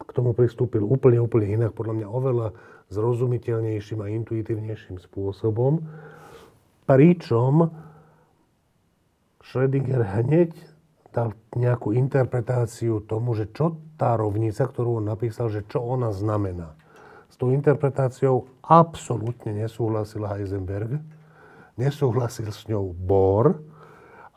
[0.00, 2.48] k tomu pristúpil úplne, úplne inak, podľa mňa oveľa
[2.88, 5.84] zrozumiteľnejším a intuitívnejším spôsobom.
[6.88, 7.68] Pričom
[9.44, 10.56] Schrödinger hneď
[11.12, 16.72] dal nejakú interpretáciu tomu, že čo tá rovnica, ktorú on napísal, že čo ona znamená.
[17.36, 21.04] S tou interpretáciou absolútne nesúhlasil Heisenberg,
[21.76, 23.60] nesúhlasil s ňou Bohr.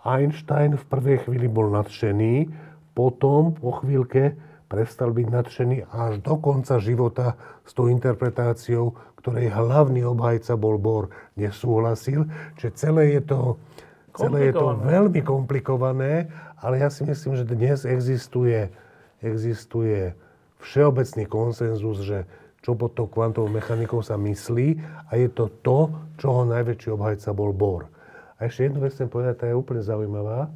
[0.04, 2.52] Einstein v prvej chvíli bol nadšený,
[2.92, 4.36] potom po chvíľke
[4.68, 8.92] prestal byť nadšený až do konca života s tou interpretáciou,
[9.24, 11.08] ktorej hlavný obhajca bol Bohr,
[11.40, 12.28] nesúhlasil.
[12.60, 13.40] Čiže celé je to,
[14.12, 16.28] celé je to veľmi komplikované,
[16.60, 18.68] ale ja si myslím, že dnes existuje,
[19.24, 20.20] existuje
[20.60, 22.28] všeobecný konsenzus, že
[22.60, 27.56] čo pod tou kvantovou mechanikou sa myslí a je to to, čoho najväčší obhajca bol
[27.56, 27.88] Bohr.
[28.40, 30.52] A ešte jednu vec chcem povedať, tá je úplne zaujímavá.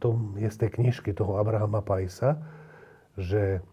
[0.00, 2.36] To je z tej knižky toho Abrahama Pajsa,
[3.16, 3.64] že,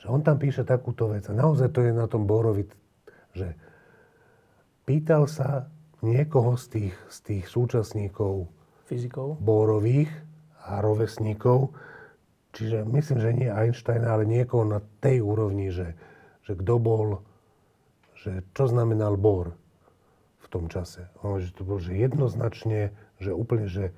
[0.00, 1.28] že on tam píše takúto vec.
[1.28, 2.64] A naozaj to je na tom Borovi,
[3.36, 3.52] že
[4.88, 5.68] pýtal sa
[6.00, 8.48] niekoho z tých, z tých súčasníkov
[8.88, 10.10] fyzikov Borových
[10.64, 11.76] a rovesníkov,
[12.56, 15.92] čiže myslím, že nie Einsteina, ale niekoho na tej úrovni, že,
[16.48, 17.20] že kto bol,
[18.16, 19.52] že čo znamenal Bohr
[20.40, 21.12] v tom čase.
[21.20, 23.92] On, že to bol že jednoznačne, že úplne, že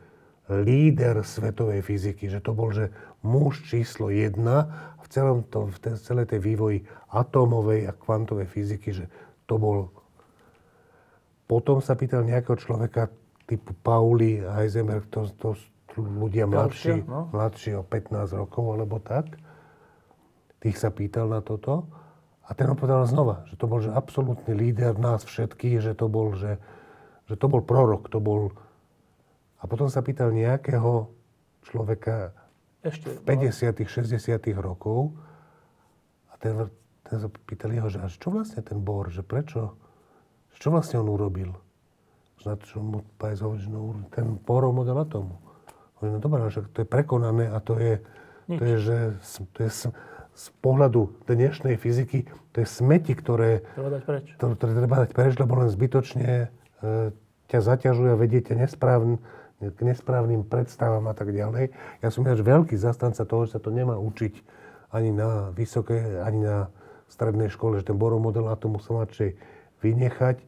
[0.49, 2.89] líder svetovej fyziky, že to bol, že
[3.21, 4.67] muž číslo jedna
[5.05, 6.79] v, celom to, v tej, celej tej vývoji
[7.13, 9.07] atómovej a kvantovej fyziky, že
[9.45, 9.93] to bol...
[11.49, 13.13] Potom sa pýtal nejakého človeka
[13.49, 15.57] typu Pauli, Heisenberg, to, to
[15.99, 17.29] ľudia mladší, no?
[17.35, 19.39] mladší o 15 rokov alebo tak.
[20.63, 21.91] Tých sa pýtal na toto.
[22.49, 26.33] A ten povedal znova, že to bol že absolútny líder nás všetkých, že to bol,
[26.33, 26.57] že,
[27.29, 28.57] že to bol prorok, to bol
[29.59, 31.11] a potom sa pýtal nejakého
[31.67, 32.31] človeka
[32.87, 35.19] Ešte, v 50 60 rokov
[36.31, 36.55] a ten,
[37.03, 39.75] ten sa pýtal jeho, že čo vlastne ten Bor, že prečo,
[40.59, 41.55] čo vlastne on urobil?
[42.47, 45.43] Na čo mu Pajs hovorí, že no, ten Bohrov model atómu.
[45.99, 47.99] Hovorí, no dobré, však to je prekonané a to je,
[48.47, 48.99] to je, že,
[49.51, 49.71] to je
[50.39, 55.11] z pohľadu dnešnej fyziky, to je smeti, ktoré treba dať preč, ktoré, ktoré treba dať
[55.11, 56.47] preč lebo len zbytočne e,
[57.51, 59.19] ťa zaťažuje a vedie ťa nesprávn,
[59.59, 61.75] k nesprávnym predstavám a tak ďalej.
[61.99, 64.39] Ja som až veľký zastanca toho, že sa to nemá učiť
[64.95, 66.71] ani na vysoké, ani na
[67.11, 69.05] strednej škole, že ten Borov model atomu sa má
[69.83, 70.39] vynechať.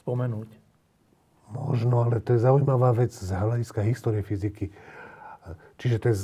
[0.00, 0.48] Spomenúť.
[1.48, 4.68] Možno, ale to je zaujímavá vec z hľadiska histórie fyziky.
[5.80, 6.16] Čiže to je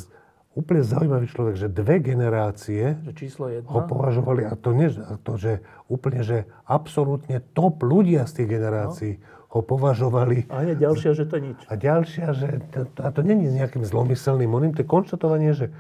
[0.54, 3.66] úplne zaujímavý človek, že dve generácie že číslo jedna.
[3.66, 4.88] ho považovali, a to, nie,
[5.26, 5.52] to že
[5.90, 9.22] úplne, že absolútne top ľudia z tých generácií no.
[9.58, 10.46] ho považovali.
[10.52, 11.58] A nie ďalšia, že to nič.
[11.66, 15.74] A ďalšia, že to, a to není nejakým zlomyselným oným, to je konštatovanie, že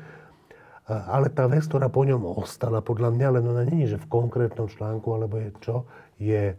[0.84, 4.68] ale tá vec, ktorá po ňom ostala, podľa mňa, len ona není, že v konkrétnom
[4.68, 5.88] článku, alebo je čo,
[6.20, 6.52] je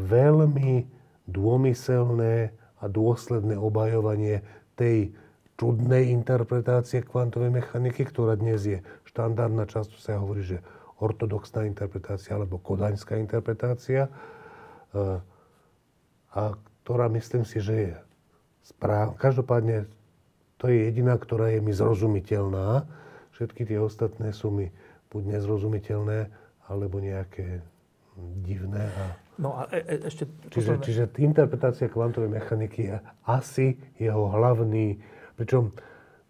[0.00, 0.88] veľmi
[1.26, 4.42] dômyselné a dôsledné obajovanie
[4.78, 5.14] tej
[5.56, 8.78] čudnej interpretácie kvantovej mechaniky, ktorá dnes je
[9.08, 9.64] štandardná.
[9.64, 10.60] Často sa hovorí, že
[11.00, 14.08] ortodoxná interpretácia alebo kodaňská interpretácia.
[14.08, 14.10] E,
[16.36, 16.42] a
[16.84, 17.92] ktorá myslím si, že je
[18.62, 19.16] správ.
[19.16, 19.88] Každopádne
[20.60, 22.84] to je jediná, ktorá je mi zrozumiteľná.
[23.36, 24.72] Všetky tie ostatné sú mi
[25.12, 26.32] buď nezrozumiteľné,
[26.68, 27.64] alebo nejaké
[28.42, 28.88] divné.
[28.88, 29.02] A...
[29.36, 30.24] No a e, e, ešte...
[30.48, 32.96] Čiže, čiže interpretácia kvantovej mechaniky je
[33.28, 34.96] asi jeho hlavný,
[35.36, 35.72] pričom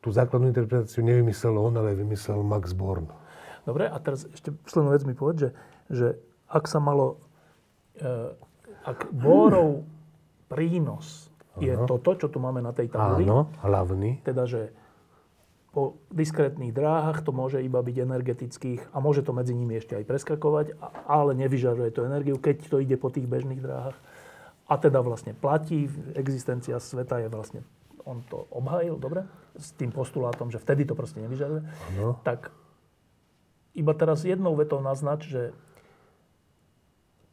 [0.02, 3.10] tú základnú interpretáciu nevymyslel on, ale vymyslel Max Born.
[3.66, 5.50] Dobre, a teraz ešte poslednú vec mi povedz, že,
[5.90, 6.06] že
[6.46, 7.18] ak sa malo,
[7.98, 8.30] e,
[8.86, 9.82] ak Bohrov
[10.46, 11.26] prínos
[11.58, 11.90] je ano.
[11.90, 13.26] toto, čo tu máme na tej tabuli.
[13.26, 14.22] Áno, hlavný.
[14.22, 14.70] Teda, že
[15.76, 20.08] po diskrétnych dráhach to môže iba byť energetických a môže to medzi nimi ešte aj
[20.08, 20.72] preskakovať,
[21.04, 24.00] ale nevyžaruje to energiu, keď to ide po tých bežných dráhach.
[24.72, 25.84] A teda vlastne platí,
[26.16, 27.60] existencia sveta je vlastne,
[28.08, 29.28] on to obhájil, dobre?
[29.52, 31.60] S tým postulátom, že vtedy to proste nevyžaruje.
[31.68, 32.16] Ano.
[32.24, 32.48] Tak
[33.76, 35.52] iba teraz jednou vetou naznač, že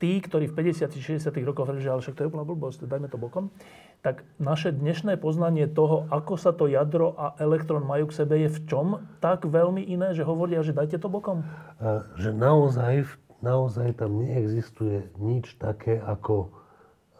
[0.04, 3.08] tí, ktorí v 50 60 rokoch hovorili, že ale však to je úplná blbosť, dajme
[3.08, 3.56] to bokom,
[4.04, 8.52] tak naše dnešné poznanie toho, ako sa to jadro a elektrón majú k sebe, je
[8.52, 8.88] v čom
[9.24, 11.48] tak veľmi iné, že hovoria, že dajte to bokom?
[11.80, 13.08] A, že naozaj,
[13.40, 16.52] naozaj tam neexistuje nič také ako...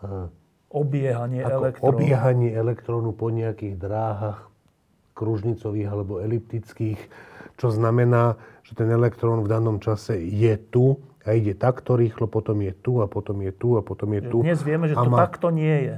[0.04, 0.28] A,
[0.68, 1.88] obiehanie ako elektrónu.
[1.88, 4.52] Obiehanie elektrónu po nejakých dráhach
[5.16, 7.00] kružnicových alebo eliptických,
[7.56, 8.36] čo znamená,
[8.66, 13.00] že ten elektrón v danom čase je tu a ide takto rýchlo, potom je tu
[13.00, 14.44] a potom je tu a potom je tu.
[14.44, 15.24] Dnes vieme, že to má...
[15.24, 15.96] takto nie je.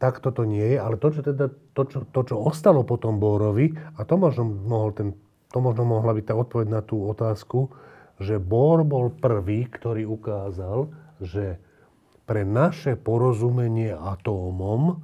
[0.00, 3.72] Takto to nie je, ale to, čo, teda, to, čo, to, čo ostalo potom Bórovi,
[3.96, 5.12] a to možno, mohol ten,
[5.52, 7.68] to možno mohla byť tá odpoveď na tú otázku,
[8.20, 11.60] že Bór bol prvý, ktorý ukázal, že
[12.28, 15.00] pre naše porozumenie atómom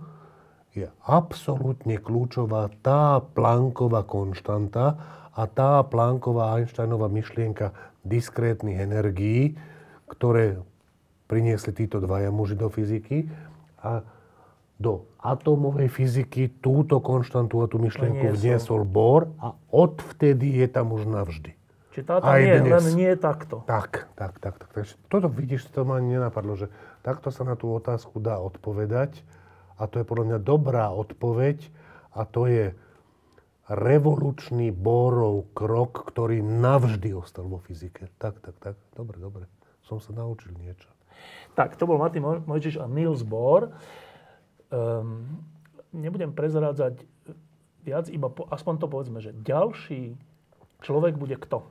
[0.77, 4.87] je absolútne kľúčová tá Plancková konštanta
[5.33, 7.73] a tá Plancková Einsteinová myšlienka
[8.07, 9.59] diskrétnych energií,
[10.07, 10.63] ktoré
[11.27, 13.27] priniesli títo dvaja muži do fyziky.
[13.83, 14.07] A
[14.77, 21.09] do atómovej fyziky túto konštantu a tú myšlienku vniesol Bohr a odvtedy je tam už
[21.09, 21.57] navždy.
[21.97, 22.73] Čiže táto nie, dnes.
[22.77, 23.65] len nie je takto.
[23.65, 24.61] Tak, tak, tak.
[24.61, 24.69] tak.
[24.77, 26.69] Takže toto vidíš, to ma ani nenapadlo, že
[27.01, 29.25] takto sa na tú otázku dá odpovedať
[29.81, 31.65] a to je podľa mňa dobrá odpoveď
[32.13, 32.77] a to je
[33.67, 38.11] revolučný Bohrov krok, ktorý navždy ostal vo fyzike.
[38.23, 38.77] Tak, tak, tak.
[38.95, 39.45] Dobre, dobre.
[39.83, 40.87] Som sa naučil niečo.
[41.59, 43.75] Tak, to bol Martin Mojčiš a Niels Bohr
[44.71, 45.25] um,
[45.95, 47.03] nebudem prezrádzať
[47.87, 50.19] viac, iba po, aspoň to povedzme, že ďalší
[50.83, 51.67] človek bude kto?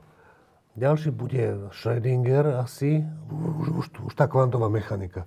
[0.76, 3.00] Ďalší bude Schrödinger asi,
[3.32, 5.24] už, už, už tá kvantová mechanika.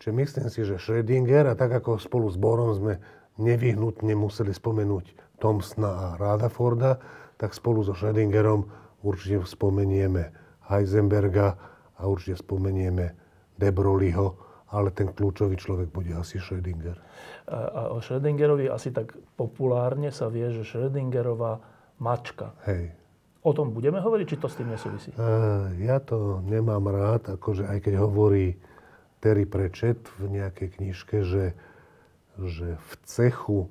[0.00, 3.00] Čiže myslím si, že Schrödinger, a tak ako spolu s Borom sme
[3.36, 6.98] nevyhnutne museli spomenúť Thomsona a Rutherforda,
[7.36, 8.64] tak spolu so Schrödingerom
[9.04, 10.32] určite spomenieme
[10.66, 11.56] Heisenberga
[11.96, 13.12] a určite spomenieme
[13.56, 14.36] De Broglieho,
[14.72, 16.98] ale ten kľúčový človek bude asi Schrödinger.
[17.48, 21.60] A, o Schrödingerovi asi tak populárne sa vie, že Schrödingerová
[22.02, 22.52] mačka.
[22.66, 22.92] Hej.
[23.46, 25.14] O tom budeme hovoriť, či to s tým nesúvisí?
[25.14, 28.58] Uh, ja to nemám rád, akože aj keď hovorí
[29.22, 31.54] Terry Pratchett v nejakej knižke, že,
[32.42, 33.70] že v cechu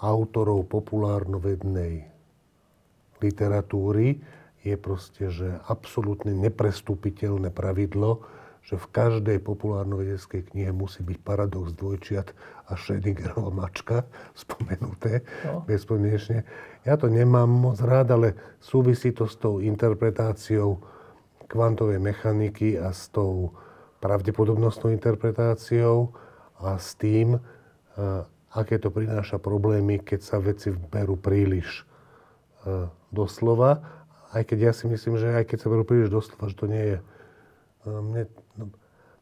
[0.00, 2.08] autorov populárnovednej
[3.20, 4.20] literatúry
[4.60, 8.24] je proste, že absolútne neprestúpiteľné pravidlo,
[8.60, 12.36] že v každej populárno-vedeckej knihe musí byť paradox dvojčiat
[12.68, 14.04] a Schrödingerova mačka
[14.36, 15.64] spomenuté no.
[15.64, 16.44] bezpodmienečne.
[16.84, 18.28] Ja to nemám moc rád, ale
[18.60, 20.80] súvisí to s tou interpretáciou
[21.50, 23.56] kvantovej mechaniky a s tou
[24.00, 26.14] pravdepodobnostnou interpretáciou
[26.60, 27.40] a s tým,
[28.50, 31.86] aké to prináša problémy, keď sa veci berú príliš
[33.14, 33.82] doslova.
[34.30, 36.84] Aj keď ja si myslím, že aj keď sa berú príliš doslova, že to nie
[36.94, 36.98] je...
[37.88, 38.24] Mne,
[38.58, 38.64] no,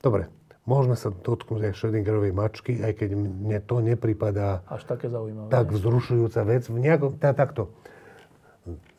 [0.03, 0.29] dobre,
[0.69, 5.49] Môžeme sa dotknúť aj Schrödingerovej mačky, aj keď mne to nepripadá až také zaujímavé.
[5.49, 6.69] Tak vzrušujúca vec.
[6.69, 7.73] V nejakom, tá, takto.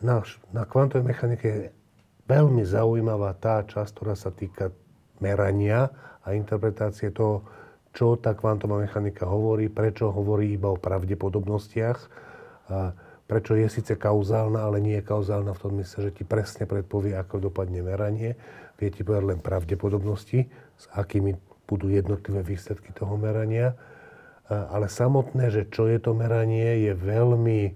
[0.02, 1.70] Na, na kvantovej mechanike je
[2.26, 4.74] veľmi zaujímavá tá časť, ktorá sa týka
[5.22, 5.94] merania
[6.26, 7.46] a interpretácie toho,
[8.00, 12.00] čo tá kvantová mechanika hovorí, prečo hovorí iba o pravdepodobnostiach,
[12.72, 12.96] a
[13.28, 17.20] prečo je síce kauzálna, ale nie je kauzálna v tom mysle, že ti presne predpovie,
[17.20, 18.40] ako dopadne meranie.
[18.80, 20.48] Vie ti povedať len pravdepodobnosti,
[20.80, 21.36] s akými
[21.68, 23.76] budú jednotlivé výsledky toho merania.
[24.48, 27.76] Ale samotné, že čo je to meranie, je veľmi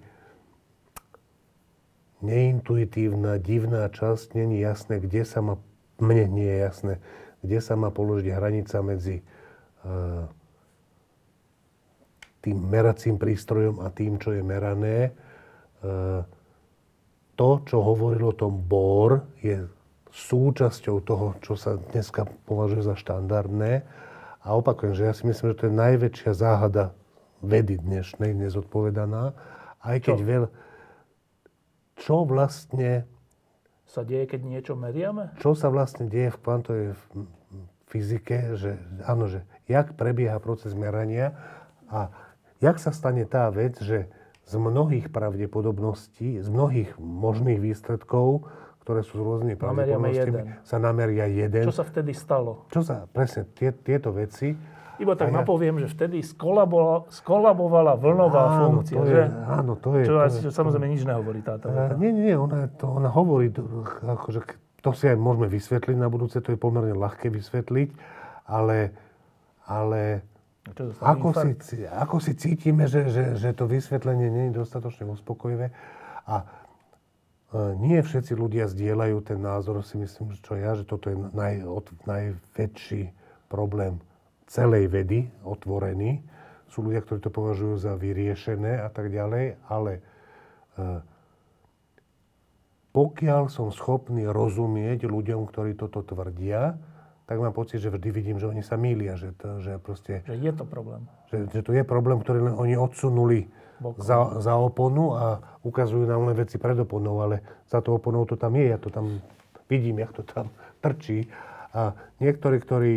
[2.23, 4.39] neintuitívna, divná časť.
[4.39, 5.59] Není jasné, kde sa má,
[5.99, 6.93] mne nie je jasné,
[7.43, 9.19] kde sa má položiť hranica medzi
[12.43, 15.15] tým meracím prístrojom a tým, čo je merané.
[17.33, 19.67] To, čo hovoril o tom Bohr, je
[20.13, 23.81] súčasťou toho, čo sa dneska považuje za štandardné.
[24.43, 26.91] A opakujem, že ja si myslím, že to je najväčšia záhada
[27.39, 29.33] vedy dnešnej, nezodpovedaná.
[29.79, 30.27] Aj keď čo?
[30.27, 30.43] veľ...
[31.99, 33.07] Čo vlastne...
[33.87, 35.31] Sa deje, keď niečo meriame?
[35.39, 36.87] Čo sa vlastne deje v kvantovej
[37.87, 41.35] fyzike, že áno, že jak prebieha proces merania
[41.87, 42.11] a
[42.59, 44.11] jak sa stane tá vec, že
[44.43, 48.47] z mnohých pravdepodobností, z mnohých možných výsledkov
[48.83, 51.63] ktoré sú s rôznymi pravdepodobnostiami, sa nameria jeden.
[51.63, 52.67] Čo sa vtedy stalo?
[52.67, 54.51] Čo sa, presne, tie, tieto veci.
[54.99, 55.39] Iba tak ja...
[55.41, 59.15] napoviem, že vtedy skolabovala, skolabovala vlnová áno, funkcia, to že?
[59.15, 60.03] Je, áno, to je.
[60.03, 61.95] Čo to je, samozrejme nič nehovorí táto veta.
[61.95, 63.49] Nie, nie, ona, to, ona hovorí,
[64.03, 64.39] akože,
[64.83, 67.89] to si aj môžeme vysvetliť na budúce, to je pomerne ľahké vysvetliť,
[68.51, 68.91] ale,
[69.67, 70.23] ale
[71.03, 75.75] ako, si, ako si cítime, že, že, že to vysvetlenie nie je dostatočne uspokojivé
[76.23, 76.47] a
[77.53, 81.61] E, nie všetci ľudia zdieľajú ten názor, si myslím, čo ja, že toto je naj,
[81.61, 83.13] od, najväčší
[83.45, 84.01] problém
[84.49, 86.25] celej vedy, otvorený.
[86.73, 90.01] Sú ľudia, ktorí to považujú za vyriešené a tak ďalej, ale e,
[92.89, 96.81] pokiaľ som schopný rozumieť ľuďom, ktorí toto tvrdia,
[97.23, 100.27] tak mám pocit, že vždy vidím, že oni sa mýlia, že, to, že proste...
[100.27, 101.07] Že je to problém.
[101.31, 103.47] Že, že to je problém, ktorý len oni odsunuli
[103.99, 108.35] za, za oponu a ukazujú nám len veci pred oponou, ale za to oponou to
[108.35, 109.23] tam je, ja to tam
[109.71, 110.51] vidím, jak to tam
[110.83, 111.27] trčí.
[111.73, 112.93] A niektorí, ktorí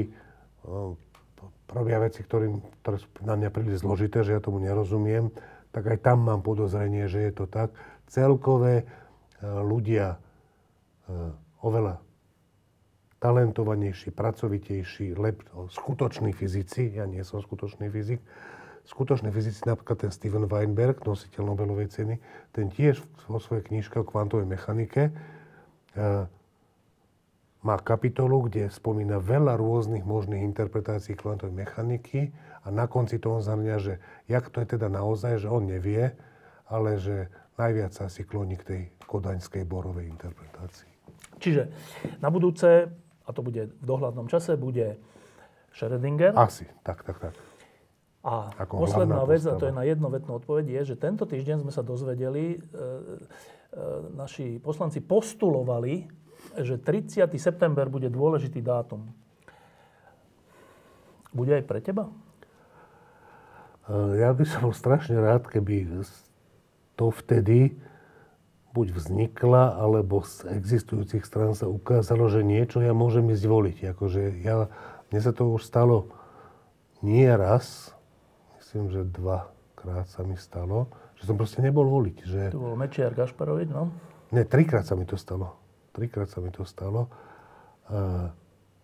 [1.70, 5.31] robia veci, ktorý, ktoré sú na mňa príliš zložité, že ja tomu nerozumiem,
[5.74, 7.74] tak aj tam mám podozrenie, že je to tak.
[8.07, 8.86] Celkové
[9.43, 10.19] ľudia
[11.62, 12.06] oveľa
[13.18, 18.20] talentovanejší, pracovitejší, lep, skutoční fyzici, ja nie som skutočný fyzik,
[18.86, 22.14] skutočné fyzici, napríklad ten Steven Weinberg, nositeľ Nobelovej ceny,
[22.55, 25.12] ten tiež vo svojej knižke o kvantovej mechanike e,
[27.66, 32.30] má kapitolu, kde spomína veľa rôznych možných interpretácií kvantovej mechaniky
[32.62, 33.98] a na konci toho zhrňa, že
[34.30, 36.14] jak to je teda naozaj, že on nevie,
[36.70, 37.26] ale že
[37.59, 40.90] najviac sa asi kloní k tej kodaňskej borovej interpretácii.
[41.43, 41.68] Čiže
[42.22, 42.86] na budúce,
[43.27, 44.97] a to bude v dohľadnom čase, bude
[45.74, 46.32] Schrödinger.
[46.39, 47.35] Asi, tak, tak, tak.
[48.27, 51.70] A Ako posledná vec, a to je na jednovetnú odpoveď, je, že tento týždeň sme
[51.70, 52.62] sa dozvedeli, e, e,
[54.19, 56.11] naši poslanci postulovali,
[56.59, 57.23] že 30.
[57.39, 59.07] september bude dôležitý dátum.
[61.31, 62.11] Bude aj pre teba?
[63.86, 66.03] E, ja by som bol strašne rád, keby
[66.98, 67.78] to vtedy
[68.77, 73.77] buď vznikla, alebo z existujúcich strán sa ukázalo, že niečo ja môžem ísť voliť.
[73.97, 74.69] Akože ja,
[75.09, 76.12] mne sa to už stalo
[77.01, 77.97] nie raz,
[78.61, 82.16] myslím, že dvakrát sa mi stalo, že som proste nebol voliť.
[82.20, 82.40] Že...
[82.53, 83.89] To bol Mečiar Gašparovič, no?
[84.36, 85.57] Ne, trikrát sa mi to stalo.
[85.97, 87.09] Trikrát sa mi to stalo.
[87.89, 88.28] Uh,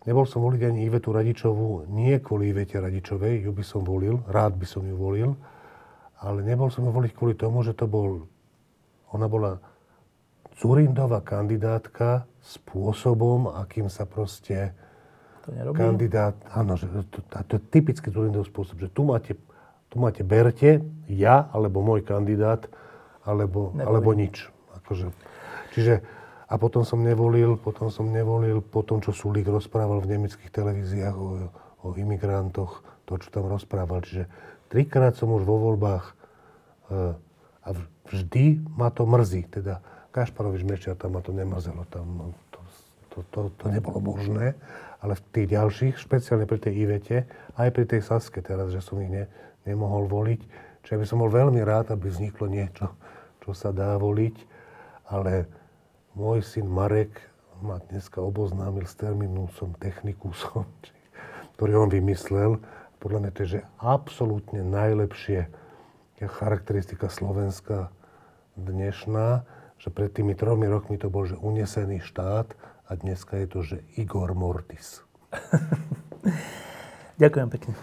[0.09, 4.56] nebol som voliť ani Ivetu Radičovú, nie kvôli Ivete Radičovej, ju by som volil, rád
[4.56, 5.36] by som ju volil,
[6.23, 8.31] ale nebol som ju voliť kvôli tomu, že to bol,
[9.10, 9.59] ona bola
[10.59, 14.74] Zurindová kandidátka spôsobom, akým sa proste
[15.47, 15.79] to nerobí?
[15.79, 19.39] kandidát, áno, že to, to, to je typický Zurindov spôsob, že tu máte
[19.93, 22.65] tu máte berte, ja alebo môj kandidát,
[23.29, 24.49] alebo, alebo nič.
[24.81, 25.12] Akože,
[25.77, 26.01] čiže,
[26.49, 31.12] a potom som nevolil, potom som nevolil, po tom, čo Sulík rozprával v nemeckých televíziách
[31.12, 31.53] o,
[31.85, 34.01] o imigrantoch, to, čo tam rozprával.
[34.01, 34.33] Čiže
[34.73, 36.12] trikrát som už vo voľbách e,
[37.61, 37.69] a
[38.09, 39.45] vždy ma to mrzí.
[39.53, 42.60] Teda Kašparovič Mečer, tam ma to nemrzelo, tam to,
[43.10, 44.55] to, to, to nebolo možné.
[45.02, 47.16] Ale v tých ďalších, špeciálne pri tej Ivete,
[47.59, 49.26] aj pri tej Saske teraz, že som ich ne,
[49.66, 50.40] nemohol voliť.
[50.86, 52.93] Čiže by som bol veľmi rád, aby vzniklo niečo,
[53.43, 54.36] čo sa dá voliť.
[55.10, 55.51] Ale
[56.14, 57.18] môj syn Marek
[57.59, 60.68] ma dneska oboznámil s terminúsom technikusom,
[61.59, 62.62] ktorý on vymyslel.
[63.02, 65.51] Podľa mňa to je že absolútne najlepšie
[66.22, 67.90] charakteristika Slovenska
[68.55, 69.43] dnešná,
[69.82, 72.54] že pred tými tromi rokmi to bol, že unesený štát
[72.86, 75.02] a dneska je to, že Igor Mortis.
[77.22, 77.74] Ďakujem pekne.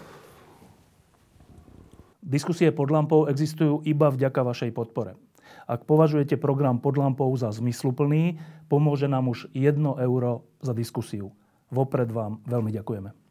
[2.24, 5.20] Diskusie pod lampou existujú iba vďaka vašej podpore.
[5.68, 8.40] Ak považujete program pod lampou za zmysluplný,
[8.72, 11.36] pomôže nám už 1 euro za diskusiu.
[11.68, 13.29] Vopred vám veľmi ďakujeme.